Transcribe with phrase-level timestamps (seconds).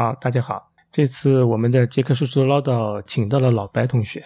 [0.00, 4.24] 好，大家好，这次我们的杰克叔叔唠叨请到了老白同学。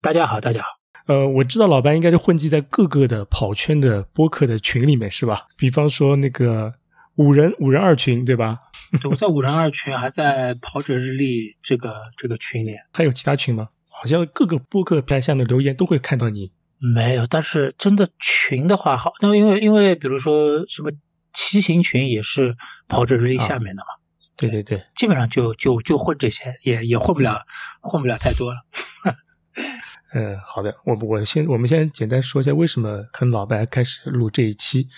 [0.00, 0.68] 大家好，大家好。
[1.06, 5.44] 呃，我知道老白应该是混迹在各个的跑圈的播客的群里面，是吧？
[5.58, 6.72] 比方说那个
[7.16, 8.56] 五人五人二群，对吧？
[9.02, 12.72] 对我在五人二群，还在跑者日历这个这个群里。
[12.94, 13.68] 还有其他群吗？
[13.90, 16.50] 好像各个播客平台下面留言都会看到你。
[16.78, 20.90] 没有，但是真的群的话，好，那因为因为比如说什么
[21.34, 22.56] 骑行群也是
[22.88, 24.00] 跑者日历下面的嘛。
[24.36, 27.42] 对对对，基本上就就就混这些，也也混不了，
[27.80, 28.60] 混不了太多了。
[30.14, 34.88] 嗯，好的，我我先我们先简单说一下为什么和老白开始录这一期，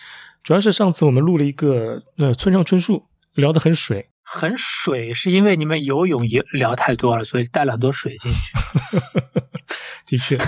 [0.43, 8.53] 主要是上次我们录了一个呃村上春树，聊得很水，很水，是因为你们游泳也聊太多了，所以带了很多水进去。
[10.07, 10.39] 的确，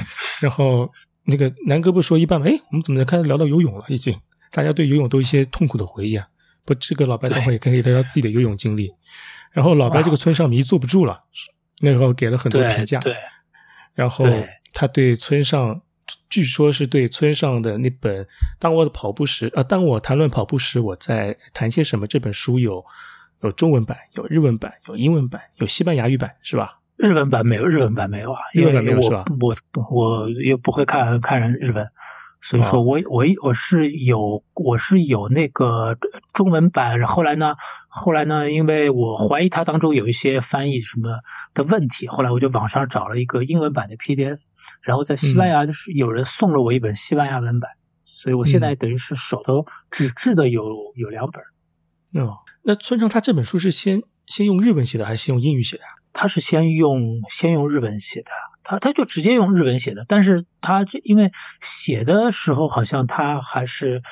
[0.41, 0.93] 然后
[1.25, 2.47] 那个南哥不说一半吗？
[2.49, 3.85] 哎，我们怎么开始聊到游泳了？
[3.89, 4.19] 已经，
[4.51, 6.27] 大家对游泳都一些痛苦的回忆啊。
[6.67, 8.93] 不，这个老白待会也可以聊聊自己的游泳经历。
[9.53, 11.19] 然后老白这个村上迷坐不住了，
[11.81, 12.99] 那时候给了很多评价。
[12.99, 13.15] 对。
[13.95, 14.27] 然后
[14.75, 15.81] 他对村上，
[16.29, 18.23] 据说是对村上的那本
[18.59, 22.07] 《当我的跑步时》呃，当我谈论跑步时，我在谈些什么？
[22.07, 22.85] 这本书有
[23.43, 26.79] 有中文版，有日文版，有英文版，有西班牙语版，是吧？
[26.97, 29.25] 日文版没有，日文版没有啊，日文版没有是吧？
[29.41, 29.57] 我
[29.91, 31.87] 我也不会看看人日文。
[32.49, 35.99] 所以说我我我是有我是有那个
[36.33, 37.57] 中文版，后来呢，
[37.89, 41.11] 后来呢，因为我怀疑它当中有一些翻译什么
[41.55, 44.39] 的问题，后来我就网上找了一个英文版的 PDF，
[44.81, 47.69] 然后在西班牙就是有人送了我一本西班牙文版，
[48.05, 50.63] 所以我现在等于是手头纸质的有
[50.95, 52.23] 有两本。
[52.25, 55.83] 哦，那村上他这本书是先先用日文写的还是先用英语写的？
[56.13, 58.31] 他是先用先用日文写的。
[58.67, 64.03] 他他就直接用日文写的，但是他这因为写的时候好像他还是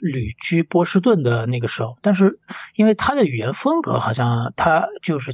[0.00, 2.38] 旅居波士顿的那个时候，但是
[2.76, 5.32] 因为他的语言风格好像他就是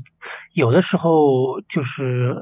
[0.55, 2.35] 有的时候就是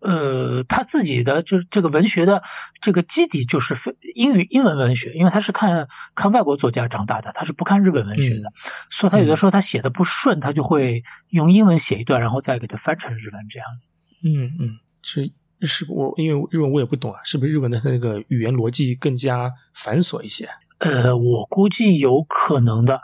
[0.00, 2.42] 呃他自己的就是这个文学的
[2.80, 8.52] 这个基底就是非英语英文文学，因为他是看看外国作家长大的，他是不看日本文学的，
[8.90, 13.90] 所以他有的时候他写的不顺，他就会用英文写一段，然后再给他翻成日文这样子。
[14.24, 15.32] 嗯嗯，是。
[15.58, 20.48] 日式我因为日文我也不懂啊，是不是日文的那个语言逻辑更加繁琐一些？
[20.78, 23.00] 呃，我估计有可能的。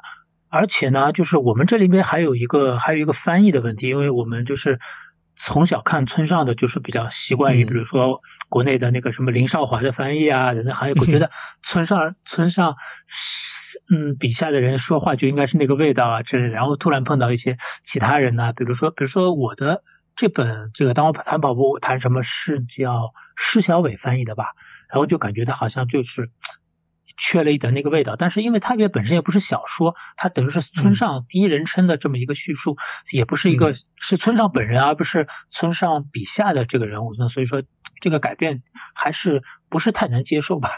[0.48, 4.78] 而且呢，就是我们这里面还有一个还有一个翻译的问题，因为我们就是
[5.34, 11.28] 从小看村上的，就是比较习惯于，比如说国内的那个什么林少华的翻译啊等等，还有我觉得
[11.64, 12.72] 村上村上
[13.90, 16.50] 嗯笔下的人说话就应该是那个味道啊之类的。
[16.50, 19.82] 然后突然碰到一些其他人呢，比如说比如说我的。
[20.16, 24.52] 这本这个当我谈跑步谈什么是叫施小伟翻译的吧，
[24.88, 26.30] 然后就感觉他好像就是
[27.16, 28.14] 缺了一点那个味道。
[28.14, 32.76] 但是因为它也本身也不是小说，它等于是村上第一人称的这么一个叙述，
[33.12, 37.12] 也不是一个是村上本人，而不是村上笔下的这个人物。
[37.18, 37.60] 那所以说
[38.00, 38.62] 这个改变
[38.94, 40.70] 还是不是太难接受吧？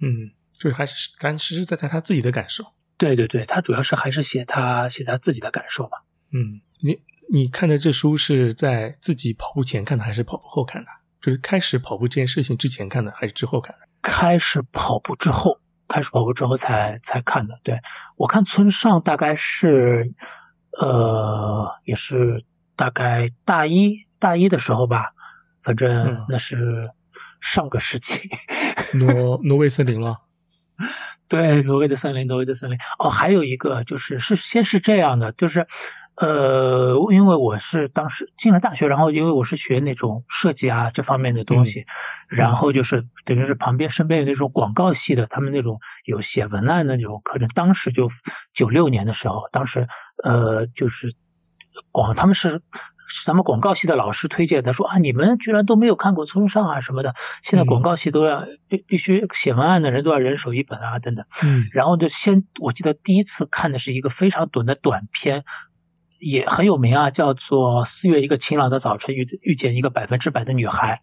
[0.00, 2.64] 嗯，就是还是咱实实在在他自己的感受。
[2.98, 5.98] 对对对，他主要是还是写他写他自己的感受吧。
[6.34, 7.00] 嗯，你。
[7.32, 10.88] 你看的这书是在自己跑步前看的，还是跑步后看的？
[11.20, 13.88] 就是开始跑步这件事情之前看的，还是之后看的？
[14.00, 17.58] 开始跑步之后，开始跑步之后才才看的。
[17.64, 17.80] 对
[18.16, 20.14] 我看村上大概是，
[20.80, 22.44] 呃，也是
[22.76, 25.06] 大概大一大一的时候吧，
[25.64, 26.88] 反正那是
[27.40, 28.30] 上个世纪。
[29.00, 30.18] 挪挪威森林了。
[31.26, 32.78] 对，挪威的森林，挪威的森林。
[33.00, 35.66] 哦，还有一个就是是先是这样的，就是。
[36.18, 41.84] 呃，因为我是当时进了大学，然后因为我是学那种设计啊这方面的东西，
[42.26, 47.46] 然后就是等于是旁边身边有那种广告系的，他们那种有写文案的那种课程。
[47.48, 48.08] 当时就
[48.54, 49.86] 九六年的时候，当时
[50.24, 51.12] 呃就是
[51.92, 52.62] 广他们是
[53.06, 61.22] 是咱们广告系的老师推荐，他说啊你们居然都没有看过村上啊什么的，现在广告系都要必必须写文案的人都要人手一本啊等等。
[61.44, 65.44] 嗯，然后就先我记得第一次看的是一个非常短的短片。
[66.20, 70.94] 也很有名啊，叫做《四月一个晴朗的早晨遇遇见一个百分之百的女孩》，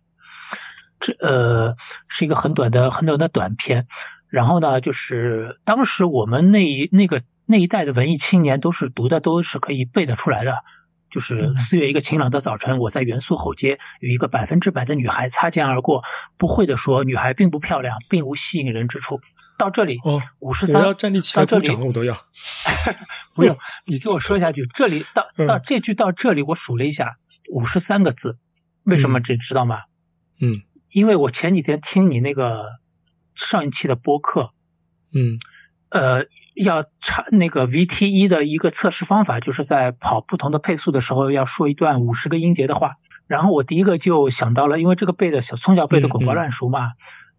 [1.00, 1.76] 这呃
[2.08, 3.88] 是一个很短的很短的短片。
[4.30, 10.56] 然后呢，就是当时我们那一那个那一代的文艺青年都是读的都是可以背得出来的。
[11.12, 16.02] 就是四月一个晴朗的早晨，我在元素吼街与一个百分之百的女孩擦肩而过。
[16.40, 19.22] 不会的说，女孩并不漂亮，并无吸引人之处。
[19.64, 22.14] 到这里，哦，五十三，我要站立起来鼓掌，我都要。
[23.34, 24.68] 不用，你听我说下去。
[24.74, 27.16] 这里到到这句到这里，我数了一下，
[27.52, 28.38] 五十三个字。
[28.84, 29.84] 为什么这知道吗？
[30.42, 30.52] 嗯，
[30.92, 32.66] 因为我前几天听你那个
[33.34, 34.52] 上一期的播客，
[35.16, 35.40] 嗯，
[35.90, 36.26] 呃，
[36.56, 42.92] 要查那个 VT 的一个测试方法，就是在跑不同的配速的时候，要说一段五十个音节的话。
[43.26, 46.92] 然后我第一个就想到了，因为这个背的小从小背的滚瓜烂熟嘛，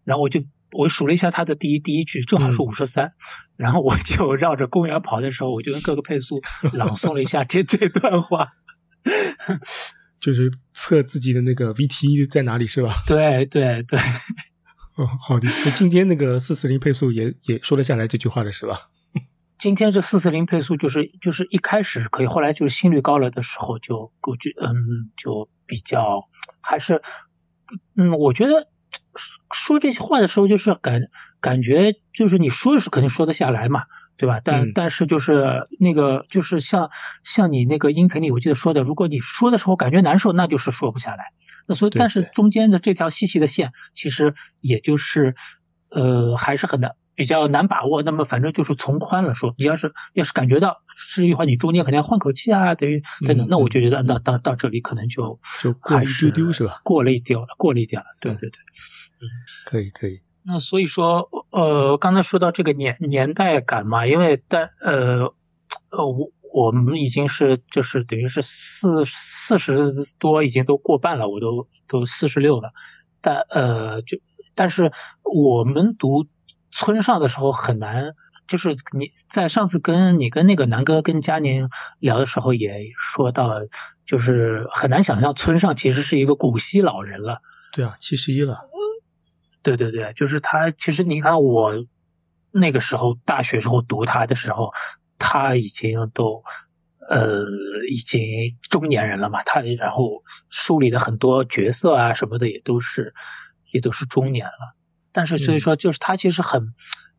[0.03, 0.41] 然后我就
[0.77, 3.09] 我数了一下他的第一第一句，正好是五十三，
[3.57, 6.41] 然后我就 绕着公园跑的时候，我就用各个配速
[6.73, 8.47] 朗诵了一下这这段话，
[10.19, 12.93] 就是测自己的那个 VT 在哪里是吧？
[13.07, 13.99] 对对对。
[14.97, 15.47] 哦，好的。
[15.65, 18.79] 那今天那个四四零配速也也说了下来这句话的是吧？
[19.59, 24.73] 今天这四四零配速就是就是一开始可以，后来就是心率高了的时候就估计嗯
[25.17, 26.21] 就比较
[26.61, 27.01] 还是
[27.95, 28.67] 嗯，我觉得
[29.53, 31.01] 说这些话的时候就是感
[31.39, 33.83] 感觉就是你说是肯定说得下来嘛，
[34.17, 34.41] 对吧？
[34.43, 36.89] 但但是就是那个就是像
[37.23, 41.25] 像你那个音频里我记得说的，如果你说的时候感觉难受，那就是说不下来。
[41.67, 45.33] 那所以，但是中间的这条细细的线，其实也就是，
[45.89, 48.03] 呃，还是很难，比较难把握。
[48.03, 56.81] 那么，反正就是从宽了说，你要是要是感觉到是一话，你中间肯定要换口气啊，等于等等，那我就觉得，那到到这里可能就就过一丢丢是吧？
[56.83, 58.59] 过了一丢了，过了一点了，对对对，
[59.19, 59.25] 嗯，
[59.65, 60.21] 可以可以。
[60.43, 65.23] 那所以说，呃，刚才说到这个年年代感嘛，因为但呃
[65.91, 66.31] 呃我。
[66.57, 72.71] 我们已经是就是等于是四四十多，已经都过半了，我都都四十六了。
[73.19, 74.17] 但呃，就
[74.53, 74.89] 但是
[75.23, 76.25] 我们读
[76.71, 78.05] 村上的时候很难，
[78.47, 81.67] 就是你在上次跟你跟那个南哥跟佳宁
[81.99, 83.49] 聊的时候也说到，
[84.05, 87.41] 就是很难想象村上其实是一个古稀老人了。
[87.73, 88.57] 对啊，七十一了。
[89.65, 90.71] 对对对，就是他。
[90.77, 91.73] 其实你看我
[92.53, 94.71] 那个时候大学时候读他的时候。
[95.17, 96.43] 他已经都，
[97.09, 97.45] 呃，
[97.89, 98.21] 已经
[98.69, 99.41] 中年人了嘛。
[99.43, 103.13] 他然后书里的很多角色啊什么的也都是，
[103.71, 104.75] 也都是中年了。
[105.13, 106.61] 但是所以说，就是他其实很，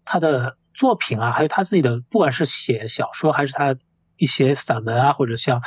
[0.05, 3.75] 他的作品啊，还有他自己的，不管是写小说还是他
[4.19, 5.61] 一些散文啊，或者像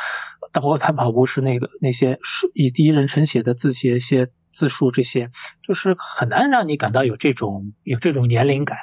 [0.53, 2.17] 包括他跑步是那个那些
[2.53, 5.29] 以第一人称写的字写一些自述，这些
[5.63, 8.77] 就是很难让你感到有这种有这种年龄感。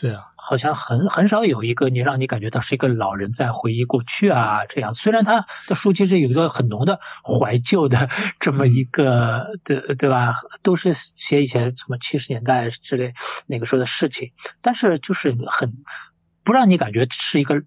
[0.00, 4.94] 对啊，好像很很少有一个你让你感觉到是一个老人在回忆过去啊，这样。
[4.94, 8.08] 虽然他的书其实有一个很浓的怀旧的
[8.38, 10.32] 这么一个，对对吧？
[10.62, 13.12] 都是写以前什么七十年代之类
[13.48, 14.30] 那个时候的事情，
[14.62, 15.72] 但是就是很
[16.44, 17.60] 不让你感觉是一个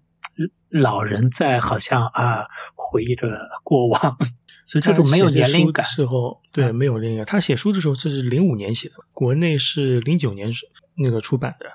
[0.70, 3.28] 老人在好像啊回忆着
[3.62, 4.00] 过往，
[4.64, 5.84] 所以这种没有年龄感。
[5.84, 7.26] 时候对没有年龄感。
[7.26, 10.50] 他写书的时候这是零五年写的，国内是零九年
[10.96, 11.66] 那个出版的。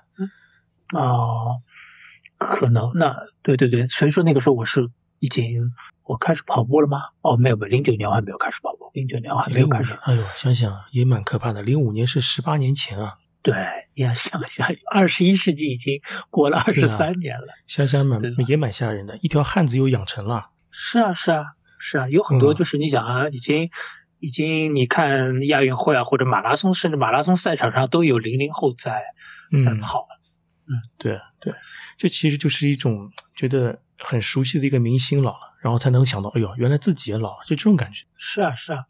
[0.98, 1.62] 哦，
[2.38, 5.72] 可能那对对对，所以说那个时候我是已经
[6.06, 7.02] 我开始跑步了吗？
[7.22, 9.94] 哦，没有没有，零九年我还没有开始跑步，零九年我还没有开始。
[10.04, 13.16] 哎呦，想想也蛮可怕的，零五年是十八年前啊。
[13.42, 13.54] 对，
[13.96, 16.00] 你要想想，二十一世纪已经
[16.30, 20.50] 过了二十三年了，想想蛮也蛮吓人的，一条汉子又养成了。
[20.72, 21.46] 是啊是啊
[21.80, 23.70] 是啊，有很多就是你想啊，已经
[24.20, 29.02] 已经你看亚运会啊或者马拉松，甚至马拉松赛场上都有零零后在
[29.64, 30.06] 在跑。
[30.70, 31.54] 嗯，对对，
[31.96, 38.04] 这其实就是一种觉得很熟悉的一个明星老了，然后才能想到，哎呦，原来自己也老了，就这种感觉。
[38.18, 38.84] 是啊，是啊，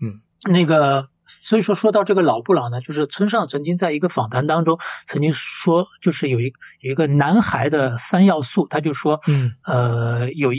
[0.00, 0.22] 嗯，
[0.52, 10.50] 那个，所以说说到这个老不老呢，就是村上曾经在一个访谈当中曾经说，就是有一有一个男孩的三要素，他就说，嗯，呃，有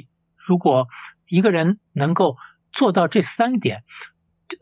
[0.47, 0.87] 如果
[1.27, 2.37] 一个人能够
[2.71, 3.83] 做到这三点，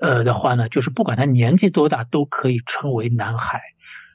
[0.02, 3.62] 呃的话呢，就是不管他年纪多大，都可以称为男孩。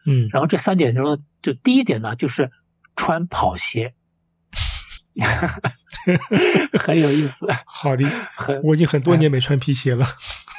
[0.07, 2.51] 嗯，然后这三点中，就第一点呢，就是
[2.97, 3.95] 穿跑鞋，
[6.79, 7.47] 很有意思。
[7.65, 10.07] 好的，很，我已经很多年没穿皮鞋了。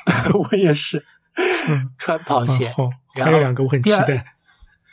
[0.33, 1.03] 我也是，
[1.97, 2.69] 穿跑鞋。
[2.69, 4.25] 好，还有两个我很期待。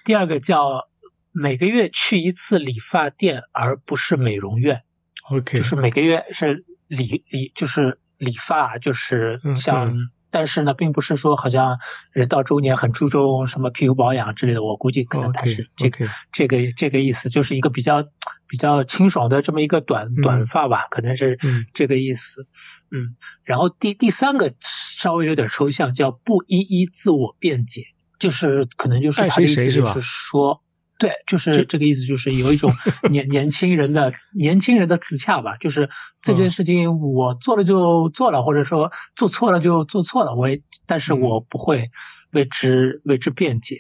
[0.04, 0.88] 第二个叫
[1.30, 4.82] 每个月去一次理发店，而不是美容院。
[5.30, 9.94] OK，就是每个月是理理，就是理发，就是像。
[10.34, 11.76] 但是呢，并不是说好像
[12.10, 14.62] 人到中年很注重什么皮肤保养之类的。
[14.62, 18.02] 我估计可能他是这个这个这个意思，就是一个比较
[18.48, 21.38] 比较清爽的这么一个短短发吧，可能是
[21.74, 22.46] 这个意思。
[22.90, 24.50] 嗯，然后第第三个
[25.02, 27.82] 稍微有点抽象，叫不一一自我辩解，
[28.18, 30.60] 就是可能就是他的意思就是说。
[30.98, 32.72] 对，就是这个意思，就是有一种
[33.10, 35.88] 年年轻人的年轻人的自洽吧，就是
[36.20, 41.90] 这件事情我做了就做了，或者说做错了就做错了，我也，但是我不会
[42.30, 43.78] 为之为之辩解。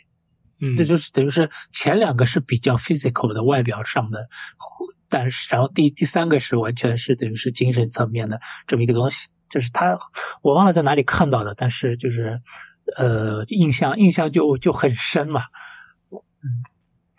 [0.60, 4.26] 嗯，这就是等于是前两个是比较 physical 的外表上的，
[5.08, 9.96] 但是然后第第三个是完全是等于是精神层面的这么一个东西，就是他
[10.40, 12.40] 我忘了在哪里看到的，但是就是
[12.96, 15.42] 呃印象印象就就很深嘛，
[16.10, 16.64] 嗯。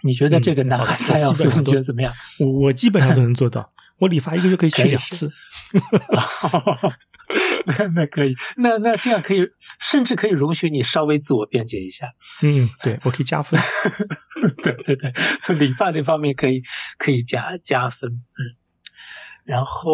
[0.06, 2.14] 你觉得这个男孩三要素你觉得怎么样？
[2.42, 5.30] 我我基本上都能做到，我理发一个月可以去两次。
[7.66, 9.48] 那那可以，那那这样可以，
[9.80, 12.10] 甚至可以容许你稍微自我辩解一下。
[12.42, 13.58] 嗯，对我可以加分。
[14.62, 16.62] 对对对，从理发这方面可以
[16.98, 18.12] 可以加加分。
[18.12, 18.60] 嗯，
[19.46, 19.90] 然后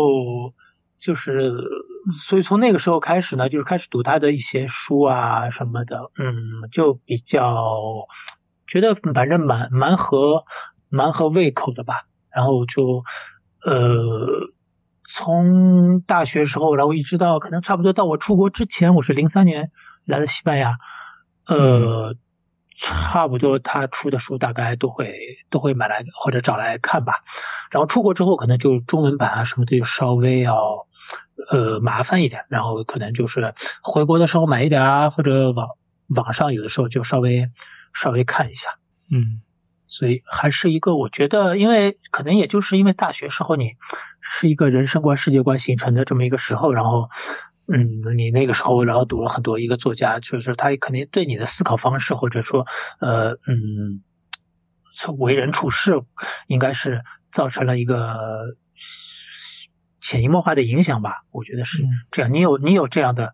[0.97, 1.53] 就是，
[2.11, 5.97] 所以从那个时候开始呢，就是开始读他的一些书啊什么的。
[6.17, 7.53] 嗯，就比较
[8.67, 10.43] 觉得反正蛮蛮合
[10.89, 11.95] 蛮合胃口的吧。
[12.29, 13.03] 然后就
[13.65, 14.53] 呃。
[15.11, 19.71] 从大学时候，然后一直到可能差不多到我出国之前，我是零三年
[20.05, 20.77] 来的西班牙，
[21.47, 22.13] 呃，
[22.79, 25.11] 差不多他出的书大概都会
[25.49, 27.13] 都会买来或者找来看吧。
[27.71, 30.55] 然后出国之后，可能就中文版啊什么的就稍微要
[31.51, 35.67] 呃麻烦一点，然后可能就是回国的时候买一点啊，或者网
[36.15, 37.49] 网上有的时候就稍微
[37.93, 38.69] 稍微看一下，
[39.11, 39.41] 嗯。
[39.91, 43.71] 所以还是一个，我觉得，因为可能也就是因为大学时候你
[44.21, 47.09] 是一个人生观、世界观形成的这么一个时候，然后，
[47.73, 52.63] 嗯，你那个时候然后读了很多一个作家，就是他肯定对你的思考方式或者说，
[52.99, 54.03] 呃，嗯，
[55.17, 55.99] 为人处事，
[56.45, 57.01] 应该是
[57.31, 58.15] 造成了一个
[60.09, 61.23] 潜移默化的影响吧？
[61.29, 62.33] 我觉得是这样。
[62.33, 63.31] 你有你有这样的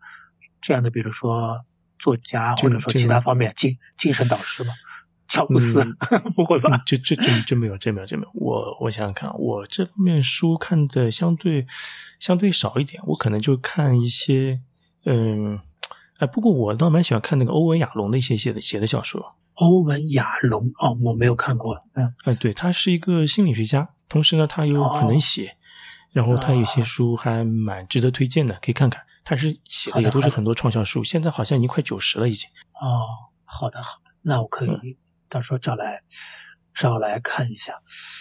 [0.59, 1.57] 这样的，比如说
[1.97, 4.73] 作家，或者说其他方面精精神导师吗？
[5.29, 5.81] 乔布斯
[6.35, 6.83] 不会吧？
[6.85, 8.31] 这这这真没有，真没有，真没有。
[8.33, 11.65] 我我想想看，我这方面书看的相对
[12.19, 14.59] 相对少一点，我可能就看一些，
[15.05, 15.57] 嗯，
[16.17, 19.25] 哎，不过我倒蛮喜欢看那个欧文亚龙的一些写的写的小说。
[19.53, 21.81] 欧文亚龙哦，我没有看过。
[21.93, 25.55] 嗯，哎，对，他是一个心理学家，同时呢，他又很能写，
[26.15, 29.03] 然后他有些书还蛮值得推荐的，可以看看。
[29.25, 32.49] 他是写的也都是很多畅销书，现在好像已经快九十了，已经。
[32.79, 33.03] 哦，
[33.43, 34.97] 好的，好的，那我可以。
[35.27, 36.01] 到时候找来
[36.73, 37.73] 找来看一下，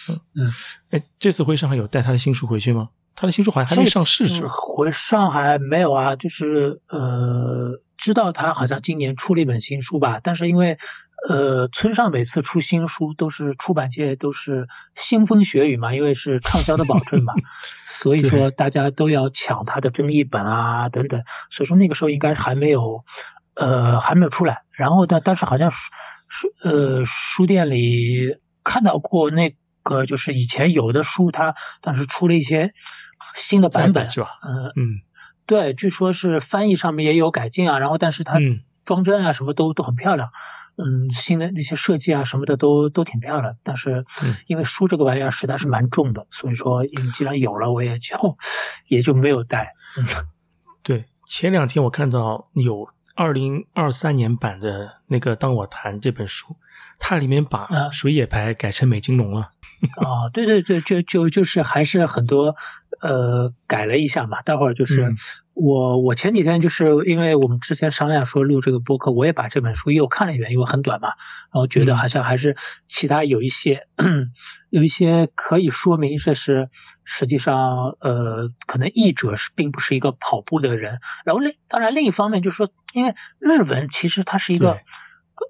[0.09, 0.53] 嗯嗯，
[0.91, 2.89] 哎，这次回上海有带他的新书回去吗？
[3.15, 4.49] 他的新书好像还没上市是吧？
[4.51, 10.77] 回上海没有啊，就是呃，知道他好像今年出了一本新书吧，但是因为
[11.28, 17.33] 呃，村上每次出新书都是出版界都是腥风血雨嘛，因为是畅销的保证嘛，
[17.87, 23.04] 所以说大家都要抢他的中译本啊等等，所以说那个时候应该还没有
[23.54, 25.78] 呃还没有出来，然后呢，但是好像是。
[26.26, 29.54] 书呃，书店里看到过那
[29.85, 32.73] 个，就是以前有的书，它当时出了一些
[33.37, 34.31] 新的版本，是吧？
[34.43, 34.99] 嗯嗯，
[35.47, 38.40] 对，据说是翻译上面也有改进啊，然后但是它
[38.85, 40.28] 装帧啊什么都都很漂亮，
[40.76, 44.04] 嗯，新的那些设计啊什么的都都挺漂亮，但是
[44.47, 48.37] 因为书这个玩意儿实在是蛮重的，所以说既然有了，我也就
[48.88, 49.73] 也就没有带。
[50.83, 52.88] 对，前两天我看到有。
[53.16, 56.57] 二零二三年版的那个《当我谈》这本书，
[56.99, 59.47] 它里面把水野牌改成美金龙了。
[60.02, 62.52] 哦，对对对，就就就是还是很多
[63.01, 64.41] 呃改了一下嘛。
[64.43, 65.13] 待会儿就是。
[65.57, 72.57] 我我前几天就是因为我们之前商量说录这个播客，我也把这本书又看了一遍，因为很短嘛，然后觉得好像还是
[72.89, 73.81] 其他有一些
[74.71, 76.69] 有一些可以说明这是
[77.05, 77.55] 实际上
[78.01, 84.77] 呃可能译者是并不是一个跑步的人，然后另当然另一方面就是说，因为日文其实它是一个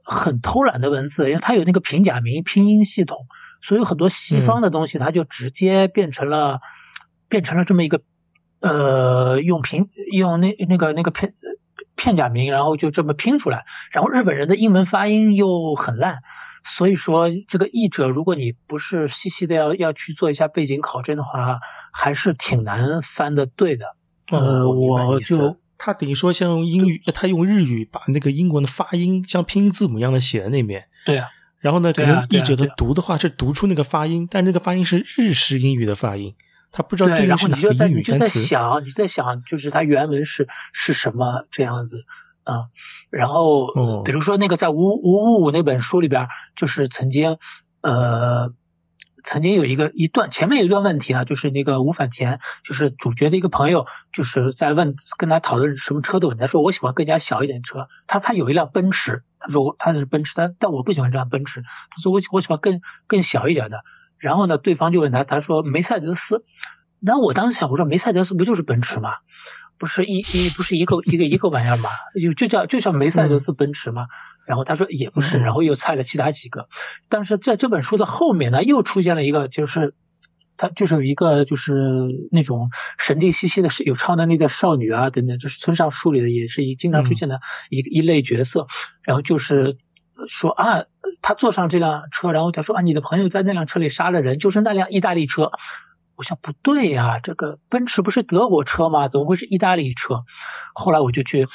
[0.04, 3.26] 很偷懒的文字，因为它有那个平假名拼音系统，
[3.62, 6.60] 所以很多西方的东西它就直接变成了
[7.34, 8.00] 变成了这么一个。
[8.60, 11.34] 呃，用平用那那个那个片
[11.96, 13.66] 片假名，然后就这么拼出来。
[13.92, 16.16] 然后日本人的英文发音又很烂，
[16.64, 21.58] 所以说这个译者，如果你不是细细的要要去做一下背景考证的话，
[21.92, 23.84] 还是挺难翻的对的。
[24.30, 30.86] 呃，我就他等于说像用英语，他用日语把那个英文的发音像拼音字母一样的写在那边。
[31.04, 31.28] 对啊。
[31.58, 36.34] 然后呢，可能译者的读的话是读出那个发音，但那个发音是日式英语的发音。
[36.76, 37.94] 他不知道对应是哪个英语单词。
[37.94, 42.04] 你就在想，你在想，就是它原文是是什么这样子
[42.42, 42.66] 啊？
[43.10, 46.26] 然后，比如说那个在五五五五那本书里边，
[46.56, 47.38] 就是曾经
[47.82, 48.52] 呃，
[49.22, 56.40] 曾经有一个一段前面有一段问题啊，就是那个吴反田，就是主角的一个朋友，就是在问跟他讨论什么车的问题。
[56.40, 57.86] 他说我喜欢更加小一点车。
[58.08, 61.62] 他他有一辆奔驰，他说他是奔驰，但但我不喜欢这辆奔驰。
[61.62, 63.78] 他说我我喜欢更更小一点的。
[64.24, 66.42] 然后呢，对方就问他，他说梅赛德斯。
[67.04, 69.10] 然后我当时想，我说梅赛德斯不就是奔驰吗？
[69.76, 71.90] 不是一一不是一个一个一个玩意儿吗？
[72.18, 74.06] 就就叫就叫梅赛德斯奔驰吗？
[74.46, 76.66] 然后他说也不是，然后又猜了其他几个。
[77.10, 79.94] 但是在这本书的后面呢，又出现了一个，就是
[80.56, 81.74] 他就是有一个就是
[82.30, 87.38] 那种神经兮兮的、有超能力的少女啊等等，就是村上书里的也是一经常出现的
[87.68, 88.66] 一一类角色。
[89.02, 89.76] 然后就是
[90.28, 90.82] 说啊，
[91.20, 95.50] 他坐上这辆车，然后他说啊，你的朋友在那辆车里杀了人，就是那辆意大利车。
[96.16, 99.08] 我想不对呀，这个奔驰不是德国车吗？
[99.08, 100.22] 怎么会是意大利车？
[100.74, 101.46] 后来我就去。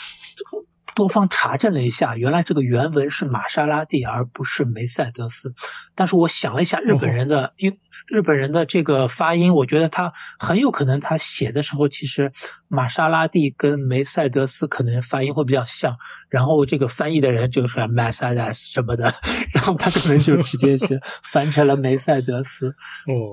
[0.99, 5.53] 多方查证了一下，原来这个原文是玛莎拉蒂，而不是梅赛德斯。
[5.95, 7.73] 但是我想了一下，日本人的因
[8.07, 12.29] 日本人的这个发音，我觉得他很有可能他写的时候，其实
[12.67, 15.95] 玛莎拉蒂跟梅赛德斯可能发音会比较像。
[16.27, 19.05] 然后这个翻译的人就是 Mercedes 什么的，
[19.55, 22.67] 然后他可能就直接是翻成了梅赛德斯。
[23.07, 23.31] 哦，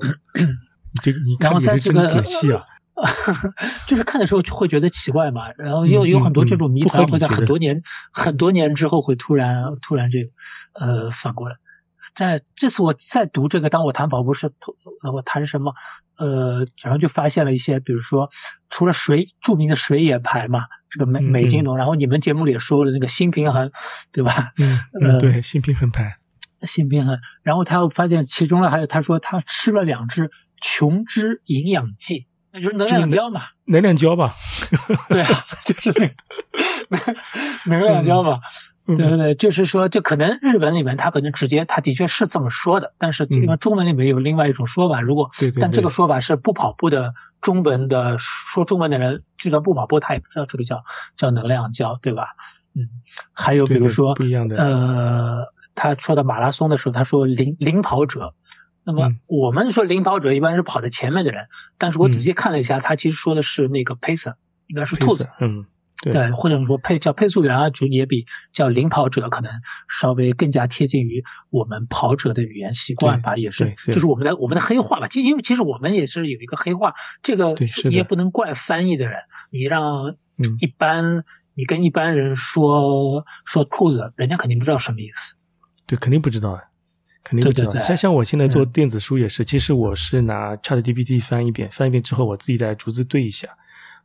[1.03, 2.65] 这个你看你是真仔细啊。
[3.87, 10.31] 就是看的时候就会觉得奇怪嘛，然后又有很多这种谜团会在很多年、很多年之后会突然突然这个
[10.75, 11.57] 呃反过来。
[12.15, 14.51] 在这次我在读这个，当我谈跑步时，
[15.13, 15.75] 我谈什么？
[16.17, 18.27] 呃，然后就发现了一些，比如说
[18.71, 23.71] 除了水著名的水野牌嘛，这个美美津浓，然后你们节目里也说了那个新平衡，
[24.13, 24.33] 对吧？
[25.03, 26.17] 嗯，对，新平衡牌，
[26.63, 27.19] 新平衡。
[27.43, 30.31] 然后他又发现其中呢，还有他说他吃了两只
[30.63, 32.27] 琼脂营养剂。
[32.61, 34.35] 就是能量胶嘛，能量胶吧，
[35.09, 35.29] 对啊，
[35.65, 35.93] 就是
[36.89, 37.15] 那个
[37.67, 38.39] 能量胶嘛，
[38.87, 45.29] 对对对，就是说，这可能日文里面他可能直接，他的确是这么说的，但是因为中文里面有另外一种说法，如果
[45.61, 50.83] 但这个说法是不跑步的中文的说中文的人，就算不跑步，他也不知道这个叫
[51.17, 52.29] 叫能量胶，对吧？
[52.75, 52.83] 嗯，
[53.33, 55.45] 还有比如说不一样的，呃，
[55.75, 58.33] 他说到马拉松的时候，他说领领跑者。
[58.87, 64.35] 那么我们说领跑者一般是跑在前面的人，但是我仔细看了一下，他其实说的是那个 pacer，
[64.69, 65.67] 应该是兔子，嗯，
[66.03, 69.51] 对，或者说配叫配速员啊，就也比叫领跑者可能
[69.89, 75.09] 稍微更加贴近于我们跑者的语言习惯吧，也是，就是我们的我们的黑话吧。
[75.09, 77.55] 其实因为其实我们也是有一个黑话，这个
[77.89, 79.17] 你也不能怪翻译的人，
[79.51, 80.15] 你让
[80.61, 81.25] 一般
[81.55, 85.35] 你跟一般人说说兔子，人家肯定不知道什么意思，
[85.89, 86.61] 对，肯定不知道啊。
[87.27, 93.49] 肯定不知道，像像我现在做电子书也是，其实我是拿 Chat GPT 翻一遍，翻一遍之后，我自己再逐字对一下，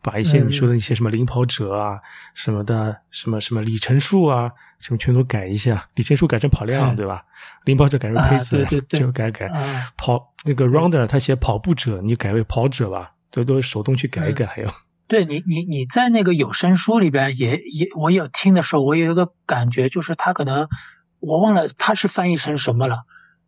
[0.02, 2.00] 把一些你说的那些什么领跑者啊，
[2.34, 7.24] 什么的，什么什么里程数啊，什么全都改一下，里程数改成跑量，对吧？
[7.66, 9.48] 领跑者改成 pace，就改改。
[9.96, 14.70] 跑那个 runner 他写跑步者，你改为跑者吧，都都手动去改一改，还有。
[15.08, 20.68] 对你，你你在那个有声书里边也也，我有听的时候，我有一个感觉，就是他可能。
[21.22, 23.04] 我忘了它是翻译成什么了，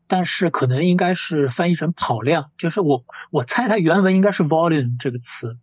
[0.08, 5.58] 但是可能应该是翻译成跑量，就是我我猜它原文应该是 volume 这个词，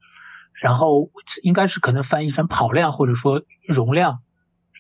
[0.61, 1.09] 然后
[1.43, 4.19] 应该是可能翻译成跑量或者说容量，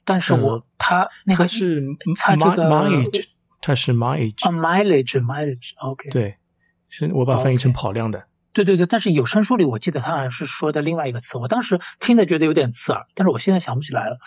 [0.04, 1.82] 但是我它那个是
[2.18, 3.26] 它这个 mileage，
[3.60, 6.36] 它是 mileage 啊 mileage mileage，OK，对，
[6.88, 8.26] 是我把它翻译成跑量的。
[8.52, 14.18] 对对对，但是有声书里我记得他好像是说的另外一个词，我当时听的觉得有点刺耳，但是我现在想不起来了。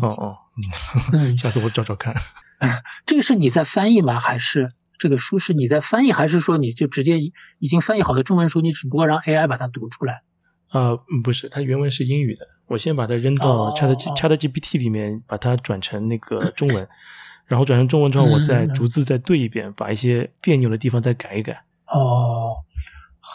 [0.00, 0.38] 哦哦，
[1.36, 2.14] 下次我找找看。
[3.06, 4.18] 这个是你在翻译吗？
[4.18, 6.12] 还是这个书是你在翻译？
[6.12, 7.18] 还是说你就直接
[7.58, 10.22] 已经翻译好的中文书，你只不过让 AI 把它读出来？
[10.70, 16.88] 啊，不是，它原文是英语的，我先把它扔到 Chat Chat GPT 里面，把它转成那个中文，
[17.46, 21.62] 然后转成中文之后，我再逐字再对一遍，把一些别扭的地方再改一改。
[21.86, 22.37] 哦。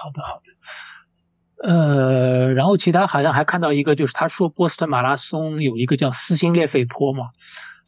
[0.03, 7.29] 好的，好的，呃，然后其他好像还看到一个，就是他说波士顿马拉松有一个叫撕心裂肺坡嘛，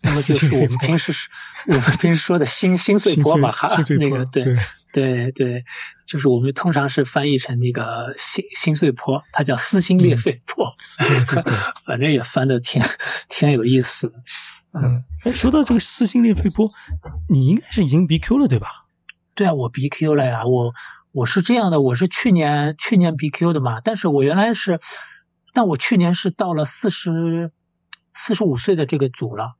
[0.01, 1.11] 那么 就是我们平时
[1.67, 3.67] 我们平时说的心 心碎坡嘛，哈，
[3.99, 4.45] 那个对
[4.93, 5.61] 对对，
[6.07, 10.73] 就是我们通常是翻译成那个心心碎坡，它叫撕心裂肺坡，
[11.85, 12.81] 反正也翻的挺
[13.27, 14.15] 挺有意思的。
[14.71, 16.71] 嗯，哎，说到这个撕心裂肺坡，
[17.27, 18.85] 你应该是已经 BQ 了对吧？
[19.33, 20.73] 对啊，我 BQ 了呀，我。
[21.15, 24.77] 我是这样的，我是去年去年 BQ 的嘛，但是我原来是，
[25.53, 27.53] 但我去年是到了四十
[28.13, 29.53] 四十五岁的这个组了，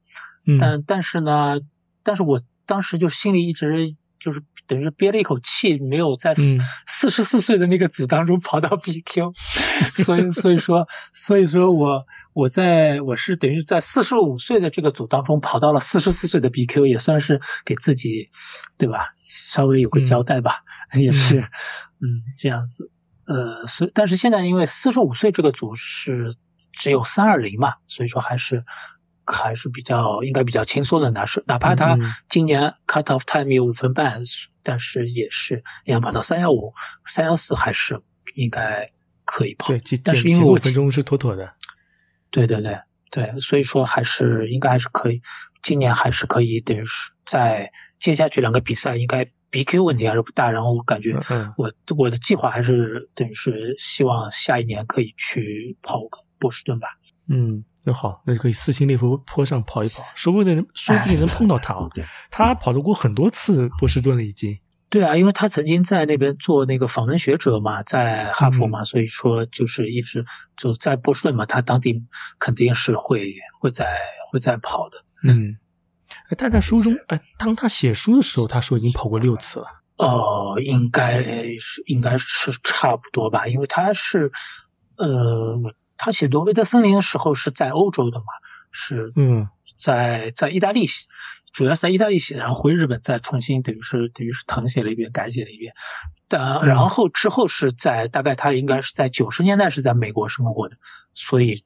[0.60, 1.58] 但但是呢，
[2.04, 9.34] 但是我当时就心里一直就是等于憋了一口气，没有在四四十四岁的那个组当中跑到 BQ，
[10.04, 18.30] 所以所以说所以说我我在我是等于在四十五岁的这个组当中跑到了四十四岁的 BQ，也算是给自己
[18.78, 20.60] 对吧，稍微有个交代吧。
[20.93, 22.91] 也是，嗯，这样子，
[23.26, 26.32] 呃，所以，但是现在因为四十五岁这个组是
[26.71, 28.63] 只有三二零嘛，所以说还是
[29.26, 31.98] 还是比较应该比较轻松的拿手，哪怕他
[32.30, 34.21] 今年 cut off time 有五分半，
[34.62, 36.71] 但是也是要跑到三幺五、
[37.06, 38.00] 三幺四，还是
[38.36, 38.89] 应该
[39.26, 39.69] 可以跑。
[39.69, 41.56] 对，但是因为五分钟是妥妥的。
[42.30, 42.78] 对对对
[43.12, 45.21] 对，所以说还是应该还是可以，
[45.63, 49.26] 今年还是可以，等于是在接下去两个比赛应该。
[49.56, 51.18] BQ 问题还是不大，然后我感觉
[51.56, 56.89] 我我的计划还是等于是希望下一年可以去跑个波士顿吧。
[57.30, 61.88] 嗯，那好，那就可以四星列夫坡上跑一跑，说不定说不定能碰到他啊。
[62.30, 64.60] 他跑得过很多次波士顿了，已经。
[64.89, 70.24] 对啊，因为他曾经在那边做那个访问学者嘛，在哈佛嘛，所以说就是一直
[70.56, 71.96] 就在波士顿嘛，他当地
[72.38, 73.98] 肯定是会会在
[74.30, 74.98] 会在跑的。
[75.24, 75.58] 嗯，
[76.38, 79.68] 但在书中，哎，当他写书的时候，他说已经跑过六次了。
[79.98, 81.24] 哦，应该
[81.60, 84.32] 是应该是差不多吧，因为他是
[84.98, 85.58] 呃，
[85.96, 88.26] 他写《挪威的森林》的时候是在欧洲的嘛，
[88.72, 91.06] 是嗯，在在意大利写，
[91.54, 95.74] 主要是在意大利写，然后回日本再重新等于是等于是誊写了一遍，改写了一遍。
[96.28, 100.76] 但然后之后是在大概他应该是在九十年代是在美国生活的，
[101.14, 101.64] 所以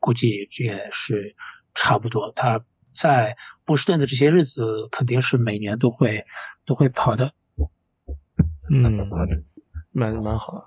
[0.00, 1.36] 估计也是
[1.74, 2.32] 差不多。
[2.34, 2.58] 他
[2.98, 6.26] 在波士顿的这些日子肯定是每年都会
[6.64, 7.32] 都会跑的。
[8.70, 8.82] 嗯，
[9.92, 10.64] 蛮蛮好的。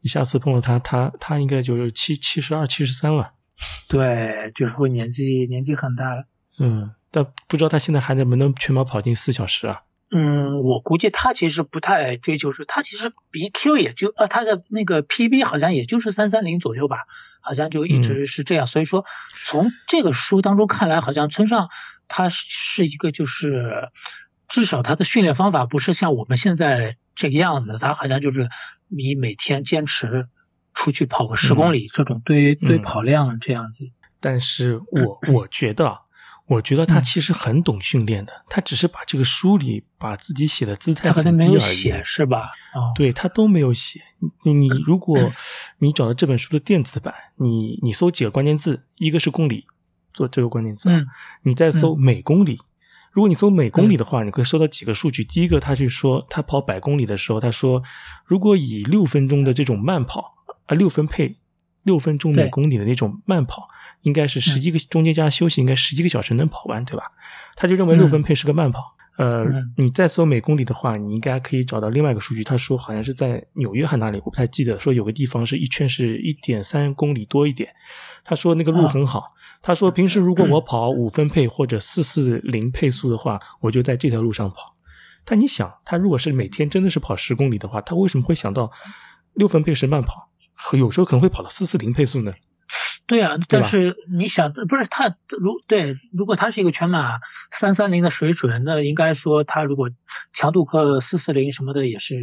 [0.00, 3.34] 你下次碰到他，他他应该就是七七十二、七十三了。
[3.88, 6.24] 对，就是会年纪年纪很大了。
[6.58, 9.78] 嗯，但不知道他现在还能不能全马跑进四小时啊？
[10.12, 16.98] 嗯，我估计他其实不太追求是，他其实 BQ 也就呃，他的那个 PB 好像也就是三三零左右吧，
[17.40, 18.66] 好像就一直是这样。
[18.66, 19.04] 所以说，
[19.46, 21.68] 从这个书当中看来，好像村上
[22.06, 23.88] 他是一个就是
[24.48, 26.96] 至少他的训练方法不是像我们现在。
[27.14, 28.48] 这个样子，他好像就是
[28.88, 30.26] 你每天坚持
[30.72, 33.84] 出去跑个十公里，这种堆堆跑量这样子。
[34.18, 35.98] 但是我 我觉得，
[36.46, 42.50] 我觉得他其实很懂训练的，他只是把这个书里把自己写的姿态可能没有写是吧？
[42.74, 44.00] 哦，对他都没有写。
[44.44, 45.16] 你如果
[45.78, 49.66] 你找到这本书的电子版，你你搜几个关键字，一个是公里，
[50.12, 51.06] 做这个关键字，嗯，
[51.44, 52.60] 你再搜每公里。
[53.12, 55.22] 如果你搜每公里的话，你可以搜到几个数据。
[55.22, 57.82] 第一个，他去说他跑百公里的时候，他说
[58.26, 60.30] 如果以六分钟的这种慢跑
[60.66, 61.36] 啊，六分配
[61.82, 63.68] 六分钟每公里的那种慢跑，
[64.02, 67.04] 应该是十几个中间加休息，应该十几个小时能跑完，对吧？
[67.56, 68.92] 他就认为六分配是个慢跑。
[69.18, 69.44] 呃，
[69.76, 72.42] 你再搜每公里的话，你应该可以找到另外一个数据。
[72.42, 74.78] 他说好像是在纽约还哪里，我不太记得。
[74.80, 77.68] 说有个地方是一圈是一点三公里多一点。
[78.24, 79.24] 他说那个路很好。
[79.60, 84.74] 他说平时如果我跑五分配或者四四零配速的话，我就在这条路上跑。
[85.24, 88.72] 但你想，他如果是每天真的是跑十公里的话，他为什么会想到
[89.34, 90.30] 六分配是慢跑，
[90.72, 92.32] 有时候可能会跑到四四零配速呢？
[93.06, 97.18] 对啊，但是你想，不是他如对，如果他是一个全马
[97.50, 99.90] 三三零的水准，那应该说他如果
[100.32, 102.16] 强度克四四零什么的也是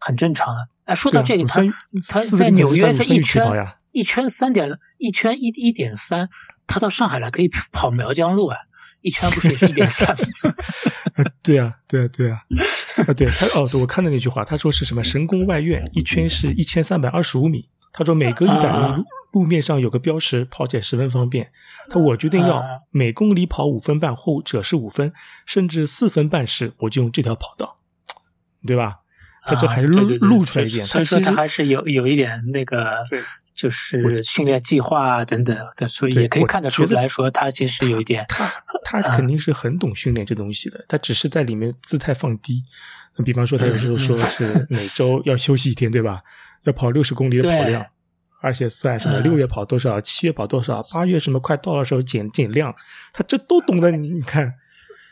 [0.00, 0.68] 很正常的。
[0.84, 1.62] 哎，说到这个，他
[2.08, 3.44] 他在纽约是一圈
[3.92, 6.28] 一圈三点一圈一一点三，
[6.66, 8.56] 他到上海来可以跑苗江路啊，
[9.00, 10.14] 一圈不是也是一点三？
[11.42, 12.42] 对啊，对啊，对啊，
[13.06, 19.04] 啊，对他哦，我看到那句话，他说是什么神功外院一圈是一千三百二十五米，他说每隔一百米。
[19.32, 21.52] 路面上有个标识，跑起来十分方便。
[21.90, 25.12] 他我决定要每公里跑五分半，或者是五分，
[25.44, 27.76] 甚至四分半时，我就用这条跑道，
[28.66, 29.00] 对吧？
[29.44, 30.86] 他这还是露露出来一点。
[30.86, 33.04] 所以说他还是有有一点那个，
[33.56, 35.56] 就是训练计划啊等等，
[35.88, 38.24] 所以也可以看得出来说，他其实有一点。
[38.28, 42.62] 他他肯定是很懂训练这东西的，他只是在里面姿态放低。
[43.24, 46.20] 比方说，他有时候说是每周要休息一天，对吧？
[46.64, 47.84] 要跑六十公里的跑量。
[48.42, 52.72] 而且算什么六月跑多少，七月跑多少，八月什么快到的时候减减量，
[53.12, 53.90] 他这都懂的。
[53.90, 54.52] 你看，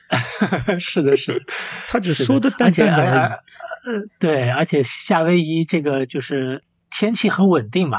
[0.79, 1.41] 是的，是的，
[1.89, 3.31] 他只说的淡淡的而已。
[3.31, 7.99] 呃，对，而且夏威夷这个就是天气很稳定嘛。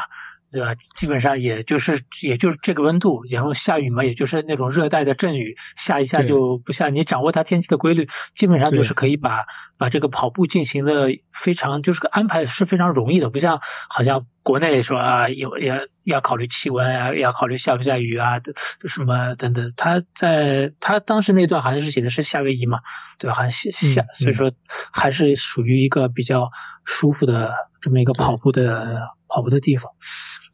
[0.56, 0.74] 对吧？
[0.96, 6.88] 基本上也就是也就是这个温度，然后下雨嘛，也就是那种热带的阵雨，下一下就不下。
[6.88, 9.44] 你掌握它天气的规律，基本上就是可以把
[9.78, 18.40] 把这个跑步进行的非常，就是个安排是非常容易的，不像好像国内说啊，有要要考虑气温啊，要考虑下不下雨啊，
[18.88, 19.70] 什么等等。
[19.76, 22.80] 他在他当时那段好像是写的是夏威夷嘛，
[23.20, 23.36] 对吧？
[23.36, 24.50] 好像夏，所以说
[24.94, 26.50] 还是属于一个比较
[26.86, 29.92] 舒服的这么一个跑步的跑步的地方。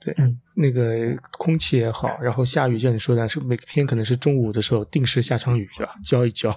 [0.03, 5.93] 对，嗯那个空气也好，然后下雨，像你说的，是每天可能是中午的时候定时下场雨，是吧？
[6.03, 6.51] 浇一浇。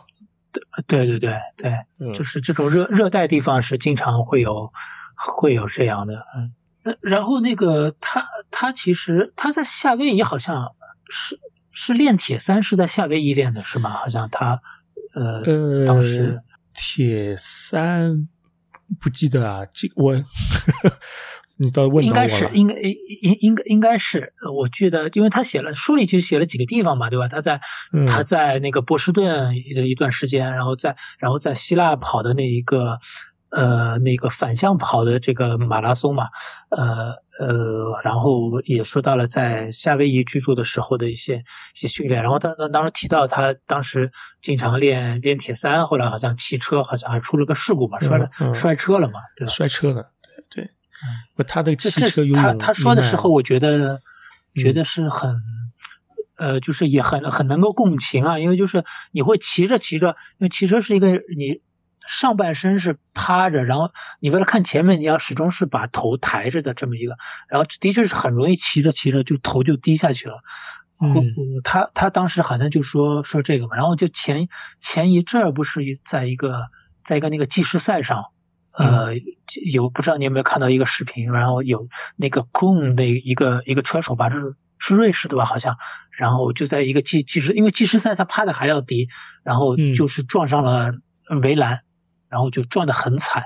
[0.87, 4.73] 对，对，对，对，对，就是这种热热带地方是经常会有
[5.15, 6.25] 会有这样的。
[6.37, 10.75] 嗯，然后那个他他其实他在夏威夷好像
[11.11, 11.39] 是
[11.71, 13.91] 是练铁三是在夏威夷练的是吗？
[13.91, 14.59] 好像他
[15.15, 16.41] 呃当时
[16.73, 18.27] 铁三
[18.99, 20.15] 不记得啊，这我。
[21.57, 27.29] 你到问应该是应该应应应该应该是，我记得，因为他写了书里其实写了几个地方嘛，对吧？
[27.29, 27.61] 他在
[28.09, 32.99] 他在那个波士顿的一段时间，然后在然后在希腊跑的那一个
[33.51, 36.27] 呃那个反向跑的这个马拉松嘛，
[36.71, 41.43] 呃呃，然后也说到了在夏威夷居住的时候的一些一
[41.75, 44.11] 些训练，然后他他当时提到他当时
[44.43, 49.53] 经常练练铁三，后来好像骑车好像还出了个事故嘛，摔了摔车了嘛，对吧？
[49.53, 50.11] 摔车了。
[51.35, 54.01] 不，他的汽车游泳，他他说的时候，我觉得
[54.55, 55.35] 觉得是很。
[56.37, 61.63] 呃，就是也很很能够共情啊，因为就是你会骑着骑着，因为骑车是一个你
[62.09, 67.17] 上半身是趴着，然后你为了看前面，你要始终是把头抬着的这么一个，
[67.49, 70.35] 然后的确是很容易骑着骑着就头就低下去了。
[71.01, 71.15] 嗯，
[71.63, 74.49] 他他当时好像就说说这个嘛，然后就前
[74.81, 76.63] 前一阵儿不是在一个
[77.05, 78.25] 在一个那个计时赛上，
[78.77, 79.15] 呃，
[79.73, 84.55] 有不知道你有没有看到一个视频，然后有那个 g o n 的一个一个车手吧，就是。
[84.77, 85.47] 是瑞士的吧？
[85.47, 85.75] 好像，
[86.11, 89.09] 然后就在一个计计时，因为计时赛他趴的还要低，
[89.43, 90.93] 然后就是撞上了
[91.43, 91.81] 围栏，
[92.29, 93.45] 然后就撞得很惨，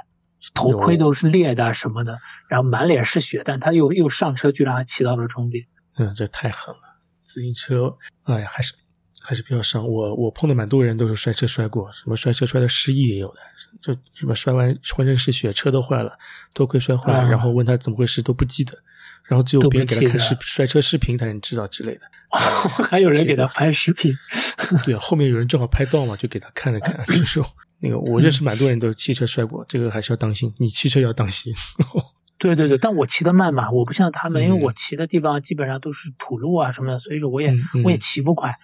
[0.53, 5.65] 头盔都是裂的什么的，然后满脸是血，但他又又上车，居然还骑到了终点。
[5.99, 6.81] 嗯，这太狠了！
[7.23, 8.73] 自行车，哎呀，还是
[9.29, 9.87] 还是比较伤。
[9.87, 13.41] 我我碰的蛮多人都是摔车摔过，什么摔车摔的失忆也有的，
[13.83, 16.19] 就什么摔完浑身是血，车都坏了，
[16.55, 18.73] 头盔摔坏了，然后问他怎么回事都不记得。
[19.25, 22.01] 然后只有别人给他看视摔车视频才能知道之类的，
[22.89, 24.11] 还有人给他拍视频，
[24.87, 27.45] 对啊，后面有人正好拍到嘛，就给他看了看，就说
[27.81, 31.53] 那个我认识蛮多人都汽车摔过，这个还是要当心，你汽车要当心。
[32.39, 37.53] 对对对，但我骑的慢嘛，我不像他们，因为我骑的地方基本上都是土路啊什么的，所以说我也
[37.85, 38.55] 我也骑不快，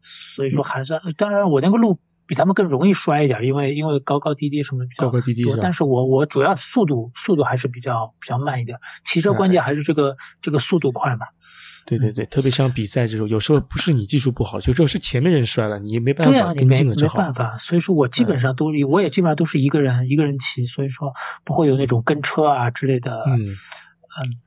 [0.00, 1.98] 所以说还算，当然我那个路。
[2.26, 8.78] 比他们更容易摔一点，因为因为高高低低什么比较高高低低但是我我主要速度速度还是比较比较慢一点。
[9.04, 11.26] 骑车关键还是这个这个速度快嘛。
[11.84, 17.18] 对对对，特别像比赛这种，有时候不是你技术不好，有时候是前面人摔了，你也没办法跟进了就好。
[17.18, 21.12] 没办法，所以说我基本上都我也基本上都是一个人一个人骑，所以说
[21.44, 24.38] 不会有那种跟车啊之类的，嗯嗯，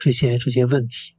[0.00, 1.14] 这些这些问题。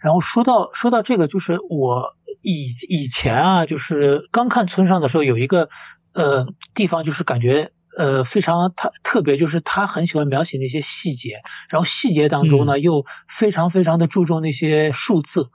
[0.00, 5.68] 然后说到说到这个，就是我以以前啊，就是刚看村上的时候，有一个
[6.14, 11.34] 呃地方，就是感觉呃非常他特别，就是他很喜欢描写那些细节，
[11.68, 15.50] 然后细节当中呢又非常非常的注重那些数字，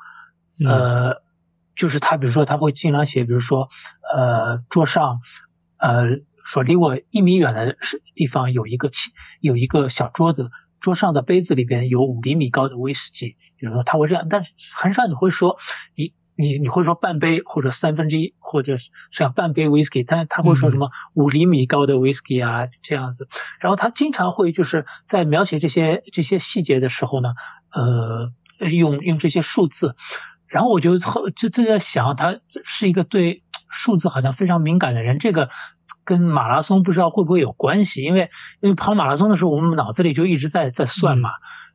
[0.64, 1.24] 呃，
[1.76, 3.68] 就是他比如说他会经常写，比如说
[4.16, 5.20] 呃桌上
[5.80, 6.04] 呃
[6.46, 7.76] 说离我一米远的
[8.14, 8.90] 地方有一个
[9.42, 10.52] 有一个小桌子。
[10.80, 15.56] 桌上的杯子里边有五厘米高的威士忌，比如说他会这样，但是很少你会说
[15.96, 23.28] 你你你会说半杯或者三分之一或者是像半杯威士忌，但他会说什么五厘米高的威士忌啊这样子。
[23.60, 27.30] 然后他经常会就是在描写这些这些细节的时候呢，
[27.72, 29.96] 呃，用用这些数字。
[30.48, 35.50] 然后我就后就就在想，他是一个对数字好像非常敏感的人，这个。
[36.06, 38.04] 跟马拉松不知道会不会有关系？
[38.04, 38.30] 因为
[38.62, 41.32] 因为跑马拉松的时候，我们脑子里就一直在在算嘛，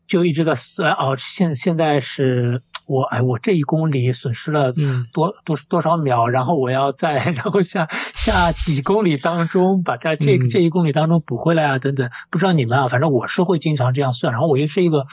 [0.07, 1.17] 就一直在算哦。
[1.19, 4.73] 现现在是我哎，我这一公里损失了
[5.13, 12.09] 多多多少秒，然后我要在 然后下下几公里当中把在这这一公里当中补回来啊等等。
[12.31, 14.33] 不知道你们啊，反正我是会经常这样算。
[14.33, 15.05] 然后我又是一个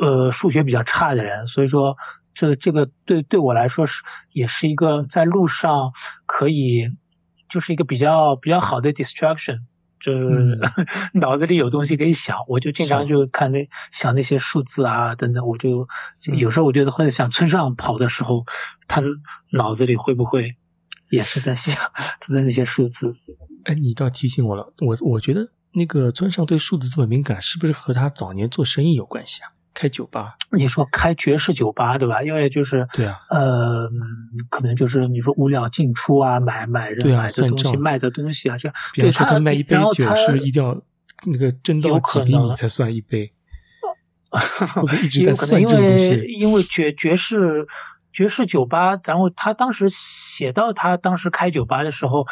[0.00, 1.94] 呃数学比较差的人，所以说
[2.32, 5.92] 这这个对对我来说是也是一个在路上
[6.24, 6.88] 可以。
[7.48, 9.60] 就是一个比较比较好的 distraction，
[10.00, 10.58] 就是
[11.14, 15.86] 脑子里有东西可以想，我就经常就看那想那些数字啊等等，我就
[16.36, 18.44] 有时候我觉得或者想村上跑的时候，
[18.88, 19.02] 他
[19.52, 20.56] 脑子里会不会
[21.10, 21.74] 也是在想
[22.20, 23.14] 他的那些数字？
[23.64, 29.53] 哎，你倒提醒我了，我我觉得那个村上对数字这么敏感，是不是和他早年做生意有关系啊？
[29.74, 32.22] 开酒吧，你说开爵士酒吧对吧？
[32.22, 33.90] 因为就是对啊，呃，
[34.48, 38.74] 可能就是你说物料进出啊，买买人买的东西卖的东西啊，这样。
[38.92, 40.80] 比方说他卖一杯酒是一定要
[41.26, 43.32] 那个挣到几厘米才算一杯，
[45.02, 46.22] 一直在算这个东西。
[46.38, 47.66] 因为爵爵士
[48.12, 52.24] 爵士酒吧，然后他当时写到他当时开酒吧的时候，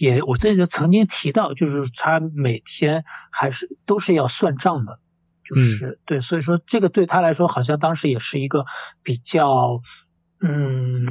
[0.00, 5.00] 也我这里曾经提到，就是他每天还是都是要算账的。
[5.46, 8.64] 就是对，所以说这个对他来说，好像当时也是一个
[9.02, 9.80] 比较，
[10.40, 11.04] 嗯，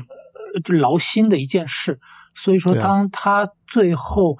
[0.63, 1.99] 就劳心的一件事。
[2.35, 4.35] 所以说，当他最后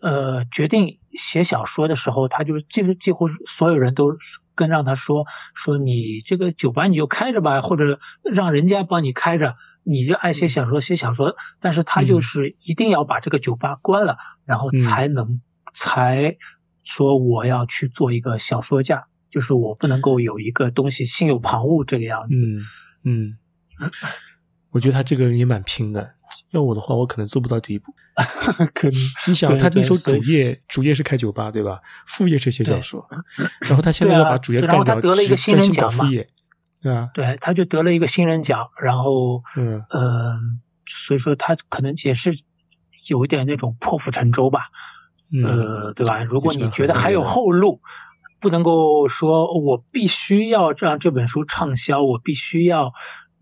[0.00, 4.10] 呃决定写小说的时候，他就是几乎几乎所有人都
[4.54, 5.22] 跟让他说
[5.54, 11.36] 说你这个酒吧你就开着吧，或者让人家帮你开着，你就爱写小说写小说。
[11.60, 15.42] 但是他就是一定要把这个酒吧关了，然后才能
[15.74, 16.34] 才
[16.82, 19.06] 说我要去做一个小说家。
[19.30, 22.46] 就是我不能够有一个东西心有旁骛这个样子。
[22.46, 22.60] 嗯
[23.04, 23.38] 嗯，
[24.70, 26.14] 我觉得他这个人也蛮拼的。
[26.50, 27.94] 要我的话，我可能做不到这一步。
[28.74, 31.80] 可能你想，他那时候主业主业是开酒吧，对吧？
[32.06, 33.06] 副业是写小说，
[33.60, 36.28] 然后他现在要把主业然干掉，后他得了一个新人奖嘛副业，
[37.14, 40.36] 对他就得了一个新人奖，然后嗯呃，
[40.86, 42.30] 所以说他可能也是
[43.08, 44.66] 有一点那种破釜沉舟吧，
[45.32, 46.22] 嗯，呃，对吧？
[46.24, 47.80] 如果你觉得还有后路，
[48.40, 52.92] 不能够说我必须要让这本书畅销，我必须要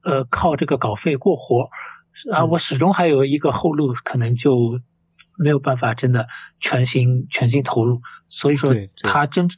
[0.03, 1.69] 呃靠这个稿费过活
[2.33, 4.81] 啊，嗯我始终还有一个后路，可能就
[5.37, 6.27] 没有办法真的
[6.61, 8.01] 全心全心投入。
[8.29, 8.71] 所以说
[9.03, 9.49] 他真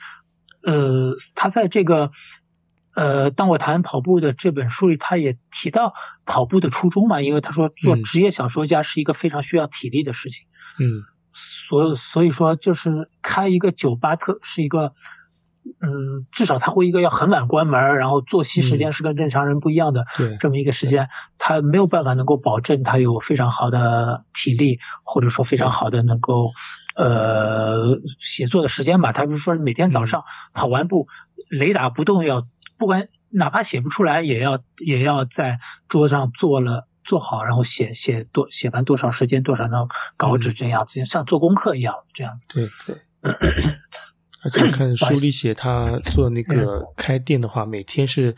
[0.65, 2.11] 呃，他在这个。
[2.97, 5.93] 呃，当我谈跑步的这本书里，他也提到
[6.25, 10.47] 跑步的初衷嘛，因为他说做嗯职业小说家是一个非常需要体力的事情。
[10.81, 14.95] 嗯所所以说，就是开一个酒吧特是一个，
[15.81, 26.51] 嗯，至少他会一个要很晚关门，然后作息时间是跟正常人不一样的、对这么一个时间，他没有办法能够保证他有非常好的体力，或者说非常好的能够
[26.97, 29.13] 呃写作的时间吧。
[29.13, 30.23] 他比如说每天早上
[30.55, 31.07] 跑完步，
[31.51, 32.47] 雷打不动要
[32.79, 36.89] 不管哪怕写不出来，也要也要在桌上做了。
[37.09, 42.41] 做好，然后写写多写完多少时间多少张稿纸，这样子像做功课一样，这样。
[42.49, 42.97] 对对。
[44.47, 48.37] 而且我看书里写，他做那个开店的话，每天是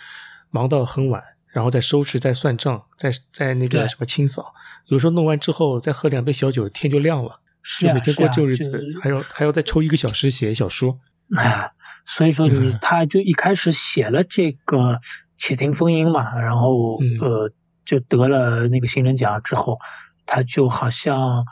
[0.50, 4.54] 忙到很晚，然后再收拾、再算账、再再那个什么清扫。
[4.86, 7.40] 有时候弄完之后，再喝两杯小酒，天就亮了。
[7.60, 10.98] 是每天过旧日子，就还要还要再抽一个小时写小说。
[11.36, 11.70] 哎，
[12.06, 14.78] 所以说你嗯他就一开始写了这个
[15.36, 17.52] 《且听风吟》嘛，然后嗯呃
[17.84, 19.78] 就得了那个新人奖之后，
[20.24, 21.44] 他就好像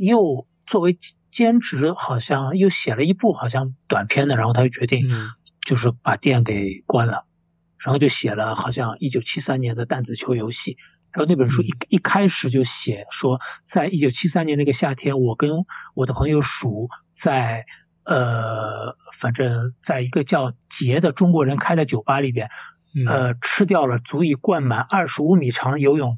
[0.00, 0.98] 又作为
[1.30, 5.30] 兼职，好像又写了一部好像短篇的，然后他就决定嗯
[5.64, 7.24] 就是把店给关了，
[7.78, 10.76] 然后就写了好像一九七三年的弹子球游戏。
[11.12, 15.50] 然后那本书一一开始就写说，在一九七三年那个夏天，我跟
[15.94, 17.64] 我的朋友鼠在
[18.04, 22.48] 呃，反正在一个叫杰的中国人开的酒吧里边，
[22.94, 26.16] 嗯呃，吃掉了足以灌满二十五米长游泳，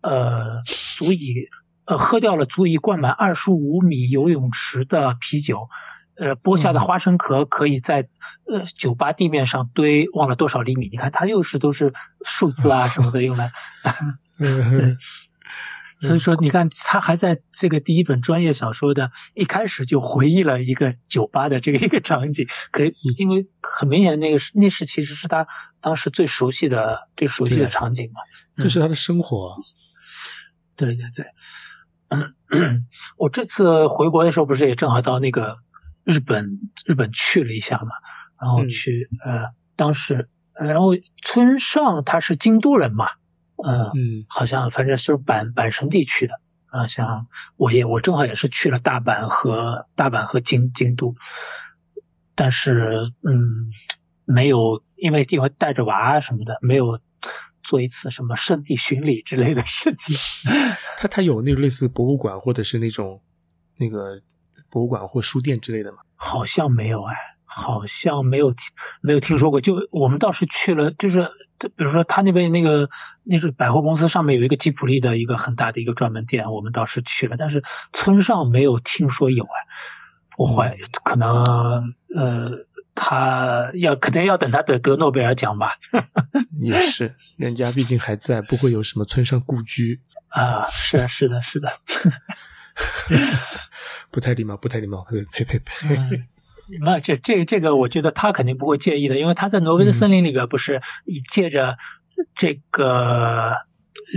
[0.00, 0.60] 呃，
[0.96, 1.46] 足以
[1.86, 5.68] 呃喝掉了足以灌满二十五米游泳池的啤酒，
[6.16, 8.08] 呃，剥下的花生壳可以在
[8.46, 10.88] 呃酒吧地面上堆忘了多少厘米？
[10.90, 11.92] 你看，它又是都是
[12.24, 13.50] 数字啊 什么的用来，
[14.38, 14.96] 嗯
[16.02, 25.46] 所以说你看，他还在这个第一本专业小说的一开始就回忆了一个酒吧的这个一个场景，可以因为很明显那个是那是其实是他
[25.80, 28.20] 当时最熟悉的最熟悉的场景嘛。
[28.58, 29.56] 这是他的生活啊。
[30.76, 31.32] 对对对，嗯，
[33.18, 35.56] 我这次回国的时候不是也正好到那个
[36.04, 37.90] 日本日本去了一下嘛，
[38.40, 38.68] 然后嗯。
[38.68, 39.44] 去、呃
[39.76, 40.92] 当时呃然后
[41.22, 43.06] 村上他是京都人嘛，
[43.56, 44.24] 呃嗯。
[44.28, 46.32] 好像反正是阪阪神地区的
[46.68, 51.14] 啊，像我也我正好也是去了大阪和大阪和京京都，
[52.34, 53.70] 但是嗯
[54.24, 56.98] 没有因为因为带着娃什么的没有
[57.66, 60.16] 做一次什么圣地巡礼之类的事情。
[60.96, 63.20] 他他有那种类似博物馆或者是那种
[63.78, 64.18] 那个
[64.70, 65.98] 博物馆或书店之类的吗？
[66.14, 68.60] 好像没有哎，好像没有听
[69.02, 69.60] 没有听说过。
[69.60, 72.88] 就我们倒是去了，就是比如说他那边那个
[73.24, 79.58] 那是百货公司上面有一个吉普力的一个很大的一个专门店，我们倒是去了，但是村上没有听说有哎。
[80.38, 81.34] 我怀可能
[82.14, 82.50] 呃，
[82.96, 85.74] 他要可能要等他得得诺贝尔奖吧。
[86.60, 91.70] 也是，人家毕竟还在，不会有什么村上故居，啊，是是的，是的。
[94.10, 95.06] 不太礼貌，不太礼貌。
[95.30, 95.96] 呸呸呸呸！
[95.96, 96.26] 嗯
[96.80, 100.82] 那这这这个，我觉得他肯定不会介意的，因为他在挪威的森林里边不是
[101.30, 101.78] 借着
[102.34, 103.52] 这个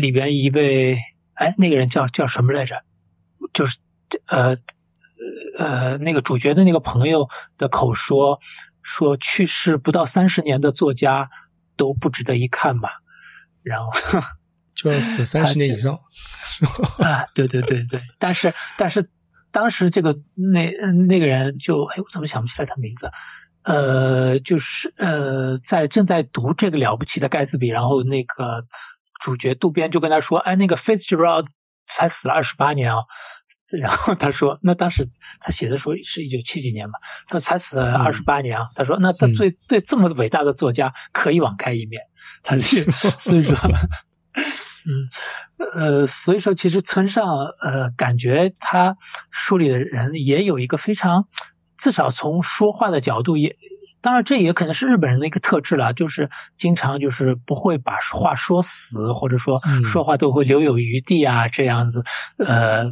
[0.02, 0.98] 里边一位
[1.36, 2.82] 哎那个人叫叫什么来着？
[3.54, 3.78] 就是
[4.26, 4.56] 呃
[5.60, 8.40] 呃那个主角的那个朋友的口说
[8.90, 11.28] 说去世不到三十年的作家
[11.78, 13.02] 都不值得一看吧，
[13.62, 13.92] 然后。
[14.76, 15.94] 就要死三十年以上，
[17.04, 19.10] 啊，对对对对，但是但是
[19.52, 20.18] 当时这个
[20.54, 20.72] 那
[21.08, 23.12] 那个人就哎，我怎么想不起来他名字？
[23.64, 28.66] 呃，就是呃，在正在读这个了不起的盖茨比，然后那个
[29.20, 31.48] 主角渡边就跟他说，哎，那个 Fitzgerald
[31.86, 33.02] 才死了二十八年啊、
[33.78, 35.08] 然后他说，那当时
[35.40, 36.94] 他写的时候是一九七几年嘛，
[37.28, 38.68] 他说才死了二十八年啊。
[38.74, 42.02] 他说，那他对对这么伟大的作家可以网开一面，
[42.42, 42.62] 他就
[43.20, 43.56] 所以说。
[44.88, 47.28] 嗯，呃，所以说其实村上，
[47.62, 48.96] 呃，感觉他
[49.30, 51.28] 书里的人也有一个非常，
[51.78, 53.56] 至少从说话的角度也
[54.02, 62.02] 当然这也可能是日本人的一个特质了，就是经常就是不会把话说死，或者说说话都会留有余地啊，这样子。
[62.38, 62.86] 呃，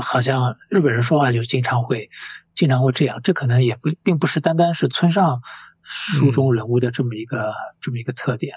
[0.00, 2.08] 好像日本人说话就经常会
[2.54, 5.40] 经常会这样，这可能也不并不是单单是村上
[5.82, 8.56] 书中人物的这么一个这么一个特点。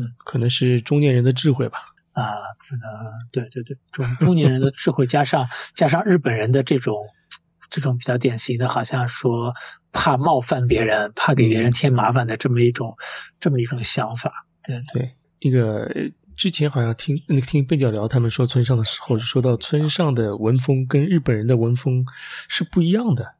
[0.00, 1.78] 嗯，可能是中年人的智慧吧。
[2.12, 2.22] 啊，
[2.58, 2.84] 可能
[3.32, 6.96] 对对对，中中年人的智慧加上加上日本人的这种。
[7.70, 9.52] 这种比较典型的，好像说
[9.90, 12.94] 怕冒犯别人，怕给别人添麻烦的这么一种，
[13.40, 14.32] 这么一种想法。
[14.62, 15.10] 对对，
[15.40, 15.90] 一个
[16.36, 22.04] 之前好像听那个听贝角聊他们说村上的时候，就说到村上的文风跟日本人的文风
[22.48, 23.34] 是不一样的。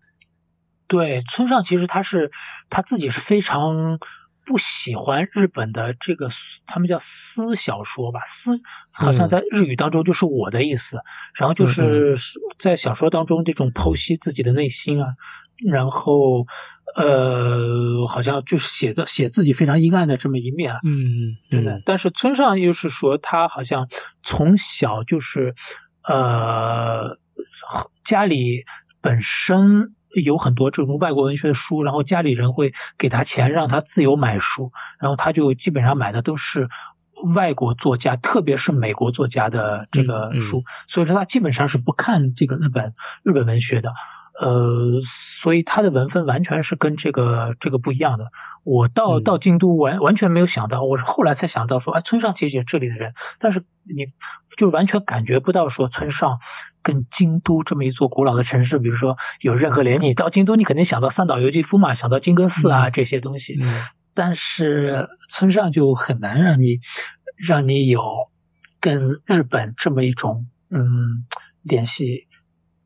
[0.86, 2.30] 对，村上其实他是
[2.68, 3.98] 他自己是非常。
[4.46, 6.28] 不喜欢日本的这个，
[6.66, 8.52] 他们叫私小说吧，私
[8.92, 10.98] 好像在日语当中就是我的意思，
[11.38, 12.14] 然后就是
[12.58, 15.14] 在小说当中这种剖析自己的内心啊，
[15.66, 16.46] 然后
[16.96, 21.80] 呃，好像就是写的写自己非常阴暗的这么一面，嗯，真的。
[21.84, 23.88] 但是村上又是说他好像
[24.22, 25.54] 从小就是
[26.02, 27.18] 呃
[28.04, 28.64] 家里
[29.00, 29.86] 本身。
[30.22, 34.70] 有很多这种外国文学的书，然后家里人会给他钱让他自由买书，
[35.00, 36.68] 然后他就基本上买的都是
[37.34, 43.92] 外国作家，特别是美国作家的这个书，所以说他基本上是不看这个日本日本文学的。
[44.40, 48.26] 呃，所以他的文风完全是跟这个这个不一样的。
[48.64, 54.04] 我到到京都完完全没有想到，我是后来才想到说，哎，村上其实也是这里的人，但是你
[54.56, 56.36] 就完全感觉不到说村上
[56.82, 60.12] 跟京都这么一座古老的城市，比如说有任何联系。
[60.12, 63.56] 到京都，你肯定想到三岛由纪夫嘛，想到金阁寺啊这些东西，
[64.14, 66.80] 但是村上就很难让你
[67.36, 68.02] 让你有
[68.80, 71.24] 跟日本这么一种嗯
[71.62, 72.26] 联系。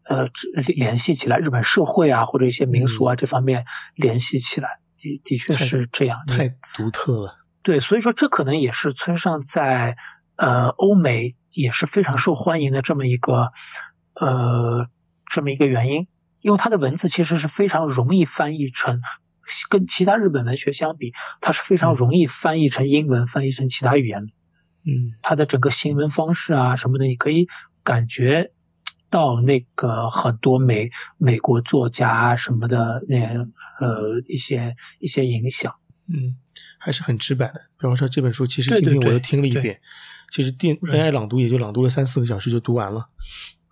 [0.09, 0.27] 呃，
[0.75, 7.37] 联系起来日本社会啊，或者一些民俗啊这方面联系起来，的的确是这样，太独特了。
[7.63, 9.95] 对，所以说这可能也是村上在
[10.37, 13.51] 呃欧美也是非常受欢迎的这么一个
[14.15, 14.89] 呃
[15.27, 16.09] 这么一个原因，
[16.41, 19.03] 因为他的文字其实是非常容易翻译成，
[19.69, 24.27] 跟其他日本文学相比，它是非常容易翻译成英文，翻译成其他语言的。
[24.87, 27.47] 嗯，它的整个行文方式啊什么的，你可以
[27.85, 28.53] 感觉。
[29.11, 33.17] 到那个很多美美国作家什么的那
[33.81, 35.75] 呃一些一些影响，
[36.09, 36.37] 嗯，
[36.79, 37.61] 还是很直白的。
[37.79, 39.81] 比方说这本书，其实今天我又听了一遍，
[40.31, 43.09] 其实电 AI 朗读也就朗读了三四个小时就读完了，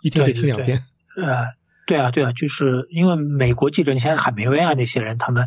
[0.03, 0.82] 一天可以听两遍。
[1.16, 1.47] 呃，
[1.87, 5.47] 对啊，对啊，就是因为美国记者，你像海明威啊那些人，他们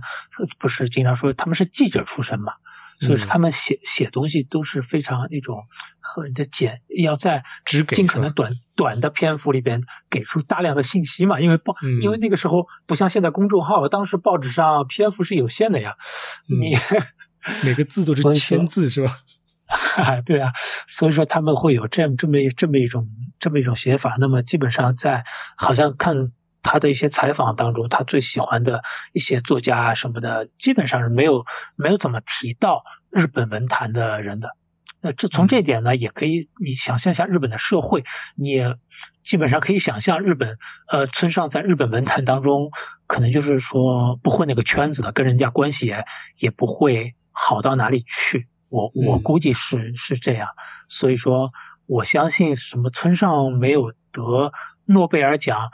[0.57, 2.53] 不是经常说他们是记者出身嘛。
[2.99, 5.57] 所以说，他们写写东西都是非常那种
[5.99, 11.39] 很的简，要在尽可能短短的篇幅里边给出大量的信息嘛。
[11.39, 15.95] 因为报，因为那个时候不像现在公众号，当时报纸上篇幅是有限的呀。
[16.47, 16.75] 你
[17.63, 19.15] 每个字都是千字是吧？
[20.25, 20.51] 对啊，
[20.87, 23.07] 所以说他们会有这样这么这么一种
[23.39, 24.15] 这么一种写法。
[24.19, 25.23] 那么基本上在
[25.55, 26.31] 好像看。
[26.61, 28.81] 他的一些采访当中，他最喜欢的
[29.13, 31.45] 一些作家什么的，基本上是没有
[31.75, 34.49] 没有怎么提到日本文坛的人的。
[35.01, 38.03] 那这从这点呢，也可以你想象一下日本的社会，
[38.35, 38.75] 你也
[39.23, 40.57] 基本上可以想象日本
[40.91, 42.69] 呃村上在日本文坛当中，
[43.07, 46.03] 可能就是说不混那个圈子的，跟人家关系也
[46.39, 48.49] 也不会好到哪里去。
[48.69, 50.45] 我我估计是是这样，
[50.89, 51.49] 所以说
[51.85, 54.51] 我相信什么村上没有得
[54.85, 55.69] 诺贝尔奖。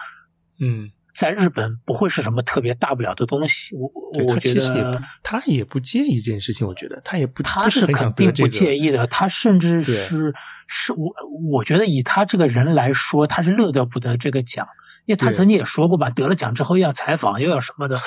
[0.60, 3.76] 嗯，在日本不会是什么特别大不了的东西。
[3.76, 3.90] 我
[4.26, 6.68] 我觉得他也不介意这件事情。
[6.68, 9.08] 我觉得他也不，他是肯定不介意的。
[9.08, 10.34] 他甚至是
[10.68, 11.14] 是我
[11.52, 14.68] 我觉得以他这个人来说，他是乐得不得这个奖，
[15.06, 17.98] 因为他曾经也说过吧，得了奖之后要采访又要什么的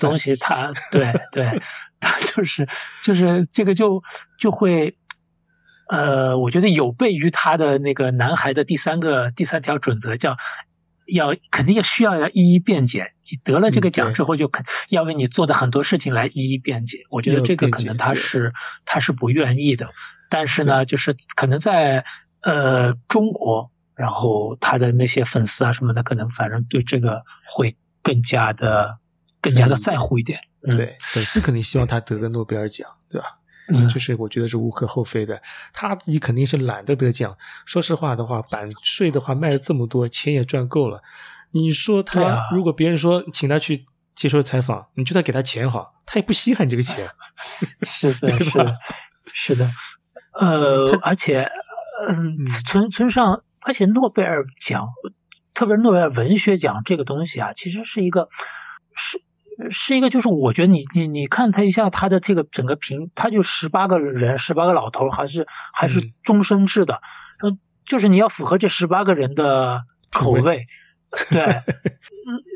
[0.00, 0.34] 东西。
[0.34, 1.62] 他对对，
[2.00, 2.66] 他就是
[3.02, 4.02] 就是这个就
[4.38, 4.96] 就会
[5.88, 10.36] 呃，我觉得有悖于他的那个男孩的第三个第三条准则叫。
[11.06, 16.98] 要肯定要需要要一一辩解，你得了这个奖之后，就肯要为你做的很多事情来一一辩解。
[17.10, 18.52] 我觉得这个可能他是
[18.84, 19.88] 他是不愿意的，
[20.28, 22.04] 但是呢，就是可能在
[22.42, 28.98] 呃中国，然后他的那些粉丝啊什么的，可能反正对这个会更加的
[29.40, 30.40] 更加的在乎一点。
[30.70, 33.28] 对，粉丝肯定希望他得个诺贝尔奖，对吧？
[33.92, 35.40] 这是我觉得是无可厚非的，
[35.72, 37.36] 他自己肯定是懒得得奖。
[37.64, 41.02] 说实话的话，版税的话卖了这么多，钱也赚够了。
[41.52, 47.08] 你说他如果别人说请他去接受采访，你就算给他钱好，他也不稀罕这个钱。
[47.82, 48.76] 是的，是的，
[49.32, 49.70] 是的。
[50.38, 51.48] 呃，而且，
[52.08, 54.86] 嗯，村村上，而且诺贝尔奖，
[55.54, 58.28] 特别是诺贝尔文学奖这个东西啊，其实是一个
[58.94, 59.22] 是
[59.70, 67.00] 是一个，就是我觉得你你你看他一下他的这个整个评，他就十八个人，十八个老头，还是还是终身制的，
[67.42, 69.80] 嗯就是你要符合这十八个人的
[70.10, 70.66] 口味，
[71.30, 71.62] 对，嗯，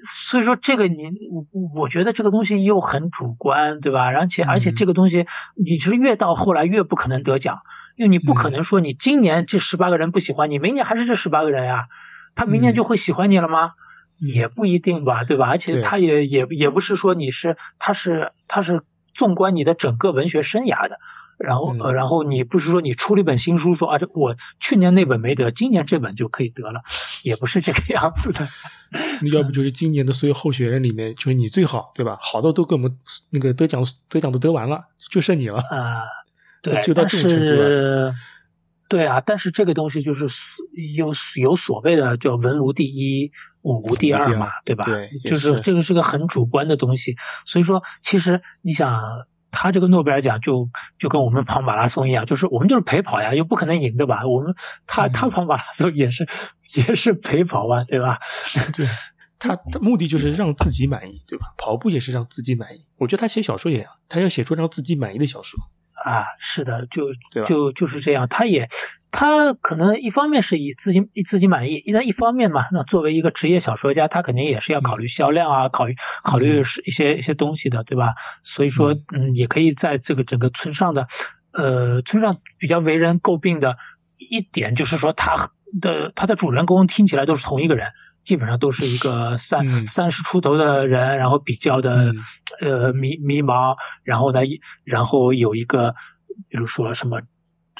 [0.05, 4.07] 所以说这个你我我觉得这个东西又很主观，对吧？
[4.07, 5.25] 而且而且这个东西
[5.55, 7.57] 你是越到后来越不可能得奖，
[7.97, 11.87] 因为你不可能说你今年这十八个人不喜欢你，明年还是这十八个人呀，
[12.35, 13.75] 他明年就会喜欢你了吗？
[14.21, 15.49] 也不一定吧，对吧？
[15.49, 18.81] 而且他也也也不是说你是，他是他是
[19.15, 20.99] 纵观你的整个文学生涯的，
[21.39, 26.81] 然后呃，然后你不是说你出了一本新书，说啊，这我去年那本没得，今年这本就可以得了，
[27.25, 28.47] 也不是这个样子的。
[29.33, 32.19] 要不 就是今年的所有候选人里面，就是你最好，对吧？
[32.21, 32.95] 好的都给我们
[33.31, 36.03] 那个得奖得奖都得完了，就剩你了啊。
[36.63, 38.13] 对，就到这种程度了。
[38.91, 40.27] 对啊，但是这个东西就是
[40.97, 43.31] 有有所谓的叫文无第一，
[43.63, 44.85] 武无第二嘛，对吧？
[44.85, 47.15] 对，就是这个是个很主观的东西。
[47.47, 49.01] 所以说，其实你想，
[49.53, 50.69] 他这个诺贝尔奖就
[50.99, 54.27] 就跟我们跑马拉松一样，就是我们就是陪跑呀，又不可能赢，对吧？
[54.27, 54.53] 我们
[54.89, 56.27] 他他跑马拉松也是
[56.75, 58.19] 也是陪跑啊，对吧？
[58.75, 58.85] 对，
[59.39, 61.47] 他的目的就是让自己满意，对吧？
[61.57, 62.85] 跑步也是让自己满意。
[62.97, 65.61] 我觉得他写小说也一样，他要写出让自己满意的小说。
[66.05, 67.07] 啊，是的，就
[67.45, 68.27] 就就是这样。
[68.29, 68.69] 他也，
[69.11, 78.15] 他可能一方面是以自己以自己满意，那一方面嘛，那作为一个职业小说家，他肯定也是要考虑销量啊，考虑考虑是一些一些东西的，对吧？
[78.43, 81.07] 所以说，嗯，也可以在这个整个村上的，
[81.53, 83.77] 呃，村上比较为人诟病的
[84.17, 87.89] 一点，就是说他的他的主人公听起来都是同一个人。
[88.31, 92.15] 基本上都是一个三三十出头的人，然后比较的
[92.61, 94.39] 呃迷迷茫，然后呢，
[94.85, 95.93] 然后有一个，
[96.49, 97.21] 比如说什么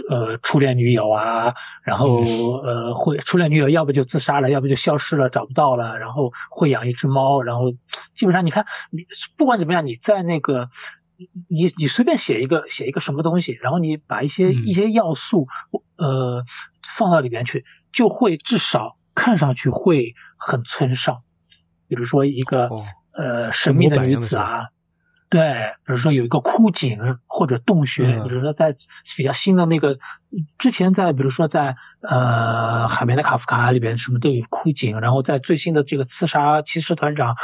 [0.09, 1.53] 呃初恋女友啊，
[1.85, 2.21] 然后
[2.63, 7.71] 呃会初恋女友要不就自杀了，要不就消失了，找不到了，然后会养一只猫，然后
[8.13, 10.69] 基本上你看你不管怎么样，你在那个
[11.49, 15.47] 你你随便写一个写一个什么东西，然后你把一些一些要素
[15.97, 16.43] 呃
[16.99, 18.97] 放到里边去，就会至少。
[19.21, 21.19] 看上去会很村上，
[21.87, 22.71] 比如说一个
[23.13, 24.69] 呃神秘的女子啊，
[25.29, 25.41] 对，
[25.85, 28.75] 比如说有一个枯井或者洞穴，比如说在
[29.19, 29.99] 比较新的那个
[30.57, 37.37] 之前在比如说在呃海绵的卡夫卡里边什么都有枯井，然后在最新的这个刺杀骑士团长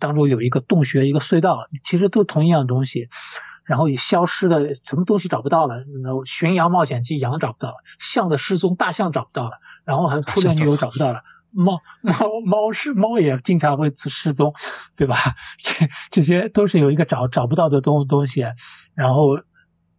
[0.00, 3.08] 当中有一个洞穴一个隧道，其实都同一样东西，
[3.64, 5.76] 然后也消失的什么东西找不到了，
[6.26, 9.52] 巡洋冒险记羊找不到了，象的失踪大象找不到了。
[9.84, 12.12] 然后还初恋女友找不到了，猫猫
[12.46, 14.52] 猫是猫也经常会失踪，
[14.96, 15.16] 对吧？
[15.62, 18.44] 这这些都是有一个找找不到的东东西，
[18.94, 19.36] 然后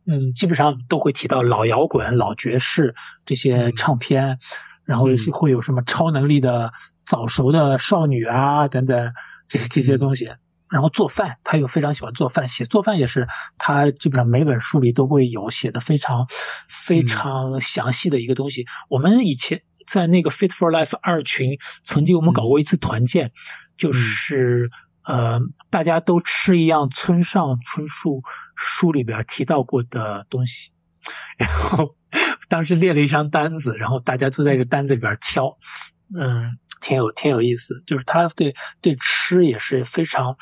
[0.08, 4.40] 嗯，基本上都会提到老摇滚、老爵士这些唱片，
[4.84, 6.72] 然后会有什么超能力的
[7.06, 9.12] 早熟的少女啊等等
[9.48, 10.30] 这这些东西。
[10.72, 13.28] 然后做饭，他又非常喜欢做饭，写做饭也是
[13.60, 16.26] 他基本上每本书里都会有写的非常
[16.68, 18.66] 非常详细的一个东西。
[18.90, 19.62] 我们以前。
[19.86, 23.32] 在那个 Fit for Life 二群，曾经我们搞过一次团建，
[23.78, 24.70] 就是
[25.06, 28.22] 呃，大家都吃一样村上春树
[28.56, 30.72] 书里边提到过的东西，
[31.38, 31.96] 然后
[32.48, 35.58] 当时列了一张单子，然后大家都在这单子里边挑，
[36.18, 40.38] 嗯，挺有挺有意思，就是他对对吃也是非常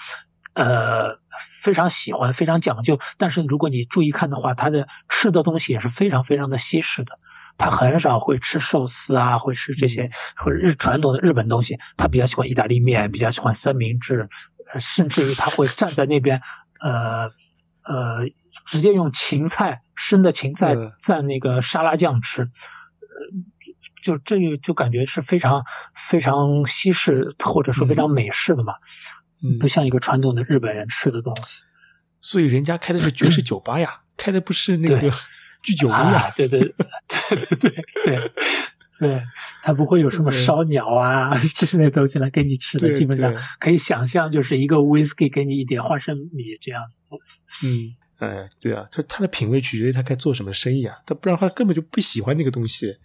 [0.53, 1.17] 呃
[1.63, 7.13] 非常喜欢，非常讲究，但是如果你注意看的话，他的吃的东西也是非常非常的西式的。
[7.57, 11.77] 他很少会吃寿司啊，会吃这些或者日传统的日本东西。
[11.95, 14.27] 他比较喜欢意大利面，比较喜欢三明治，
[14.79, 16.41] 甚至于他会站在那边，
[16.79, 17.29] 呃
[17.83, 18.25] 呃，
[18.65, 22.49] 直接用芹菜生的芹菜蘸那个沙拉酱吃。
[24.01, 28.73] 就这就就感觉是非常非常西式或者说非常美式的嘛，
[29.59, 31.63] 不像一个传统的日本人吃的东西。
[32.19, 35.11] 所以人家开的是爵士酒吧呀，开的不是那个。
[35.61, 36.71] 居酒屋啊，对对对
[37.29, 38.31] 对对对
[38.99, 39.21] 对，
[39.63, 47.41] 他不会有什么烧鸟啊之类东西来给你吃的，基本上可以想象就是一个 whisky 给你一点花生米这样子东西。
[47.65, 52.95] 嗯，哎，对啊，他他的品味取决于他该做什么生意啊，他不然话根本就不喜欢那个东西，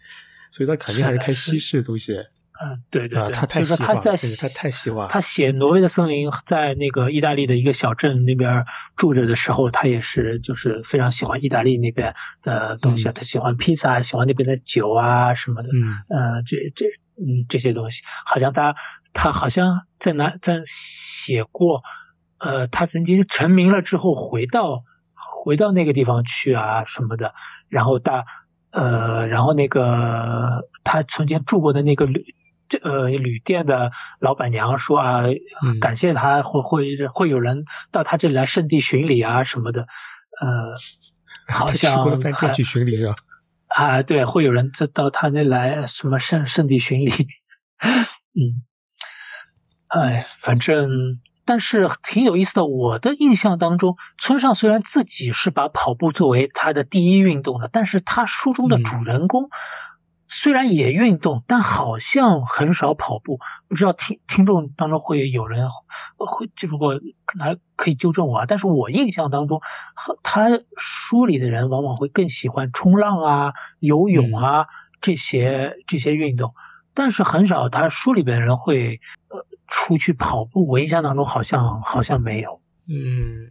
[0.50, 2.14] 所以他肯定还是开西式的东西。
[2.58, 5.06] 嗯，对对对，他太他在他太喜欢。
[5.08, 8.64] 他写《挪威的森林》在那个意大利的一个小镇那边
[8.96, 13.12] 住着的时候，他也是就是非常喜欢意大利那边的东西啊。
[13.12, 15.68] 他喜欢披萨，喜欢那边的酒啊什么的。
[15.68, 16.86] 嗯，呃，这这
[17.22, 18.74] 嗯这些东西，好像他
[19.12, 21.82] 他好像在哪在写过，
[22.38, 24.82] 呃，他曾经成名了之后回到
[25.14, 27.34] 回到那个地方去啊什么的，
[27.68, 28.24] 然后大
[28.70, 32.24] 呃，然后那个他曾经住过的那个旅。
[32.68, 33.90] 这呃旅店的
[34.20, 35.22] 老板娘说啊，
[35.80, 39.82] 感谢他会会会有人到他这里来圣地巡礼啊什么的，
[40.40, 40.74] 呃，
[41.54, 43.14] 好像过了饭店去巡礼是吧？
[43.68, 47.10] 啊，对，会有人这到他那来什么圣圣地巡礼，
[48.34, 48.62] 嗯，
[49.88, 50.88] 哎，反正。
[51.48, 59.48] 但是挺有意思的，我的印象当中，村上虽然自己是把跑步作为他的第一运动的，但是他书中的主人公
[60.28, 63.38] 虽然也运动，但好像很少跑步。
[63.68, 65.68] 不知道听听众当中会有人
[66.16, 66.94] 会，如果
[67.38, 68.44] 来可以纠正我啊。
[68.46, 69.60] 但是我印象当中，
[70.22, 74.66] 他书里的人往往会更喜欢冲浪啊、游泳啊
[75.00, 76.52] 这些这些运动，
[76.94, 79.46] 但是很少他书里边的人会呃。
[79.68, 82.60] 出去跑步，我印象当中好像好像没有。
[82.86, 83.50] 嗯，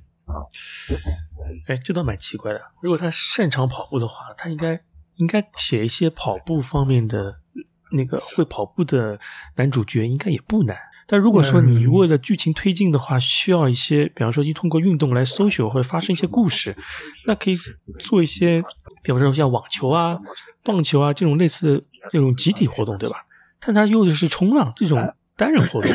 [1.67, 2.61] 哎，这倒蛮奇怪的。
[2.81, 4.79] 如果他擅长跑步的话，他应该
[5.15, 7.39] 应该写一些跑步方面的
[7.91, 9.19] 那个会跑步的
[9.55, 10.77] 男主角，应该也不难。
[11.07, 16.75] 但如果说你为了剧情推进的话，需要一些，比方说你通过运动来搜索或者发生一些故事，
[17.25, 17.57] 那可以
[17.99, 18.63] 做一些，
[19.03, 20.17] 比方说像网球啊、
[20.63, 23.25] 棒球啊这种类似这种集体活动，对吧？
[23.59, 25.13] 但他用的是冲浪这种。
[25.37, 25.91] 单人活动，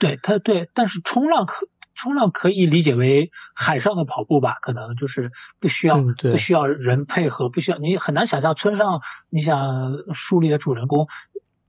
[0.00, 1.64] 对他对，但是冲浪可
[1.98, 4.54] 冲浪可以理解为海上的跑步吧？
[4.62, 11.08] 可能就是不需要不需要人配合，不需要你很难想象村上，你想书里的主人公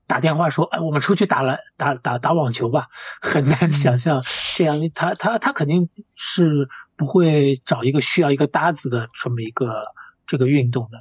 [0.05, 2.85] 打电话说：“哎，我们出去打了打打打网球吧。”
[3.19, 4.23] 很难想象
[4.55, 9.83] 这样，他他他肯定是不会找一个需要一个搭子的这么一个
[10.27, 10.99] 这个运动的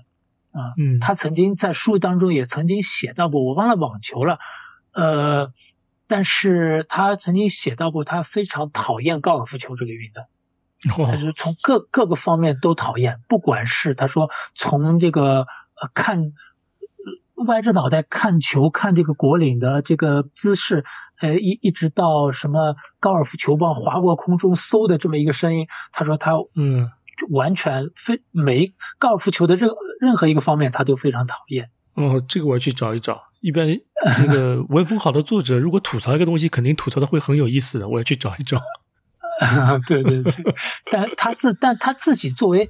[0.59, 0.73] 啊。
[0.79, 4.39] 嗯，他曾经在书当中也曾经写到过，我忘了网球了，
[4.95, 5.53] 呃。
[6.09, 10.25] 但是他曾经写到过，他非常讨厌高尔夫球这个运动，
[11.07, 16.33] 他是从各各个方面都讨厌，不管是他说从这个呃看
[17.47, 20.85] 歪着脑袋看球，看这个果岭的这个姿势，
[21.21, 26.91] 呃一一直到什么高尔夫球棒划过空中嗖的这么一个声音，他说他嗯
[27.31, 29.69] 完全非每高尔夫球的任
[30.01, 31.71] 任何一个方面他都非常讨厌。
[31.99, 33.21] 哦，这个我要去找一找。
[33.41, 33.69] 一般
[34.27, 37.89] 那个 文风好的作者，如果吐槽一个东西，肯定吐槽的会很有意思的。
[37.89, 38.61] 我要去找一找。
[39.87, 40.33] 对对对，
[40.91, 42.69] 但他自但他自己作为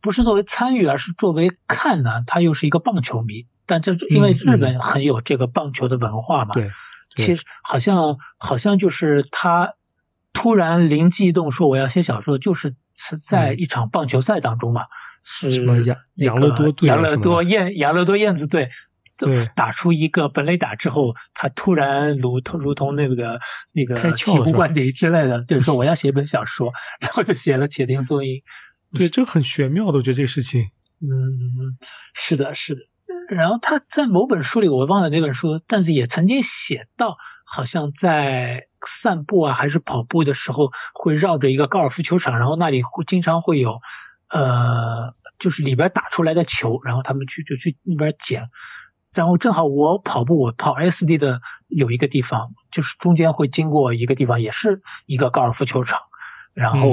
[0.00, 3.46] 不是作为参与，而是作为看呢，他又是一个棒球迷。
[3.64, 6.52] 但这因为日本很有这个棒球的文化嘛。
[6.52, 6.68] 对，
[7.16, 9.74] 其实好像好像就是他
[10.34, 12.74] 突然灵机一动说我要写小说，就是
[13.22, 14.82] 在一场棒球赛当中嘛。
[15.22, 16.88] 是什么养养乐多队？
[16.88, 18.68] 养乐多燕养乐多燕子队，
[19.54, 23.38] 打出一个本垒打之后，他突然如同如同那个
[23.72, 28.34] 那个醍醐灌顶之类的，就是说我要写一本小说，然后就写了《且听风吟》。
[28.98, 30.62] 对，这很玄妙的，我觉得这个事情。
[31.00, 31.78] 嗯，
[32.14, 32.80] 是的，是的。
[33.28, 43.78] 然后他在某本书里，我忘了哪本书，但是也曾经写到，好像在散步啊，还是跑步的时候，会绕着一个高尔夫球场，然后那里会经常会有。
[44.32, 48.42] 呃，就是里边打出来的球，然后他们去就去那边捡，
[49.14, 56.00] 然后正好我跑步，我跑 S D 的有一个地方，就是中间会经过一个地方，也是一个高尔夫球场，
[56.54, 56.88] 然后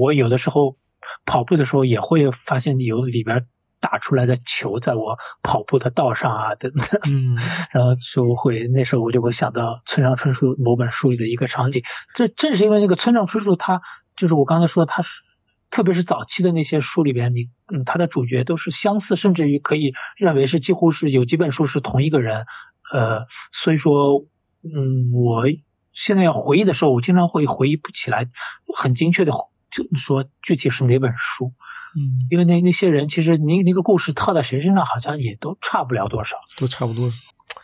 [0.00, 0.78] 我有的时候
[1.26, 3.46] 跑步的时候也会发现有里边
[3.80, 7.36] 打出来的球在我跑步的道上啊等等，嗯，
[7.70, 11.82] 然后就会那时候我就会想到村上春树某本书里的一个场景，
[12.14, 13.78] 这正是因为那个村上春树他
[14.16, 15.27] 就是我刚才说他是。
[15.70, 22.44] 特别是早期的那些书里边，你嗯，他的主角都是相似，甚至于可以认为是几乎是有几本书是同一个人，
[22.92, 24.24] 呃，所以说，
[24.64, 25.44] 嗯，我
[25.92, 28.26] 现在要回忆的时候，我经常会回忆不起来
[28.74, 29.32] 很精确的
[29.70, 31.52] 就说具体是哪本书，
[31.94, 37.10] 嗯，因为那那些人其实那那个故事套在谁身上好像也都差不了多少，都差不多。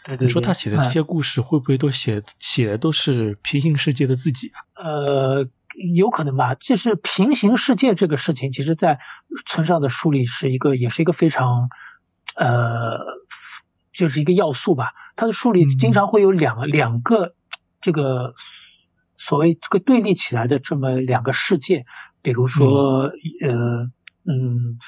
[0.04, 4.84] 对对，你说他写的这些故事会不会都写写的都是平行世界的自己啊？
[4.84, 5.48] 呃。
[5.96, 8.98] 有可能吧，就是平行世界这个事情，其实，在
[9.46, 11.68] 村上的书里是一个，也是一个非常，
[12.36, 12.98] 呃，
[13.92, 14.92] 就是一个要素吧。
[15.16, 17.34] 他的书里经常会有两个两个
[17.80, 18.32] 这个
[19.16, 21.82] 所谓这个对立起来的这么两个世界，
[22.22, 23.10] 比如说，
[23.42, 23.90] 呃，
[24.26, 24.78] 嗯，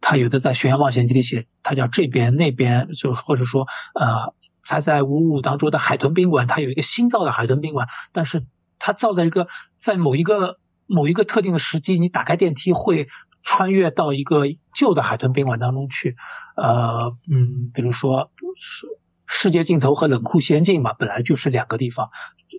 [0.00, 4.34] 他有的在《悬崖冒险记》里写，他叫这边那边，就或者说，呃，
[4.64, 8.42] 他在五五当中的海豚宾馆，他有一个新造的海豚宾馆，但是。
[8.84, 13.06] 它造在一个在某一个某一个特定的时机，你打开电梯会
[13.44, 14.42] 穿越到一个
[14.74, 16.16] 旧的海豚宾馆当中去，
[16.56, 18.86] 呃，嗯，比如说世
[19.28, 22.10] 世界尽头和冷酷仙境嘛，本来就是两个地方，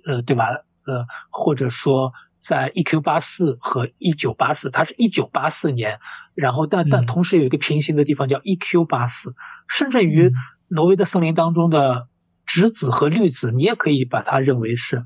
[0.07, 0.45] 呃，对吧？
[0.86, 5.97] 呃，或者说在 E Q 八四和一九八四，它是一九八四年，
[6.36, 9.36] 然后但但同时有一个平行的地方叫 E Q 八四，
[9.67, 10.32] 甚至于
[10.69, 12.07] 挪威的森林当中的。
[12.45, 15.01] 直子和绿子，你也可以把它认为是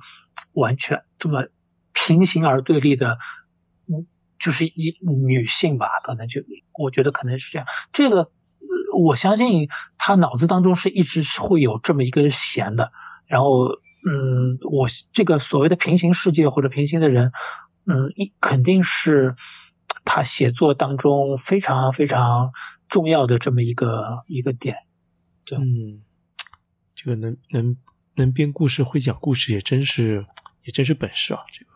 [0.53, 1.47] 完全这么
[1.93, 3.17] 平行而对立的，
[3.87, 4.05] 嗯，
[4.39, 4.95] 就是一
[5.27, 6.41] 女性吧，可能就
[6.79, 7.67] 我觉得可能是这样。
[7.91, 8.31] 这个
[8.97, 12.89] 我相信他脑子当中是一直是会有这么一根弦的。
[13.27, 13.65] 然后，
[14.07, 17.29] 嗯，我这个所谓的平行世界或者平行的人，
[17.85, 19.35] 嗯，一肯定是
[20.05, 22.51] 他写作当中非常非常
[22.87, 24.77] 重要的这么一个一个点。
[25.43, 26.03] 对，嗯，
[26.95, 27.75] 这个能能
[28.15, 30.25] 能编故事、会讲故事，也真是
[30.67, 31.41] 也真是本事啊！
[31.51, 31.71] 这个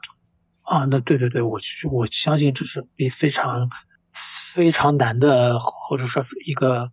[0.62, 1.60] 啊，那对对对，我
[1.92, 3.68] 我相信这是比非常
[4.54, 6.92] 非常难的，或者说一个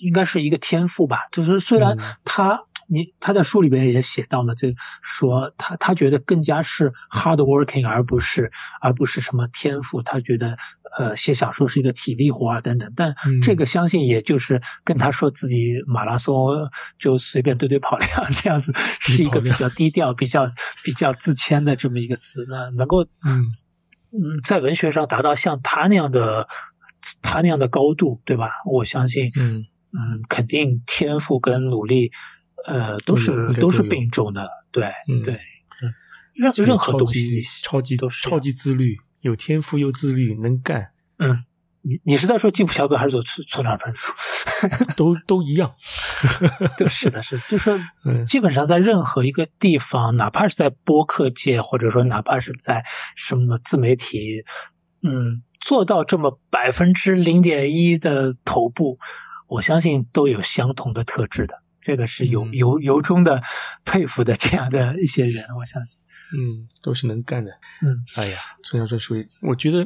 [0.00, 1.20] 应该是一个天赋吧。
[1.30, 1.94] 就是虽然
[2.24, 2.62] 他。
[2.90, 4.66] 你他在书里边也写到了，就
[5.02, 8.50] 说他他觉得更加是 hard working，而不是
[8.80, 10.00] 而不是什么天赋。
[10.00, 10.56] 他觉得
[10.98, 12.92] 呃写小说是一个体力活啊等等。
[12.94, 16.50] 但这个相信也就是跟他说自己马拉松
[16.98, 20.46] 就随便对对跑量这样子，是一个比较低调、比较
[20.84, 22.44] 比较自谦的这么一个词。
[22.50, 23.46] 那能够嗯
[24.12, 26.46] 嗯在文学上达到像他那样的
[27.22, 28.50] 他那样的高度，对吧？
[28.70, 32.10] 我相信嗯嗯肯定天赋跟努力。
[32.66, 34.92] 呃，都是都是并重的，对
[35.24, 35.38] 对，
[36.34, 40.90] 任任何东西超级都是超级自律，有天赋又自律，能干。
[41.18, 41.44] 嗯，
[41.82, 44.12] 你你是在说进步小哥还是说村村上春树？
[44.96, 45.72] 都都一样。
[46.76, 47.78] 对，是的，是，就是
[48.26, 52.84] 基本上在任何一个地方，哪怕是在播客界，或者说哪怕是在
[53.16, 54.42] 什么自媒体，
[55.02, 58.98] 嗯，做到这么百分之零点一的头部，
[59.46, 61.62] 我相信都有相同的特质的。
[61.80, 63.40] 这个是由由由衷的
[63.84, 65.98] 佩服的这样的一些人，我相信，
[66.36, 67.50] 嗯，都是能干的，
[67.82, 69.84] 嗯，哎呀，村上春树，我觉得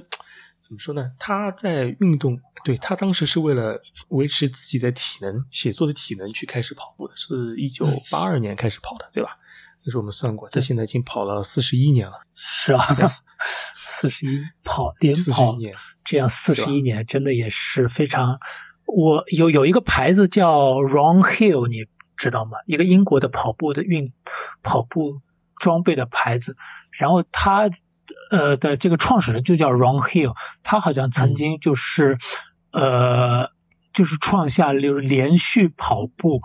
[0.61, 1.13] 怎么说呢？
[1.19, 9.35] 他在运动，对他当时是为了维持自己的体能、写作的体能去开始跑步的，是一九八二年开始跑的，对吧？
[9.85, 12.87] 那时候我们算过，他现在已经跑了四十一年了，是啊，
[13.77, 15.57] 四十一跑连跑
[16.05, 18.39] 这样四十一年，真的也是非常。
[18.87, 22.59] 我有有一个牌子叫 Ron Hill，你知道吗？
[22.67, 24.13] 一个英国的跑步的运
[24.63, 25.21] 跑步
[25.57, 26.57] 装备的牌子。
[26.91, 27.71] 然后他
[28.31, 32.19] 呃的这个创始人就叫 Ron Hill，他好像曾经就是
[32.73, 33.51] 呃
[33.95, 36.41] 就是创下就是连续跑步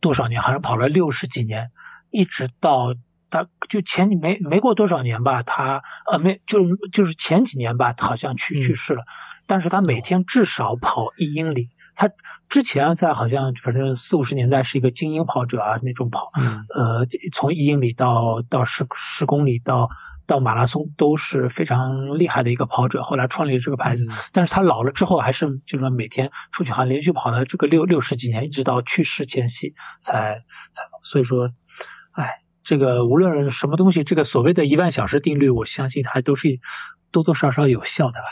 [0.00, 1.66] 多少年，好像跑了六十几年，
[2.10, 2.94] 一直到
[3.28, 6.60] 他就前没没过多少年吧，他呃没就
[6.90, 9.02] 就是前几年吧，好像去去世了。
[9.46, 11.68] 但是他每天至少跑一英里。
[12.00, 12.10] 他
[12.48, 16.30] 之前在好像反正四五十年代是一个精英跑者啊，那种跑，
[16.74, 19.86] 呃，从一英里到到十十公里到
[20.26, 23.02] 到马拉松都是非常厉害的一个跑者。
[23.02, 30.42] 后来创立了这个牌子，但是他老了之后还是就是说每天出去，好像连续跑了这个六六十几年，一直到去世前夕才
[30.72, 30.82] 才。
[31.02, 31.50] 所以说，
[32.12, 32.30] 哎，
[32.64, 36.48] 这个无论什么东西，这个所谓的一万小时定律，我相信还都是
[37.10, 38.26] 多多少少有效的吧。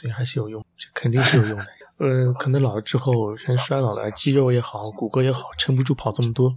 [0.00, 1.66] 对，还是有用，这肯定是有用的。
[1.98, 6.48] 呃，可能老了之后人衰老了，肌肉也好，骨骼也好，撑不住跑这么多。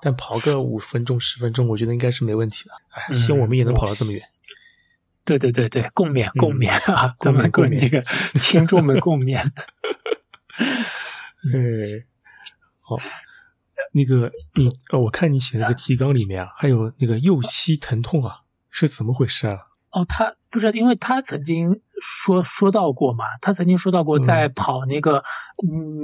[0.00, 2.72] 但跑个五分钟、十分钟，我觉得应该是没问题的。
[2.90, 4.20] 哎，希望我们也能跑到这么远。
[5.24, 7.14] 对对对对，共勉共勉啊！
[7.18, 8.00] 咱们跟这个
[8.40, 9.36] 听众们共勉。
[10.56, 12.06] 哎，
[12.80, 12.96] 好，
[13.92, 19.58] 那个你呃，我看你写那个提纲里面啊，还有那个右膝疼痛啊，是怎么回事啊？
[19.90, 25.22] 哦，他不是，因为他曾经说说到过嘛，他曾经说到过，在跑那个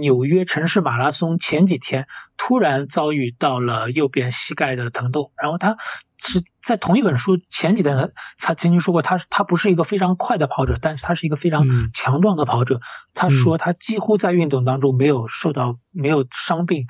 [0.00, 5.76] 纽约城市马拉松前几天，突然遭遇到了右边膝盖的疼痛，然后他
[6.24, 8.08] 是在同一本书前几天，他
[8.38, 12.80] 他曾经说过，他他不是一个非常快的跑者，但是他是一个非常强壮的跑者。
[13.12, 16.84] 他说他几乎在运动当中没有受到没有伤病。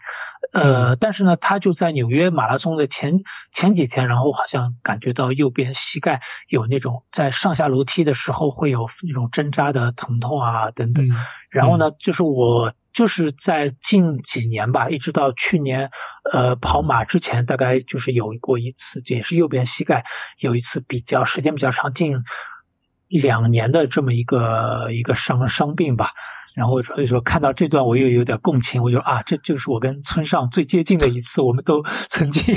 [0.52, 3.18] 呃，但是呢，他就在纽约马拉松的前
[3.52, 11.08] 前几天，然后好像感觉到右边膝盖有那种在上下楼梯的时候会有那种针扎的疼痛啊等等。
[11.48, 15.88] 然后呢，就是我就是在近几年吧，一直到去年，
[16.32, 20.04] 呃，跑马之前，大概就是有过一次，也是右边膝盖
[20.40, 22.14] 有一次比较时间比较长，近
[23.08, 26.10] 两年的这么一个一个伤伤病吧。
[26.54, 32.54] 然后所以说看到这段我又有点共情，我就啊，这就是我跟村上最接近的一次，我们都 曾经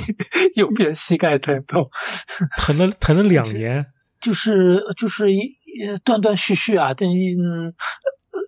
[0.56, 1.90] 右边膝盖疼痛，
[2.60, 3.86] 疼了疼了两 年，
[4.20, 5.40] 就是就是一
[6.04, 7.38] 断断续续啊，等于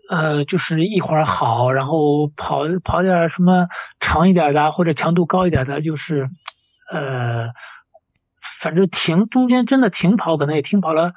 [0.10, 3.68] 呃就是一会儿好，然后跑跑点什么
[3.99, 6.28] 长一点的或者强度高一点的，就是
[6.91, 7.49] 呃
[8.62, 11.12] 反正停中间真的停跑可能也停跑了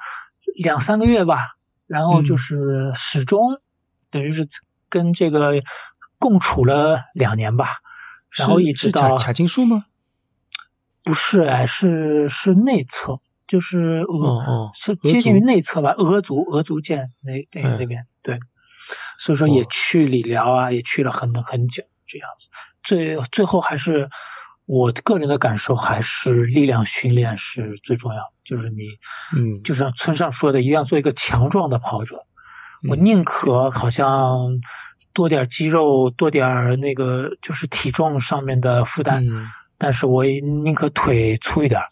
[0.63, 1.55] 两三个月吧，
[1.87, 3.51] 然后就是始终。
[4.09, 4.45] 等于是
[4.89, 5.53] 跟这个
[6.19, 7.77] 共处了两年吧，
[8.37, 9.85] 然后一直到髂筋束吗？
[11.01, 18.37] 不是哎，是是内侧，就是哦哦是接近于内侧吧，俄族俄族剑那那哎那边对，
[19.19, 22.49] 所以说也哦去理疗啊，也去了很很久这样子，
[22.83, 24.09] 最最后还是
[24.65, 28.83] 我个人的感受还是力量训练是最重要，就是你
[29.35, 32.15] 嗯就像村上说的，一定要做一个强壮的跑者。
[32.89, 34.39] 我嗯宁可好像
[35.13, 41.85] 多点肌肉，多点那个就是体重上面的负担，嗯但是我也宁可腿粗一点儿。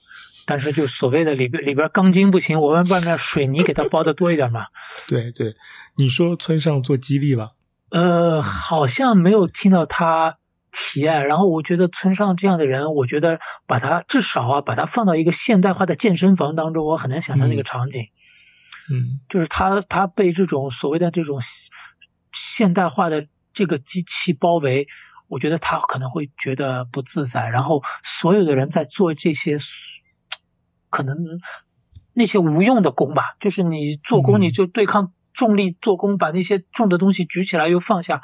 [0.50, 4.66] 但是就所谓的里边里边钢筋不行，我们外面水泥给它包的多一点嘛。
[5.08, 5.54] 对对，
[5.97, 7.52] 你说村上做激励吧，
[7.91, 10.34] 呃，好像没有听到他
[10.72, 11.28] 提案。
[11.28, 18.02] 然后我觉得村上这样的人，我觉得把他至少啊，把他放到一个现代化的健身房当中，我很难想象那个嗯场景。
[18.91, 21.39] 嗯就是他他被这种所谓的这种
[22.34, 24.88] 现代化的这个机器包围，
[25.28, 27.47] 我觉得他可能会觉得不自在。
[27.47, 29.56] 然后所有的人在做这些
[30.90, 31.16] 可能
[32.14, 38.22] 那些无用的功吧，就是你做功嗯你就对抗重力做功，把那些重的东西举起来又放下。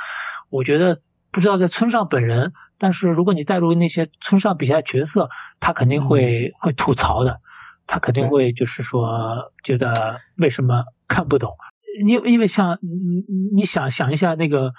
[0.49, 1.01] 我觉得
[1.31, 7.41] 不知道在村上本人，但是如果你带入那些村上笔下角色，他肯定会、会吐槽的。
[7.87, 9.07] 他肯定会就是说
[9.63, 11.53] 觉得为什么看不懂？
[12.03, 12.77] 因因为像
[13.55, 14.73] 你想想一下那个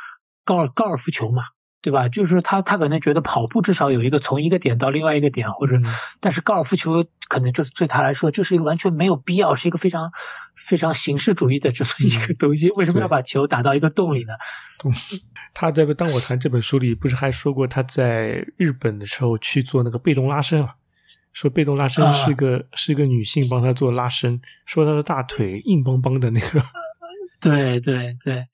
[0.45, 1.45] 高尔高尔夫球嘛，
[1.83, 2.09] 对吧？
[2.09, 5.85] 就是他他可能觉得跑步至少有一个从一个点到另外一个点，或者、嗯
[6.21, 10.11] 但是高尔夫球可能就是对他来说，就是一个完全没有必要，是一个非常
[10.57, 12.71] 非常形式主义的这么一个东西。
[12.73, 14.33] 为什么要把球打到一个洞里呢？
[15.55, 20.75] 他在《当我谈》这本书里，不是还说过他在日本的时候去做那个被动拉伸啊？
[21.33, 26.63] 说被动拉伸啊是个、是个女性帮他做拉伸，说他的大腿硬邦邦的那个，
[27.41, 28.47] 对 对对，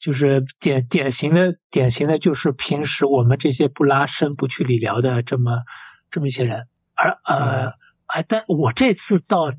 [0.00, 5.60] 就是典典型的典型的就是平时我们这些不拉伸、不去理疗的这么
[6.10, 7.72] 这么一些人，而呃嗯，
[8.06, 9.52] 哎，但我这次到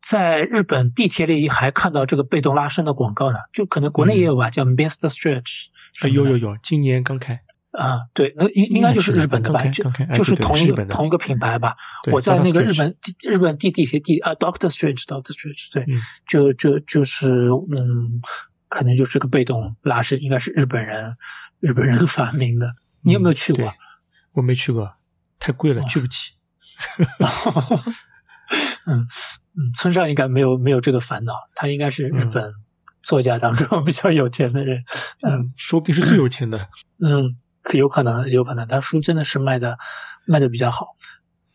[0.00, 5.08] 在日本地铁里还看到这个被动拉伸的广告呢，就可能国内也有吧，叫 Mr.
[5.08, 5.66] Stretch，
[6.00, 7.34] 啊有有有，今年刚开，
[7.72, 11.76] 啊，对，那应应该就是日本的吧，就就是同一同一个品牌吧。
[12.10, 16.00] 我在那个日本地日本地地铁地啊，Doctor Strange，Doctor Strange，对，嗯。
[16.26, 18.20] 就就就是嗯，
[18.72, 21.14] 可能就是个被动拉伸，应该是日本人
[21.60, 22.74] 日本人 发明的。
[23.02, 23.72] 你有没有去过对？
[24.32, 24.96] 我没去过，
[25.38, 26.32] 太贵了，哦去不起。
[28.86, 29.06] 嗯
[29.56, 32.54] 嗯，村上应该没有没有这个烦恼，他应该是日嗯本
[33.02, 34.82] 作家当中 比较有钱的人。
[35.20, 36.58] 嗯嗯，说不定是最有钱的。
[37.04, 39.76] 嗯，可有可能，有可能，他书真的是卖的
[40.26, 40.94] 卖的比较好。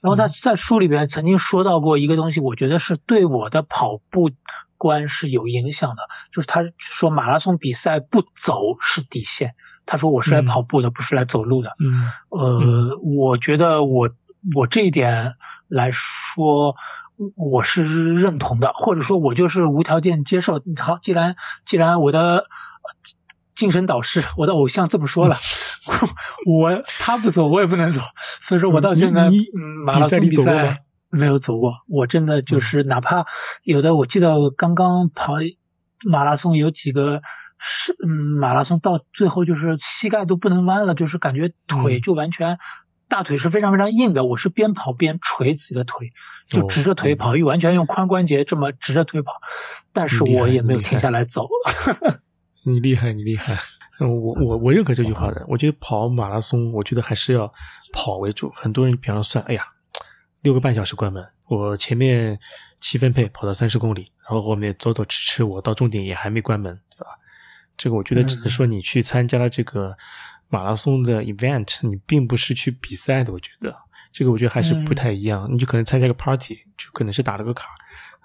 [0.01, 4.29] 然后他在书里边曾经说到过一个东西，我觉得是对我的跑步
[4.77, 6.01] 观是有影响的，
[6.31, 9.55] 就是他说马拉松比赛不走是底线。
[9.85, 11.71] 他说我是来嗯跑步的，不是来走路的。
[11.79, 14.09] 嗯呃，我觉得我
[14.53, 15.33] 我这一点
[15.69, 16.75] 来说，
[17.35, 20.61] 我是认同的，或者说我就是无条件接受。
[20.77, 22.43] 好，既然既然我的呃
[23.55, 25.37] 精神导师，我的偶像这么说了，
[26.45, 28.01] 我他不走，我也不能走。
[28.41, 33.25] 所以说我到现在，嗯，马拉松比赛没有走过，我真的就是哪怕
[33.63, 35.33] 有的，我记得我刚刚跑
[36.09, 37.21] 马拉松有几个。
[37.59, 42.55] 是，嗯，马拉松到最后就是膝盖都不能弯了，就是感觉腿嗯就完全，
[43.09, 44.23] 大腿是非常非常硬的。
[44.23, 46.07] 我是边跑边捶自己的腿，
[46.47, 49.31] 就哦直着腿跑，又完全用髋关节这么直着腿跑，
[49.91, 51.47] 但是我也没有停下来走。
[52.63, 53.55] 你厉害，你厉害。
[53.99, 55.43] 嗯，我我我认可这句话的。
[55.47, 57.51] 我觉得跑马拉松，我觉得还是要
[57.91, 58.51] 跑为主。
[58.51, 59.63] 很多人比方算，哎呀，
[60.41, 62.39] 六个半小时关门，我前面
[62.79, 67.07] 七分配跑到三十公里，然后后面走走吃吃，我到终点也还没关门，对吧？
[67.75, 69.93] 这个我觉得只是说你去参加了这个
[70.49, 73.31] 马拉松的 event，你并不是去比赛的。
[73.31, 73.75] 我觉得
[74.11, 75.47] 这个我觉得还是不太一样。
[75.51, 77.69] 你就可能参加个 party，就可能是打了个卡，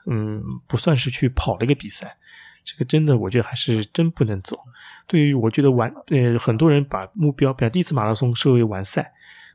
[0.06, 2.16] 嗯，不算是去跑了一个比赛。
[2.64, 4.56] 这个真的，我觉得还是真不能走。
[5.06, 9.12] 对于我觉得完，呃，很多人把目标，比方第一次马拉松设为完赛，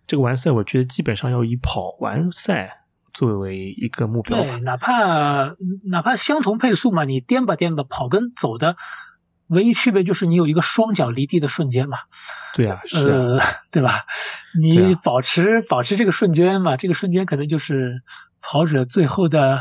[0.07, 4.61] 这个完赛，我觉得基本上要以跑完赛作为一个目标吧对，。
[4.61, 5.53] 哪怕
[5.89, 8.77] 哪怕相同配速嘛，你颠吧颠吧，跑跟走的
[9.47, 11.97] 唯一区别就是你有一个双脚离地的瞬间嘛。
[12.55, 13.39] 对啊，是啊，呃，
[13.71, 13.91] 对吧？
[14.59, 18.01] 你啊保持、保持这个瞬间嘛，这个瞬间可能就是
[18.41, 19.59] 跑者最后的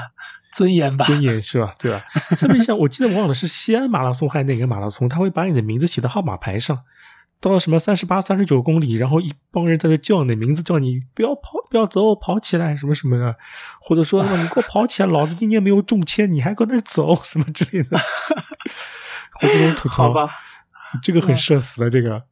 [0.52, 1.04] 尊严吧。
[1.04, 1.74] 尊严是吧？
[1.78, 2.00] 对吧？
[2.38, 6.78] 特别像我记得忘了是西安马拉松还是哪个马拉松，他会把你的名字写到号码牌上。
[7.40, 13.36] 到了什么三十八、三十九公里，然后一帮人在这叫你的名字，叫你不要跑，不要走，跑起来什么什么的，
[13.80, 17.98] 或者说你给我跑起来，老子今年没有中签，你还搁那儿走什么之类的，
[19.34, 20.30] 会这种吐槽好吧，
[21.02, 22.22] 这个很社死的，这个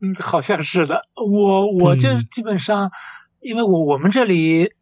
[0.00, 1.06] 嗯，好像是的。
[1.14, 2.90] 我我就嗯基本上，
[3.40, 4.72] 因为我我们这里，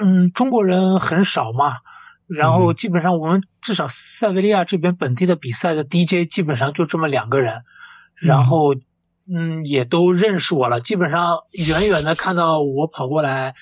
[0.00, 1.76] 嗯，中国人很少嘛，
[2.26, 7.62] 然后基本上我们至少塞维利亚这边本地的比赛的 DJ 基本上就这么两个人，
[8.26, 8.74] 然后。
[9.32, 10.80] 嗯，也都认识我了。
[10.80, 13.54] 基本上远远的看到我跑过来，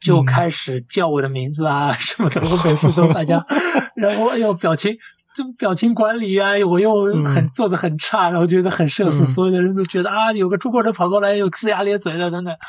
[0.00, 2.40] 就开始叫我的名字啊 什么的。
[2.40, 3.44] 我每次都 大家，
[3.96, 4.96] 然后哎呦表情，
[5.34, 9.26] 这表情管理啊，我又很做的很差，然后觉得很社死。
[9.26, 12.54] 所有的人都觉得啊，有个中国人跑过来，又呲牙咧嘴的等等。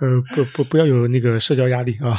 [0.00, 2.18] 呃，不不不要有那个社交压力啊。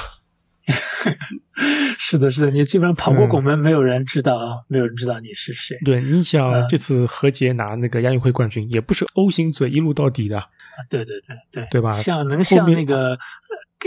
[1.98, 5.78] 是的，是的，你基本上跑过拱门，没有人知道，没有人知道你是谁。
[5.86, 10.44] 对，你想这次何洁拿那个亚运会冠军，也不是 O 型嘴一路到底的。
[10.90, 11.92] 对对对对，对吧？
[11.92, 13.18] 像能像那个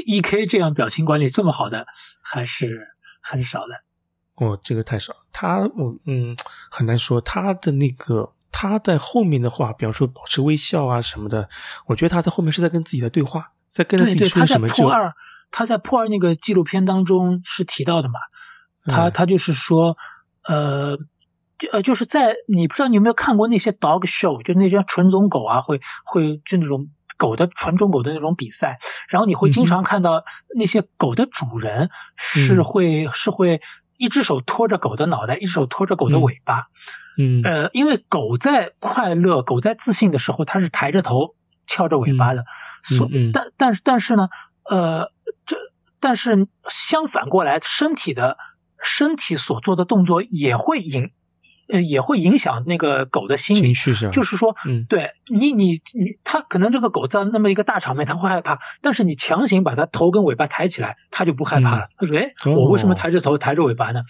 [0.06, 1.86] E K 这样表情管理这么好的，
[2.22, 2.88] 还是
[3.20, 3.74] 很少的。
[4.36, 5.14] 哦，这个太少。
[5.32, 6.36] 他，我嗯，
[6.70, 11.48] 很难说他的那个他在后面的话，比方说保持微笑啊什么的，
[11.86, 14.74] 我觉得他在后面是在跟自己的对话，在跟自己说什么就。
[14.74, 15.14] 他在破二
[16.08, 18.18] 那个纪录片当中是提到的嘛？
[18.86, 19.96] 他他就是说，
[20.48, 20.96] 呃，
[21.58, 28.76] 就呃就是在你不知道你有没有看过那些 dog show，就那些纯种狗啊，会会就那种狗的纯种狗的那种比赛，
[29.08, 30.22] 然后你会经常看到
[30.58, 33.60] 那些狗的主人是会是会
[33.96, 36.66] 一只手托着狗的脑袋，一只手托着狗的尾巴，
[37.16, 37.40] 嗯。
[37.42, 41.36] 呃，因为狗在快乐、狗在自信的时候，它是抬着头、
[41.66, 42.44] 翘着尾巴的，
[42.82, 44.28] 所但但是但是呢。
[44.70, 45.10] 呃，
[45.46, 45.56] 这
[46.00, 48.36] 但是相反过来，身体的
[48.82, 51.10] 身体所做的动作也会影，
[51.68, 53.72] 呃，也会影响那个狗的心理。
[53.72, 61.88] 是就是说，嗯，对你，你，你，它可能这个狗在那么一个大场面，它会害怕，但是你强行把它头跟尾巴抬起来，它就不害怕了。
[61.96, 64.02] 他说：“哎，我为什么抬着头、抬着尾巴呢？”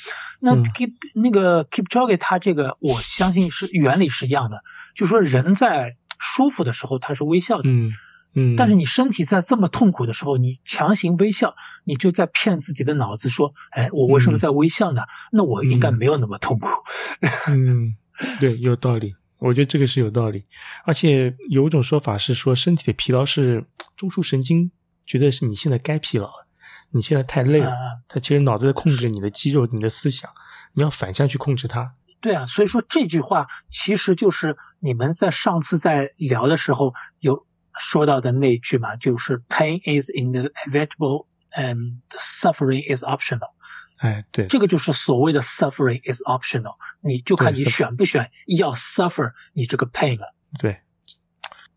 [0.43, 4.61] 那 keep 那个 keep jogging，它这个我相信是原理是一样的，
[4.97, 7.71] 就是说人在舒服的时候，他是微笑的。
[7.71, 7.93] 嗯。
[8.37, 11.55] 嗯，但是你身体在这么痛苦的时候，你强行微笑，
[11.85, 15.03] 你就在骗自己的脑子说：“哎，我为什么在微笑呢？
[15.31, 16.69] 那我应该没有那么痛苦。
[17.49, 17.95] ”嗯，
[18.41, 20.45] 对，有道理，我觉得这个是有道理。
[20.85, 23.65] 而且有一种说法是说，身体的疲劳是
[23.97, 24.73] 中枢神经
[25.07, 26.49] 觉得是你现在该疲劳了，
[26.91, 27.73] 你现在太累了，
[28.09, 30.29] 它其实脑子在控制你的肌肉、你的思想，
[30.73, 31.95] 你要反向去控制它。
[32.21, 37.47] 对啊，所以说这句话其实就是你们在上次在聊的时候有。
[37.81, 43.51] 说到的那句嘛，就是 “pain is inevitable and suffering is optional”。
[43.99, 50.35] 哎，对，这个就是所谓的 “suffering is optional”，你就看你选不选要 suffer 你这个 pain 了。
[50.59, 50.81] 对，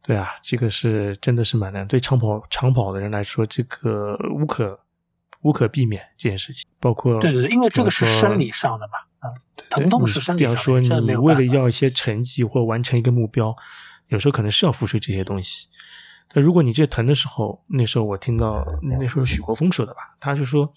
[0.02, 1.88] 对啊，这个是真的是蛮难。
[1.88, 4.80] 对长跑长跑的人来说，这个无可
[5.42, 6.68] 无可避免这件事情。
[6.80, 9.34] 包括对对对，因为这个是生理上的嘛，啊，
[9.70, 10.56] 疼痛是生理上的。
[10.56, 13.56] 比方说，你为了要一些成绩或完成一个目标。
[14.08, 15.68] 有时候可能是要付出这些东西，
[16.30, 20.74] 但如果你这疼的时候，那时候我听到那时候许国峰说的吧，他就说，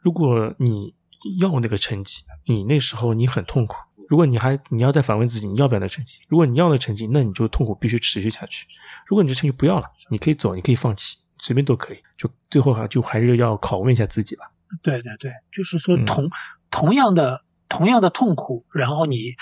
[0.00, 0.94] 如果你
[1.40, 3.76] 要那个成绩，你那时候你很痛苦，
[4.08, 8.64] 如果你还你要再反问自己你要不要那成绩，如果你要那成绩，那你就痛苦必须持续下去；
[9.06, 14.50] 如果你这成绩不要了，你可以走，你可以放弃，随便都可以，就最后哈就还是要拷问一下自己吧。
[14.82, 16.28] 对对对，就是说同
[16.70, 19.34] 同样的同样的痛苦，然后你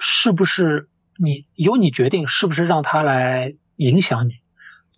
[0.00, 0.88] 是不是？
[1.22, 4.34] 你由你决定是不是让他来影响你，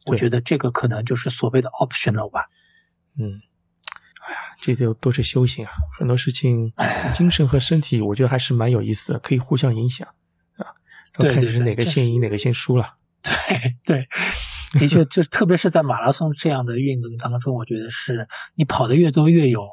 [0.07, 2.47] 我觉得这个可能就是所谓的 optional 吧。
[3.19, 3.41] 嗯，
[4.27, 6.73] 哎呀，这就都是修行啊，很多事情，
[7.15, 10.09] 精神和身体，我觉得还是蛮有意思的，可以互相影响
[10.57, 10.73] 啊。
[11.19, 12.97] 要看是哪个先赢，哪个先输了。
[13.23, 14.09] 对对，
[14.81, 19.69] 的确，就特别是在马拉松这样的运动当中，我觉得是你跑的越多，越有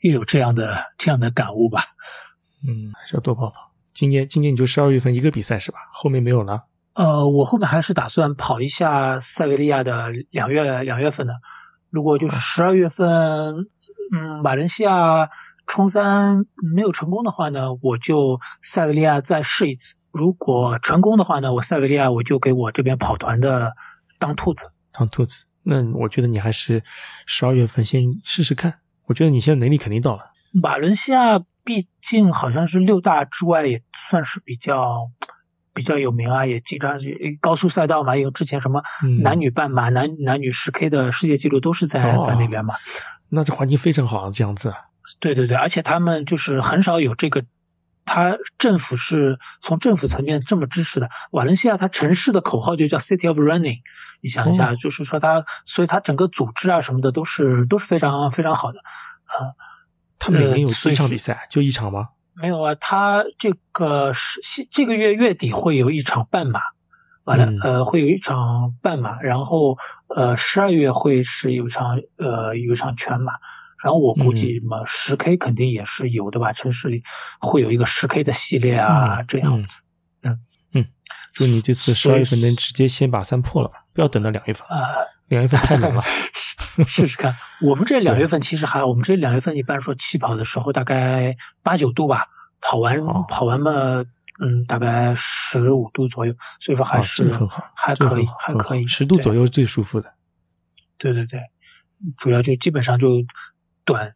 [0.00, 1.80] 越有这样的这样的感悟吧。
[2.66, 3.71] 嗯，还是要多跑跑。
[3.94, 5.78] 今年今年你就十二月份一个比赛是吧？
[5.92, 6.64] 后面没有了。
[6.94, 11.32] 呃，我后面还是打算跑一下塞维利亚的两月两月份的。
[11.90, 13.06] 如果就是十二月份，
[14.14, 15.28] 嗯，马来西亚
[15.66, 19.94] 冲三没有成功的话呢，我就塞维利亚再试一次。
[20.12, 23.72] 如果成功的话呢，我塞维利亚我就给我这边跑团的
[24.18, 25.46] 当兔子，当兔子。
[25.62, 26.82] 那我觉得你还是
[27.24, 28.80] 十二月份先试试看。
[29.06, 30.31] 我觉得你现在能力肯定到了。
[30.52, 35.10] 马伦西亚毕竟好像是六大之外也算是比较
[35.72, 38.82] 比较有名啊，也经常是高速赛道嘛，有之前什么
[39.22, 42.74] 男女半马、男男女十 K 的世界纪录都是在在那边嘛。
[43.30, 44.74] 那这环境非常好，这样子。
[45.18, 47.42] 对对对，而且他们就是很少有这个，
[48.04, 51.08] 他政府是从政府层面这么支持的。
[51.30, 53.78] 瓦伦西亚它城市的口号就叫 City of Running，
[54.20, 59.50] 你想一下，就是说它，所以它整个组织啊什么的都是都是非常非常好的啊。
[60.22, 61.48] 他每年有四场比赛？
[61.50, 62.10] 就一场吗？
[62.34, 66.60] 没有啊，他这个是这个月月底会有一场半马，
[67.24, 69.76] 完了嗯呃会有一场半马，然后
[70.14, 73.32] 呃十二月会是有一场呃有一场全马。
[73.82, 77.02] 然后我估计嗯嘛，十 K 肯定也是有的吧，城市里
[77.40, 79.82] 会有一个十 K 的系列啊，嗯这样子。
[80.22, 80.38] 嗯
[80.74, 80.86] 嗯
[81.32, 84.78] 祝你这次十二月份能直接先把三破了吧，不要等到两月份，啊，
[85.28, 86.02] 两月份太冷了。
[86.86, 87.36] 试试看。
[87.60, 92.26] 我们这两月份其实还，我们这两月份一般说起跑的时候大概八九度吧，
[92.62, 93.72] 跑完哦跑完嘛，
[94.40, 100.14] 嗯，大概十五度左右，所以说还哦是这个很好，还可以还可以，对十度左右是最舒服的。
[100.96, 101.40] 对对对，
[102.16, 103.08] 主要就基本上就
[103.84, 104.14] 短，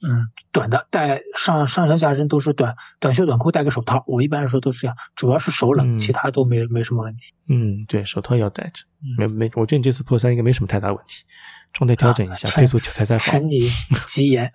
[0.00, 4.04] 嗯，短的带上上身下身都是短短袖短裤，戴个手套。
[4.06, 7.32] 我一般来说都是这样，主要是手冷，嗯其他都没没什么问题。
[7.48, 11.24] 嗯，对，手套要戴着，嗯没没，我觉得你这次破三应该没什么太大问题，
[11.72, 13.24] 状态调整一下，啊配速才才好。
[13.32, 13.68] 趁你
[14.06, 14.50] 吉言，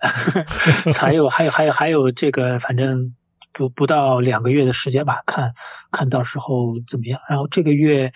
[0.98, 3.14] 还有还有还有还有这个，反正
[3.52, 5.52] 不不到两个月的时间吧，看
[5.90, 7.20] 看到时候怎么样。
[7.28, 8.10] 然后这个月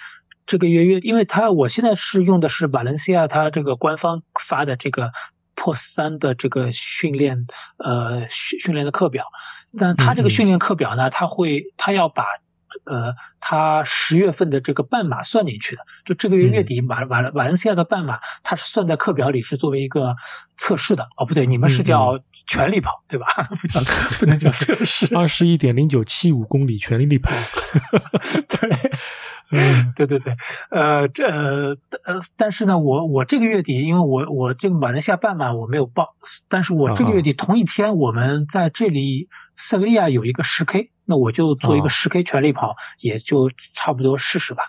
[0.47, 5.11] 这个月月，因为它我现在是用的是瓦伦西亚它这个官方发的这个
[5.59, 7.47] 破三的这个训练
[7.79, 9.25] 呃训训练的课表，
[9.77, 12.25] 但他这个训练课表呢，他会他要把。
[12.85, 20.15] 呃，他十月份的这个半马算进去的，就这个月月底马马马来西亚的半马，它是算在课表里，是作为一个
[20.59, 21.05] 测试的。
[21.17, 23.27] 哦，不对，你们是叫全力跑，对吧？
[23.61, 23.81] 不叫
[24.21, 25.09] 不能叫测试。
[25.17, 27.31] 二十一点零九七五公里全力力跑，
[28.49, 28.91] 对，
[29.51, 30.37] 嗯对对对，
[30.71, 31.71] 呃，这呃
[32.05, 36.15] 呃，但是呢，我我这个月底，因为我我这个马来西亚半马我没有报，
[36.49, 44.65] 但是我这个月底同一天，我们在这里塞维利亚有一个十 K，那我就做一个哦十 K 全力跑，也就差不多试试吧，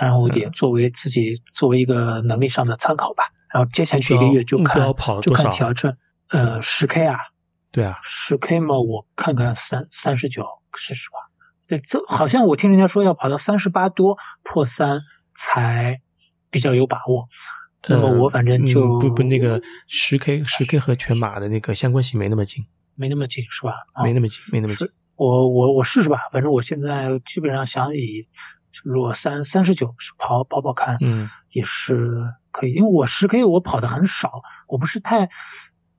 [0.00, 4.80] 然后也作为自己作为一个能力上的参考吧，然后接下去一个月就看
[5.22, 5.94] 就看调整，
[6.30, 7.18] 呃，十 K 啊，
[7.72, 10.44] 对啊，十 K 嘛，我看看三三十九
[10.74, 11.16] 试试吧。
[11.66, 15.00] 对，这好像我听人家说要跑到三十八多破三
[15.34, 16.00] 才
[16.50, 17.28] 比较有把握。
[17.88, 23.72] 那么呃我反正就、嗯不不那个十 K 十 K 和全马的那个相关性没那么近，没那么紧是吧？
[23.92, 24.88] 啊没那么近，没那么近。
[25.16, 28.24] 我我我试试吧，反正我现在基本上想以
[28.84, 31.28] 如果三三十九跑跑跑看，嗯。
[31.50, 34.30] 也是可以，因为我十 K 我跑的很少，
[34.68, 35.28] 我不是太，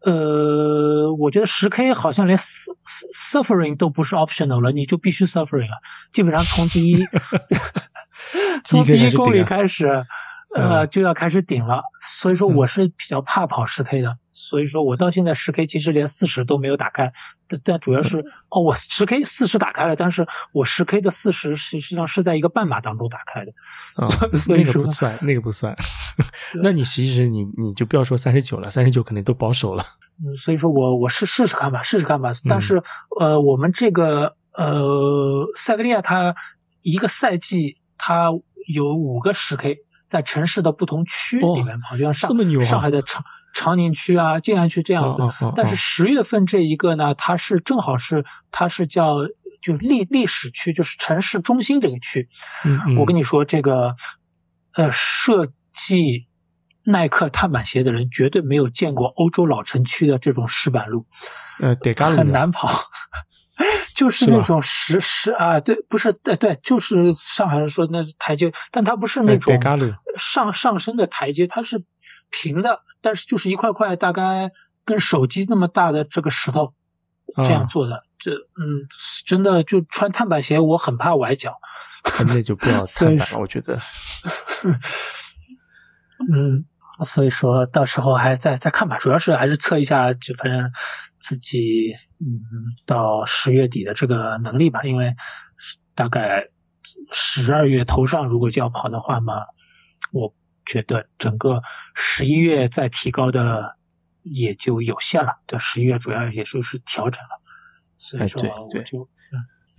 [0.02, 5.78] 呃，我觉得十 K 好像连 su- su- suffering 都不是 optional 了，你就必须 suffering 了，
[6.12, 7.04] 基本上从第一
[8.64, 10.06] 从第一公里开始，
[10.56, 10.90] 呃，嗯。
[10.90, 17.12] 就要开始顶了，所以说我是比较怕跑十 K 的，所以说我到现在十 K 其实连四十都没有打开，
[17.48, 18.20] 但但主要是
[18.50, 23.52] 哦，我十 K 四十打开了，但是我十 K 的四十实际上是在一个半马当中打开的，
[23.96, 25.76] 啊，所以那个说不算，那个不算。
[26.64, 29.84] 那你其实你你就不要说三十九了，三十九肯定都保守了。
[30.26, 32.32] 嗯，所以说我我试试试看吧，试试看吧。
[32.32, 32.36] 嗯。
[32.50, 32.82] 但是、
[33.20, 36.36] 呃，我们这个呃塞维利亚它
[36.82, 38.30] 一个赛季它
[38.74, 39.78] 有五个十 K
[40.10, 42.32] 在城市的不同区里面跑，就像上
[42.66, 45.22] 上海的长长宁区啊、静安区这样子。
[45.56, 49.18] 但是十月份这一个呢，它是正好是它是叫
[49.62, 52.28] 就是历历史区，就是城市中心这个区。
[52.66, 53.96] 嗯嗯，我跟你说，这个
[54.74, 56.26] 呃，设计
[56.86, 61.06] 耐克碳板鞋的人绝对没有见过欧洲老城区的这种石板路，
[61.60, 62.68] 呃得嘎鲁的很难跑。
[64.00, 69.60] 就是那种石石啊，对，不是，对对，就是上海人说那是台阶，但它不是那呃种
[70.18, 71.84] 上上升的台阶，它是
[72.30, 74.50] 平的，但是就是一块块大概
[74.86, 76.74] 跟手机那么大的这个石头
[77.44, 78.02] 这样啊做的。
[78.18, 78.88] 这嗯，
[79.26, 81.60] 真的就穿碳板鞋，我很怕崴脚。
[82.26, 83.78] 那就不要 碳板了，我觉得。
[86.34, 86.64] 嗯，
[87.04, 90.72] 所以说到时候还再再看吧，主要是还是测一下，就反正
[91.18, 92.42] 自己嗯
[92.86, 95.14] 到十月底的这个能力吧，因为
[95.96, 96.44] 大概
[97.12, 99.34] 十二月头上如果就要跑的话嘛，
[100.12, 100.34] 我
[100.66, 101.62] 觉得整个
[101.96, 103.78] 十一月再提高的
[104.24, 105.42] 也就有限了。
[105.48, 107.30] 对，十一月主要也就是调整了，
[107.98, 109.10] 所以说我就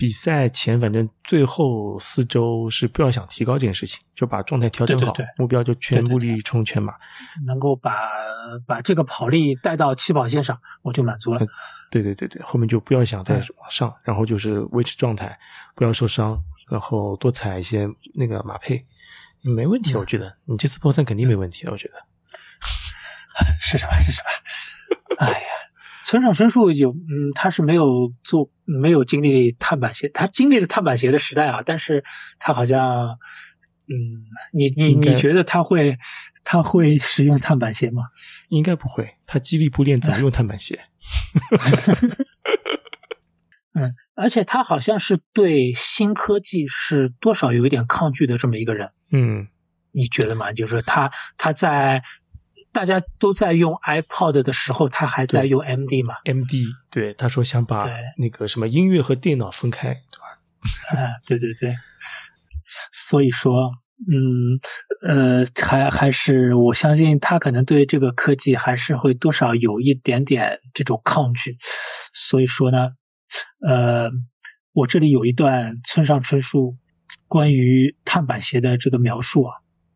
[0.01, 6.94] 比赛前反正最后四周是不要想提高这件事情，就把状态调整好，对对对目标就全部力冲全马。
[7.44, 7.93] 能够把
[8.66, 11.47] 把这个跑力带到起跑线上，我就满足了。
[11.90, 15.39] 对对对对，后面就不要想再往上，然后就是维持状态，
[15.74, 18.82] 不要受伤，然后多踩一些那个马配，
[19.43, 21.94] 没问题的，嗯我觉得你这次破三肯定没问题的，我觉得。
[23.60, 24.01] 是什么？
[24.01, 24.31] 是什么？
[25.20, 25.47] 哎呀，
[26.11, 32.03] 村上春树有，嗯，他是没有做，没有经历碳板鞋，他经历了碳板鞋的时代啊，但是
[32.37, 33.11] 他好像，
[33.87, 35.97] 嗯，你你你觉得他会
[36.43, 38.03] 他会使用碳板鞋吗？
[38.49, 40.81] 应该不会，他激励不练怎么用碳板鞋？
[43.74, 49.47] 嗯而且他好像是对新科技是多少有一点抗拒的这么一个人，嗯，
[49.93, 50.53] 你觉得吗？
[50.53, 52.03] 就是他他在
[52.72, 57.78] 大家都在用 iPod 的时候，他还在用 MD 嘛？MD，对，他说想把
[58.18, 60.26] 那个什么音乐和电脑分开，对吧？
[61.01, 61.74] 啊，对对对，
[62.92, 63.72] 所以说，
[64.06, 64.60] 嗯，
[65.09, 71.56] 呃，还还是我相信他可能对这个科技还是会多少有一点点这种抗拒，
[72.12, 72.90] 所以说呢，
[73.66, 74.10] 呃，
[74.72, 76.74] 我这里有一段村上春树
[77.26, 79.55] 关于碳板鞋的这个描述啊，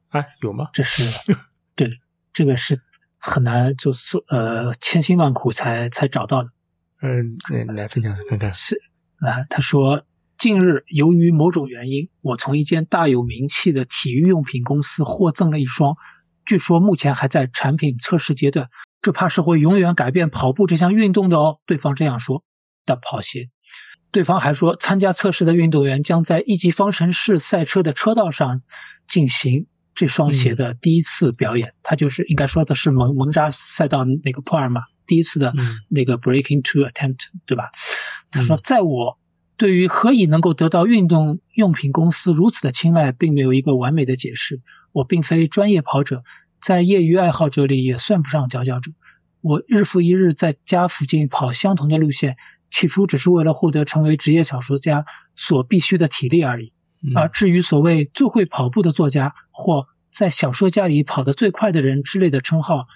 [0.08, 0.70] 哎，有吗？
[0.72, 1.36] 这是对，
[2.34, 2.78] 这个是
[3.16, 6.50] 很难，就是呃千辛万苦才才找到的。
[7.00, 8.50] 嗯，来来分享看看。
[8.50, 8.76] 是
[9.20, 10.04] 啊，他说，
[10.36, 15.94] 近日由于某种原因，我从一间大有名气的体育用品公司获赠了一双，
[16.44, 18.68] 据说目前还在产品测试阶段，
[19.00, 21.60] 这怕是会永远改变跑步这项运动的哦。
[21.64, 22.42] 对方这样说
[22.84, 23.48] 的跑鞋。
[24.10, 28.62] 对方还说，参加测试的运动员将在一级方程式赛车的车道上
[29.08, 31.72] 进行这双鞋的第一次表演。
[31.82, 37.70] 他就是应该说的是蒙蒙扎赛道那个普尔嘛，第一次的嗯那个 breaking two attempt，对吧？
[38.30, 39.14] 他说，在我
[39.56, 44.60] 对于何以能够得到运动用品公司如此的青睐，并没有一个完美的解释。
[44.94, 46.22] 我并非专业跑者，
[46.60, 48.90] 在业余爱好者里也算不上佼佼者。
[49.40, 52.36] 我日复一日在家附近跑相同的路线，
[52.70, 55.04] 起初只是为了获得成为职业小说家
[55.36, 56.72] 所必须的体力而已。
[57.06, 62.86] 嗯而至于所谓最会跑步的作家或在小说家里跑得最快的人之类的称号，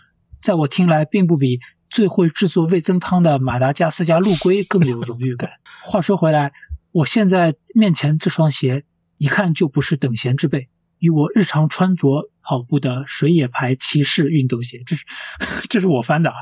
[0.41, 1.59] 在我听来并不比
[1.91, 5.51] 最会制作味增汤的马达加斯加陆龟更有 荣誉感。
[5.83, 6.53] 话说回来，
[6.93, 8.85] 我现在面前这双鞋
[9.17, 10.69] 一看就不是等闲之辈，
[10.99, 15.05] 与我日常穿着跑步的水野牌骑士运动鞋，这是
[15.69, 16.37] 这是我翻的啊，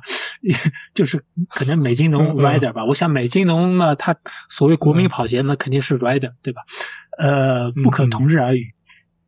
[0.95, 2.85] 就是可能美津浓嗯嗯 Rider 吧。
[2.85, 4.17] 我想美津浓嘛，它
[4.49, 6.63] 所谓国民跑鞋嘛，肯定是 Rider 对吧？
[7.19, 8.75] 呃，不可同日而语。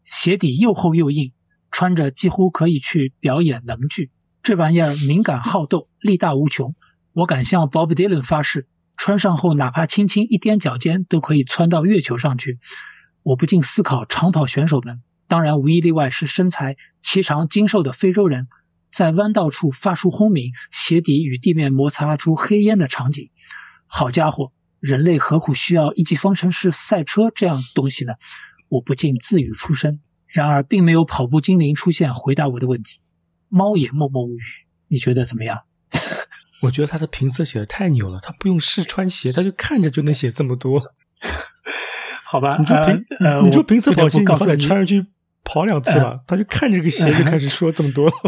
[0.05, 1.33] 鞋底又厚又硬，
[1.71, 4.11] 穿着几乎可以去表演能剧。
[4.43, 6.75] 这玩意儿敏感好斗，力大无穷。
[7.13, 12.57] 我敢向 Bob Dylan 发誓，穿上后哪怕轻轻一踮脚尖，都可以窜到月球上去。
[13.25, 14.99] 我不禁思考，长跑选手们，
[15.29, 18.49] 当然无一例外是身材颀长精瘦的非洲人，
[18.91, 23.31] 在弯道处发出轰鸣，鞋底与地面摩擦出黑烟的场景。
[23.87, 28.15] 好家伙，人类何苦需要一级方程式赛车这样东西呢？
[28.71, 30.01] 我不禁自语出声。
[30.27, 33.01] 然而，并没有跑步精灵出现回答我的问题。
[33.49, 34.43] 猫也默默无语。
[34.89, 35.59] 你觉得怎么样？
[36.61, 40.79] 我觉得他的评测写的太牛了，他不用试穿鞋，他就看着就能写这么多。
[42.25, 45.07] 好吧，你就评，呃，你就评测跑鞋，不你好歹告诉你，穿上去
[45.49, 46.20] 跑两次吧。
[46.27, 48.12] 他就看这个鞋就开始说这么多。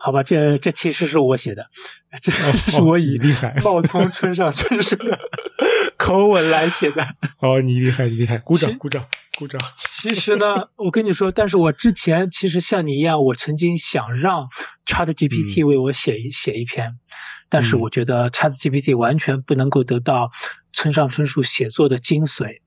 [0.00, 1.66] 好吧，这这其实是我写的，
[2.22, 5.18] 这哦是我以厉害冒充村上春树的
[5.98, 7.02] 口吻来写的。
[7.40, 9.04] 哦，你厉害，你厉害，鼓掌，鼓掌，
[9.36, 9.60] 鼓掌。
[9.90, 14.46] 其实呢，我跟你说，但是我之前其实像你一样，我曾经想让
[14.86, 16.92] Chat GPT 为我写一、写一篇，
[17.48, 20.30] 但是嗯我觉得 Chat GPT 完全不能够得到
[20.72, 22.58] 村上春树写作的精髓。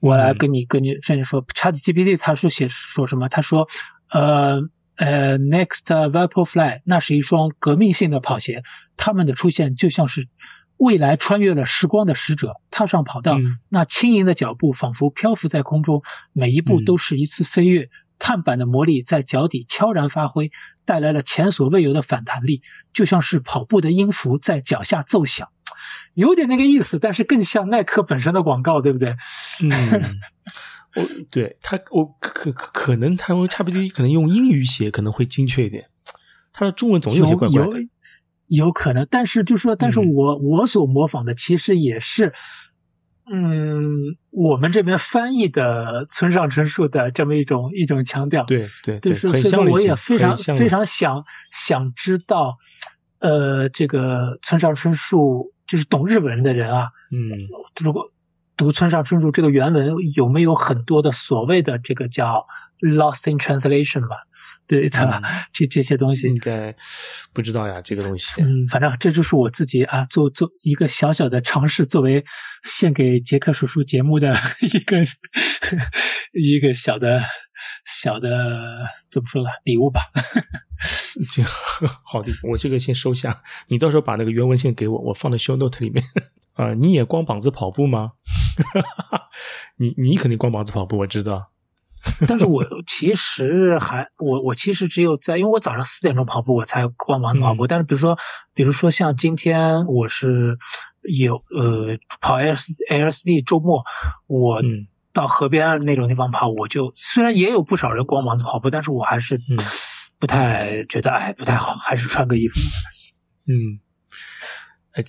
[0.00, 3.28] 我来嗯跟你跟你甚至说，Chat GPT 它是写说什么？
[3.28, 3.66] 他说，
[4.10, 4.60] 呃
[4.96, 8.62] 呃，Next Vaporfly 那是一双革命性的跑鞋，
[8.96, 10.26] 它们的出现就像是
[10.78, 16.02] 未来穿越了时光的使者，踏上跑道，嗯那轻盈的脚步仿佛漂浮在空中，
[16.32, 17.88] 每一步嗯都是一次飞跃。
[18.22, 20.50] 碳板的魔力在脚底悄然发挥，
[20.84, 22.60] 带来了前所未有的反弹力，
[22.92, 25.48] 就像是跑步的音符在脚下奏响，
[26.14, 29.10] 有点那个意思，但是更像耐克本身的广告，对不对？
[29.62, 29.70] 嗯，
[30.96, 35.88] 我 对他，我可可可能他用 ChatGPT 可能用英语写可能会精确一点，
[36.52, 37.78] 他的中文总有些怪怪有的。
[38.48, 42.32] 有可能，但是就说，但是嗯我、我所模仿的其实也是，
[43.32, 43.80] 嗯，
[44.32, 48.42] 我们这边翻译的村上春树的这么一种一种腔调。
[48.46, 51.22] 对对对，对，是所以说我很像了已经也非常非常想
[51.52, 52.56] 想知道，
[53.20, 57.30] 呃，这个村上春树就是懂日文的人啊，嗯
[57.80, 58.02] 如果
[58.56, 62.44] 读村上春树这个原文有没有很多的所谓的这个叫
[62.80, 64.16] lost in translation 吧？
[64.66, 65.22] 对的，嗯
[65.52, 66.74] 这这些东西应，该
[67.32, 68.42] 不知道呀，这个东西。
[68.42, 72.24] 嗯，反正这就是我自己啊，做做一个小小的尝试，作为
[72.64, 74.98] 献给杰克叔叔节目的一个
[76.34, 77.22] 一个小的
[77.86, 78.28] 小的
[79.10, 80.02] 怎么说呢礼物吧。
[81.32, 81.42] 这
[82.04, 83.42] 好的，我这个先收下。
[83.68, 86.04] 你到时候把那个原文先给我，我放在 show note 里面。
[86.54, 88.10] 啊、你也光膀子跑步吗？
[89.76, 91.50] 你你肯定光膀子跑步，我知道。
[92.26, 97.66] 但是我其实还我我其实只有在，因为我早上四点钟跑步，我才光膀子跑步。
[97.66, 98.18] 但是比如说，
[98.54, 100.56] 比如说像今天我是
[101.02, 102.54] 有呃跑 L
[102.88, 103.82] L S D 周末，
[104.26, 104.60] 我
[105.12, 109.38] 到河边那种地方跑，我就虽然也有不少人光膀子跑步，但是我还是
[110.20, 112.60] 不太觉得哎不太好，还是穿个衣服。
[113.48, 113.80] 嗯，
[114.92, 115.02] 哎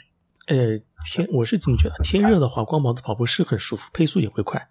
[0.48, 4.70] 呃天，我是这么觉得，天热的话，光膀子跑步是很舒服，配速也会快。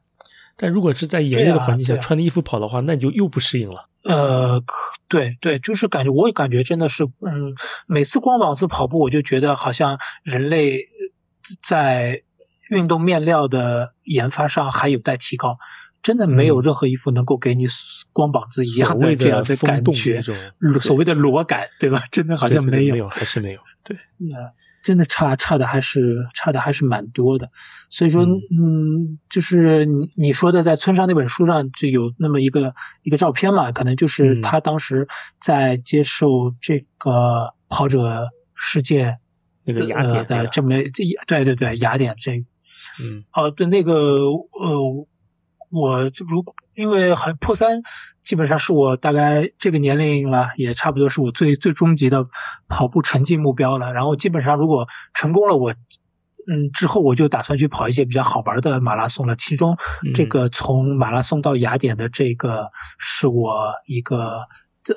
[0.56, 3.88] 但如果是在炎热的环境下穿的衣服跑的话，那你就又不适应了。
[4.04, 4.62] 呃，
[5.08, 7.54] 对对，就是感觉，我也感觉真的是，嗯，
[7.86, 10.80] 每次光膀子跑步，我就觉得好像人类
[11.62, 12.22] 在
[12.70, 15.56] 运动面料的研发上还有待提高，
[16.02, 17.66] 真的没有任何衣服能够给你
[18.12, 20.20] 光膀子一样的这样的感觉，
[20.81, 22.02] 所谓的裸感，对吧？
[22.10, 24.39] 真的好像没有，没有，还是没有，对，那。
[24.82, 27.47] 真的差差的还是差的还是蛮多的，
[27.90, 32.72] 所以说，嗯，就是你你说的在村上那本书上就有那么一个
[33.02, 35.06] 一个照片嘛，可能就是他当时
[35.39, 39.14] 在接受这个跑者世界
[39.66, 42.32] 那个雅典的这么这对对对雅典这，
[43.02, 45.06] 嗯哦对那个呃。
[45.70, 47.80] 我就如果因为很破三，
[48.22, 52.24] 基本上是我大概这个年龄了，也差不多是我最最终极的
[52.68, 53.92] 跑步成绩目标了。
[53.92, 59.34] 然后基本上如果成功了，我嗯之后我就打算去跑一些比较好玩的马拉松了。
[59.36, 59.76] 其中
[60.14, 64.40] 这个从马拉松到雅典的这个是我一个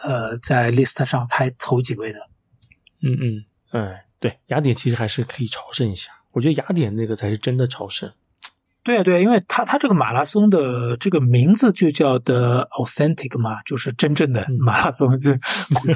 [0.01, 2.19] 呃在 list 上排头几位的。
[3.03, 6.11] 嗯嗯哎对，雅典其实还是可以朝圣一下。
[6.31, 8.09] 我觉得雅典那个才是真的朝圣。
[8.83, 15.31] 对啊，对啊，因为他他这个马拉松的这个名字就叫的 authentic 嘛，就是真正的马拉松，就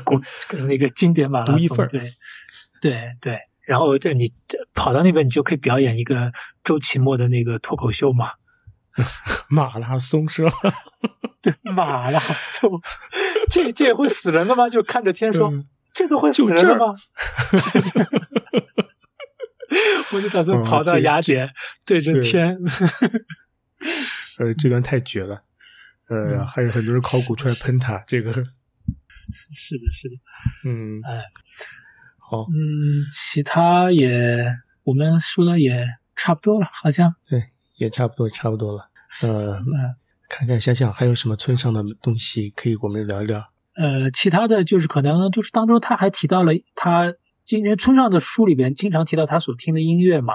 [0.03, 0.21] 古古
[0.67, 2.01] 那个经典马拉松，独一份对
[2.81, 3.39] 对对。
[3.65, 4.31] 然后这你
[4.73, 6.31] 跑到那边，你就可以表演一个
[6.63, 8.29] 周奇墨的那个脱口秀嘛。
[9.51, 10.51] 马拉松是吧？
[11.43, 12.81] 对，马拉松，
[13.51, 14.69] 这这也会死人的吗？
[14.69, 15.53] 就看着天说，
[15.93, 16.95] 这都会死人的吗？
[20.13, 21.49] 我就打算跑到雅典，
[21.85, 22.57] 对着天。
[24.39, 25.43] 呃，这段太绝了。
[26.07, 28.31] 呃，还有很多人考古出来喷他，这个
[29.53, 30.15] 是的，是的。
[30.65, 31.21] 嗯，哎，
[32.17, 32.43] 好。
[32.43, 32.55] 嗯，
[33.11, 34.45] 其他也
[34.83, 35.85] 我们说的也
[36.15, 37.13] 差不多了，好像。
[37.27, 38.89] 对，也差不多，差不多了。
[39.23, 39.61] 呃，
[40.29, 43.45] 看看想想还有什么村上的东西可以我们聊一聊。
[43.75, 47.13] 呃，其他的就是可能就是当中他还提到了他。
[47.47, 50.33] 今年村上的书里边经常提到他所听的音乐嘛，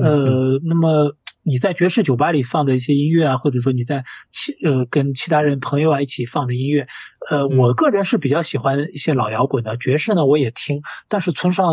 [0.00, 6.86] 呃，那么你在爵士酒吧里放的一些音乐啊，或者说你在其呃跟其他人朋友啊一起放的音乐，
[7.30, 11.66] 呃，我个人是比较喜欢一些老摇滚的，爵士呢我也听，但是村上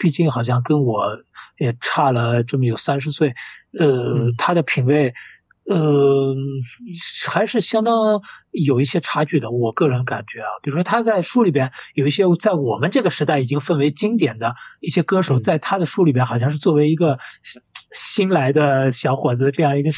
[0.00, 1.04] 毕竟好像跟我
[1.58, 3.34] 也差了这么有三十岁，
[3.78, 5.12] 呃，他的品味。
[5.68, 6.34] 呃，
[7.30, 7.94] 还是相当
[8.50, 9.50] 有一些差距的。
[9.50, 17.18] 我个人感觉啊，比如说他在书里边有一些在我们这个时代已经分为经典的一些歌手，在他的书里边好像是作为一个。
[17.94, 19.90] 新来的小伙子，这样一个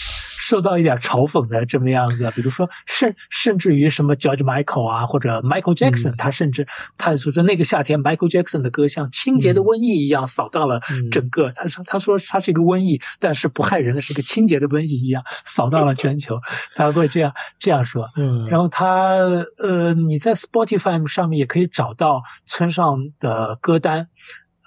[0.47, 6.66] 受到一点嘲讽的这么样子，比如说甚甚至于什么 George Michael 啊，或者 Michael Jackson，他甚至
[6.99, 10.79] 他说说那个夏天 Michael Jackson 的歌像清洁的瘟疫一样扫荡了
[11.11, 11.51] 整个。
[11.53, 16.39] 他说他说他是一个瘟疫，但是不害人的是一个清洁的瘟疫一样扫荡了全球。
[16.77, 18.07] 他会这样这样说。
[18.16, 19.15] 嗯，然后他
[19.57, 24.09] 呃，你在 Spotify 上面也可以找到村上的歌单，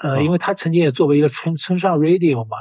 [0.02, 2.58] 呃，因为他曾经也作为一个村村上 Radio 嘛。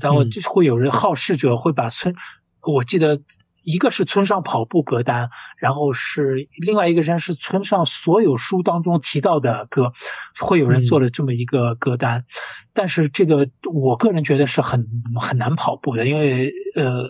[0.00, 2.14] 然后就会有人好事者会把村，
[2.62, 3.20] 我记得
[3.62, 5.28] 一个是村上跑步歌单，
[5.58, 9.92] 然后是另外一个人是村上所有书当中提到的歌，
[10.40, 12.24] 会有人做了这么一个歌单，
[12.72, 14.84] 但是这个我个人觉得是很
[15.20, 17.06] 很难跑步的，因为呃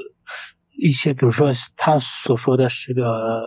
[0.79, 3.45] 一些比如说他所说的是个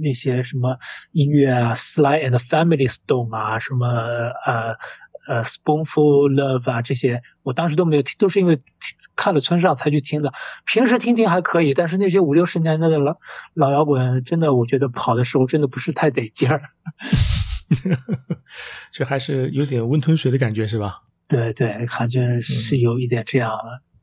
[0.00, 0.76] 那些什么
[1.12, 4.76] 音乐啊，Sly and Family Stone 啊，什么呃。
[5.28, 8.58] 呃，Spoonful Love 啊，这些我当时都没有听，都是因为
[9.14, 10.32] 看了村上才去听的。
[10.64, 13.16] 平时听听还可以，但是那些五六十年代的老
[13.54, 16.62] 老摇滚，真的我觉得跑的时候真的不是太得劲儿。
[18.92, 21.02] 这还是有点温吞水的感觉，是吧？
[21.28, 23.50] 对对，感觉是有一点这样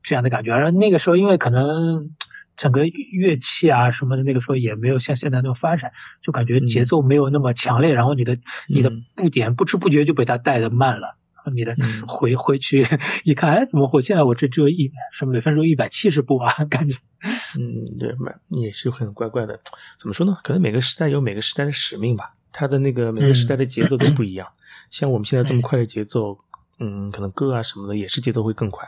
[0.01, 0.51] 这样的感觉。
[0.51, 2.09] 而那个时候，因为可能。
[2.55, 11.17] 整个乐器啊什么的，那个时候也没有像现在那么发展，就感觉节奏没有那么强烈，然后你的你的步点不知不觉就被它带的慢了。
[11.53, 11.75] 你的
[12.07, 12.87] 回回去
[13.25, 16.53] 一看，哎，怎么我现在我这只有一什么每分钟一百七十步啊？
[16.69, 16.95] 感觉，
[17.59, 19.59] 嗯，对，蛮也是很怪怪的。
[19.99, 20.37] 怎么说呢？
[20.41, 22.33] 可能每个时代有每个时代的使命吧。
[22.53, 24.47] 它的那个每个时代的节奏都不一样。
[24.89, 26.39] 像我们现在这么快的节奏，
[26.79, 28.85] 嗯，可能歌啊什么的也是节奏会更快，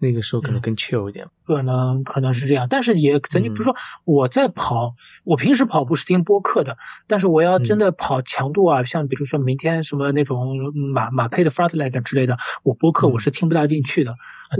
[0.00, 1.24] 那个时候可能更 chill 一点。
[1.46, 3.74] 可能可能是这样，但是也曾经，比如说
[4.04, 4.92] 我在跑，
[5.24, 10.56] 我平时跑步是听播客的，但是我要真的跑强度啊，像比如说明天什么那种
[10.92, 14.12] 马马配的 fartlek 之类的，我播客我是听不大进去的，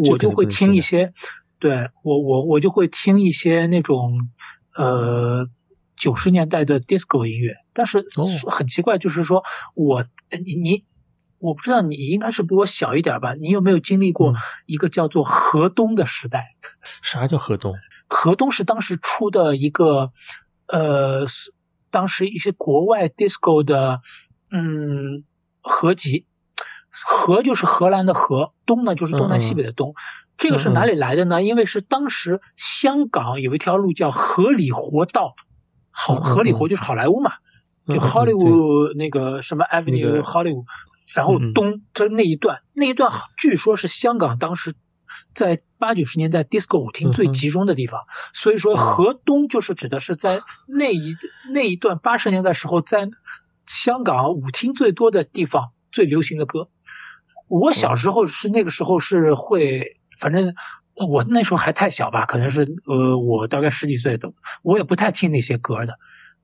[0.09, 1.13] 我就会听一些，
[1.59, 4.19] 对我我我就会听一些那种
[4.77, 5.45] 呃
[5.97, 8.03] 九十年代的 disco 音乐，但是
[8.49, 9.43] 很奇怪，就是说
[9.75, 10.03] 我
[10.47, 10.85] 你你。
[11.41, 13.35] 我不知道你应该是比我小一点吧？
[13.35, 14.33] 你有没有经历过
[14.67, 16.57] 一个叫做河东的时代？
[17.03, 17.75] 啥叫河东？
[18.09, 20.11] 河东是当时出的一个，
[20.67, 21.27] 呃，
[21.91, 24.01] 当时一些国外 disco 的，
[24.51, 25.25] 嗯，
[25.61, 26.27] 合集。
[26.91, 29.95] 河就是荷兰的河，东呢就是东南西北的东。
[30.37, 31.41] 这个是哪里来的呢？
[31.43, 35.35] 因为是当时香港有一条路叫荷里活道，
[35.91, 37.31] 好，荷里活就是好莱坞嘛，
[37.87, 40.65] 就 Hollywood 那个什么 Avenue Hollywood。
[41.15, 44.75] 然后东这那一段那一段，据说是香港当时
[45.35, 48.01] 在八九十年代 disco 舞厅最集中的地方，
[48.35, 51.15] 所以说河东就是指的是在那一
[51.53, 53.09] 那一段八十年代时候，在
[53.67, 56.69] 香港舞厅最多的地方最流行的歌。
[57.49, 60.55] 我小时候是那个时候是会，反正
[60.95, 64.29] 我那时候还太小吧，可能是呃我大概十几岁的，
[64.63, 65.95] 我也不太听那些歌的。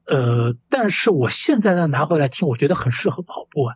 [0.07, 3.75] 呃，但是我现在呢拿回来听，我觉得很适合跑步啊。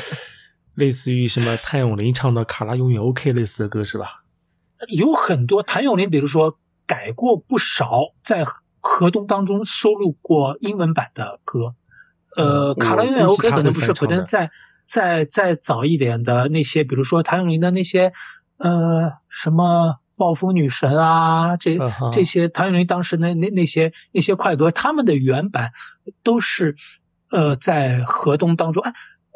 [0.76, 4.24] 类似于什么谭咏麟唱的《卡拉永远 OK》类似的歌是吧？
[4.94, 8.44] 有很多谭咏麟，比如说改过不少，在
[8.80, 11.74] 河东当中收录过英文版的歌。
[12.36, 14.50] 呃，《卡拉永远 OK》可能不是，可能在
[14.84, 18.12] 在再早一点的那些，比如说谭咏麟的那些
[18.58, 20.00] 呃什么。
[20.16, 21.78] 暴风女神啊，这
[22.10, 25.70] 这些谭咏麟当时那那那些那些快歌，他们的原版
[26.22, 26.74] 都是
[27.30, 28.82] 呃在河东当中。
[28.82, 28.92] 哎，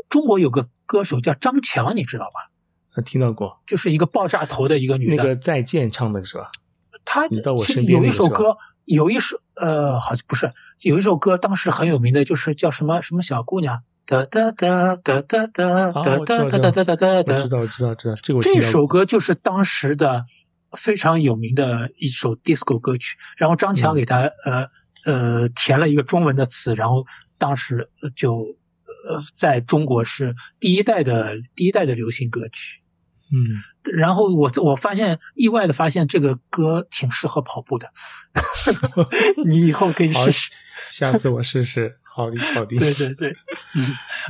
[0.09, 3.03] 中国有个歌手叫张强，你知道吧？
[3.05, 5.23] 听到过，就是一个爆炸头的一个女的。
[5.23, 6.49] 那个再见唱的是吧？
[7.05, 10.51] 她你到我身边有一首歌，有一首呃，好像不是
[10.81, 13.83] 有一首歌，当时很有名的，就是叫什么什么小姑娘。
[14.07, 17.39] 哒哒哒哒哒哒哒哒哒哒哒哒哒哒。
[17.39, 20.25] 知道知道知道，这个这首歌就是当时的。
[20.77, 24.69] 非常有名的一首 disco 歌曲，然后张强给他呃
[25.05, 27.05] 呃填了一个中文的词，然后
[27.39, 28.39] 当时就
[29.09, 32.83] 呃在中国是第一代的第一代的流行歌曲，
[33.33, 37.91] 嗯，然后我我发现意外的发现这个歌挺适合跑步的，
[39.47, 40.51] 你以后可以试试，
[40.91, 43.35] 下次我试试，好的好的， 对对对，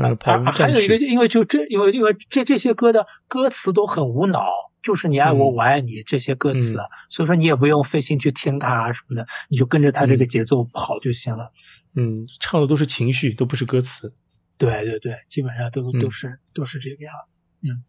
[0.00, 4.42] 嗯，跑还有一个因为就这因为因为这这些歌的歌词都很无脑。
[4.82, 6.76] 就是你爱我，我爱你这些歌词，
[7.08, 11.50] 所以说你也不用费心去听它啊什么的，你就跟着它这个节奏跑就行了。
[11.94, 14.14] 嗯，唱的都是情绪，都不是歌词。
[14.56, 17.42] 对对对，基本上都都是都是这个样子。
[17.62, 17.84] 嗯，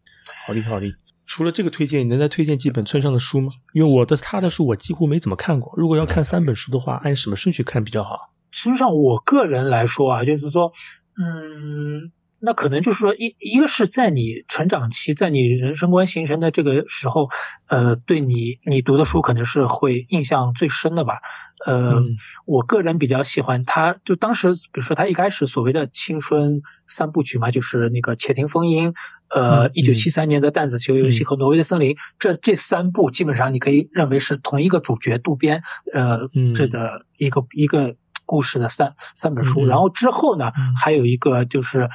[0.46, 0.86] 好的好的。
[1.24, 3.50] 除了这个推荐，你能再推荐几本村上的书吗？
[3.72, 5.72] 因为我的他的书我几乎没怎么看过。
[5.76, 8.34] 如果要看三本书的话，按什么顺序看比较好？
[8.52, 10.70] 村上，我个人来说啊，就是说，
[11.16, 12.12] 嗯。
[12.44, 17.28] 那可能就是说，一一个是在你成长期，在你人生观形成的这个时候，
[17.68, 21.14] 呃，对你你读的书可能是会印象最深的吧。
[21.64, 22.02] 呃，
[22.44, 28.90] 我个人比较喜欢他，就当时比如说他一开始所谓的青春三部曲嘛，就是那个《窃听风音》，
[29.28, 35.62] 呃，一九七三年的《弹子球游戏》和《挪威的森林》，这这三部基本上你可以认为是同一个主角渡边，
[35.94, 37.94] 呃，这的一个一个
[38.26, 39.64] 故事的三三本书。
[39.64, 40.50] 然后之后呢，
[40.82, 41.88] 还有一个就是。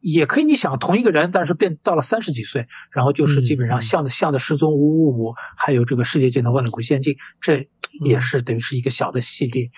[0.00, 7.68] 也可以，你想同一个人，但是变到了三十几岁，然后就是基本上像的像的失踪五五五，还有这个世界尽头万里古仙境，这
[8.04, 9.68] 也是等于是一个小的系列。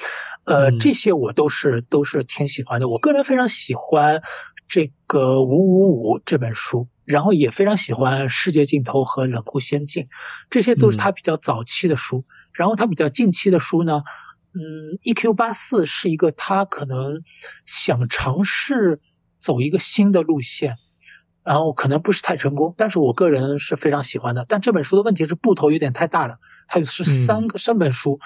[0.45, 2.89] 呃，这些我都是都是挺喜欢的。
[2.89, 4.23] 我个人非常喜欢
[4.69, 10.07] 这个五五五这本书，然后也非常喜欢世界尽头和冷酷仙境，
[10.51, 12.21] 这些都是他比较早期的书。
[12.55, 14.03] 然后他比较近期的书呢，
[14.55, 17.21] 嗯，E Q 八四是一个他可能
[17.67, 18.99] 想尝试。
[19.39, 20.77] 走一个新的路线，
[21.45, 24.45] 然后可能不是太成功，但是我个人是非常喜欢的。
[24.49, 26.37] 但这本书的问题是布头有点太大了，
[26.67, 28.19] 它是三个三本书，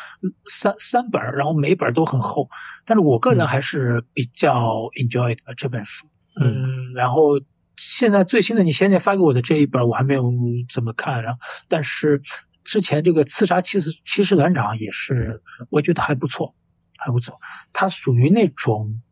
[0.48, 2.48] 三三本，然后每本都很厚。
[2.86, 4.52] 但是我个人还是比较
[4.98, 6.06] enjoy 的这本书。
[6.40, 7.38] 嗯，然后
[7.76, 10.32] 现在最新的你现在发给我的这一本我还没有
[10.72, 11.38] 怎么看，然后
[11.68, 12.22] 但是
[12.64, 16.54] 之前这个刺杀骑士骑士团长也是我觉得还不错，
[16.96, 17.34] 还不错。
[17.70, 19.02] 它属于那种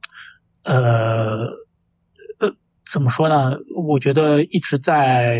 [0.64, 1.67] 呃。
[2.90, 3.56] 怎么说呢？
[3.76, 5.38] 我觉得一直在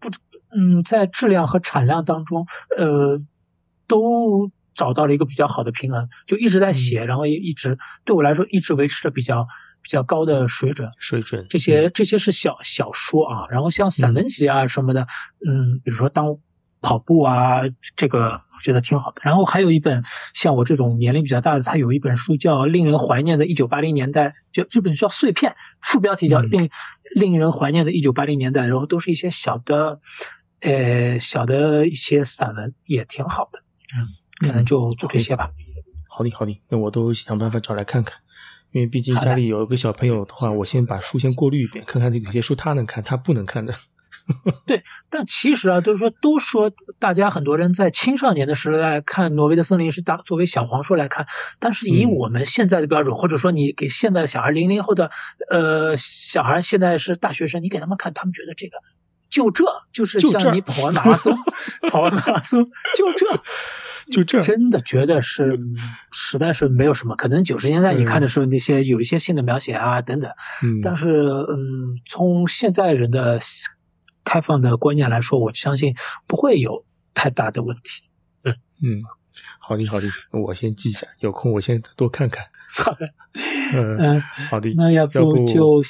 [0.00, 0.08] 不，
[0.56, 2.46] 嗯，在质量和产量当中，
[2.78, 3.20] 呃，
[3.86, 9.38] 都找到了一个比较好的平衡，就一直在写，然后也一直对我来说一直维持着比较
[9.82, 10.86] 比比较高的水准。
[10.98, 15.00] 水准这些这些是小小说啊，然后像散文集啊什么的，
[15.48, 16.26] 嗯，比如说当
[16.80, 17.60] 跑步啊，
[17.96, 19.20] 这个我觉得挺好的。
[19.24, 20.02] 然后还有一本
[20.34, 25.52] 像我这种年龄比较大的，他有一本书叫《令人怀念的1980年代》，就这本书叫《碎片》，
[25.82, 26.70] 副标题叫嗯《令
[27.14, 30.00] 令人怀念的1980年代》，然后都是一些小的，
[30.60, 33.58] 呃，小的一些散文，也挺好的。
[33.96, 34.06] 嗯，
[34.46, 35.48] 可能就做这些吧。
[36.08, 38.18] 好的好的，那我都想办法找来看看。
[38.72, 43.72] 因为毕竟家里有一个小朋友的话，我先把书先过滤一遍，看看哪些书他能看，他不能看的。
[45.10, 51.26] 但其实啊，就是说，都说大家很多人在青少年的时代看《挪威的森林》是当作为小黄书来看，
[51.58, 55.10] 但是以嗯我们现在的标准，或者说你给现在的小孩零零后的
[55.50, 58.78] 呃小孩，现在是大学生，你给他们看，他们觉得这个
[59.30, 61.36] 就这就是像你跑完马拉松，
[61.90, 62.64] 跑完马拉松
[62.96, 63.26] 就这。
[64.10, 65.76] 就这 真的觉得是，嗯
[66.12, 67.14] 实在是没有什么。
[67.14, 70.30] 可能九十年代你看的时候，那些有一些性的描写啊等等，
[70.62, 73.38] 嗯，但是，嗯，从现在人的
[74.28, 75.94] 开放的观念来说，我相信
[76.26, 76.84] 不会有
[77.14, 78.02] 太大的问题。
[78.44, 79.02] 嗯嗯，
[79.58, 82.44] 好的好的，我先记下，有空我先多看看。
[82.68, 83.06] 好的，
[83.72, 85.82] 嗯，嗯，好的，那要要不就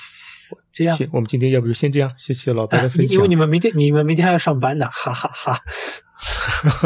[0.73, 0.97] 这样。
[0.97, 3.17] 行我们今天要不就先这样，谢谢老白啊的分享。
[3.17, 5.59] 因为你们明天你们明天还要上班呢，哈哈哈。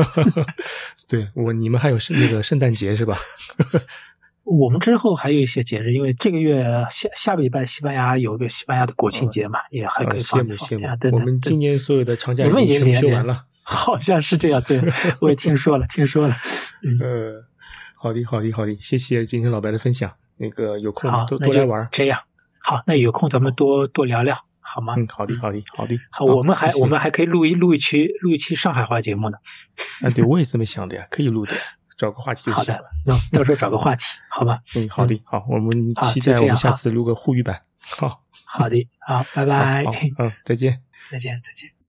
[1.06, 3.16] 对我你们还有圣那个圣诞节是吧？
[4.44, 10.96] 我们之后还有一些节日，因为这个月下下个礼拜西班牙有个西班牙的国庆节嘛，也还可以呃放一放羡慕羡啊。
[10.96, 13.44] 等，我，们今年所有的长假你们已经休完了。
[13.64, 14.80] 好像是这样，对，
[15.20, 16.34] 我也听说了，听说了。
[16.82, 17.44] 嗯，呃，
[17.96, 20.12] 好的好的好的，谢谢今天老白的分享。
[20.38, 21.88] 那个有空好，多多来玩。
[21.92, 22.18] 这样。
[22.60, 24.94] 好，那有空咱们多多聊聊，好吗？
[24.96, 25.96] 嗯，好的好的好的。
[26.10, 29.38] 好，我们还我们还可以录一录一期录一期上海话节目呢。
[30.02, 31.52] 啊，对我也这么想的呀，可以录的，
[32.02, 34.58] 找个话题就好的行了。，那到时候找个话题， 好吧？
[34.74, 35.70] 嗯，好的好，我们
[36.12, 37.62] 期待我们下次录个沪语版。
[37.78, 39.84] 好，好的，好，拜拜，，
[40.18, 40.82] 嗯，再见。
[41.08, 41.81] 再见，再见。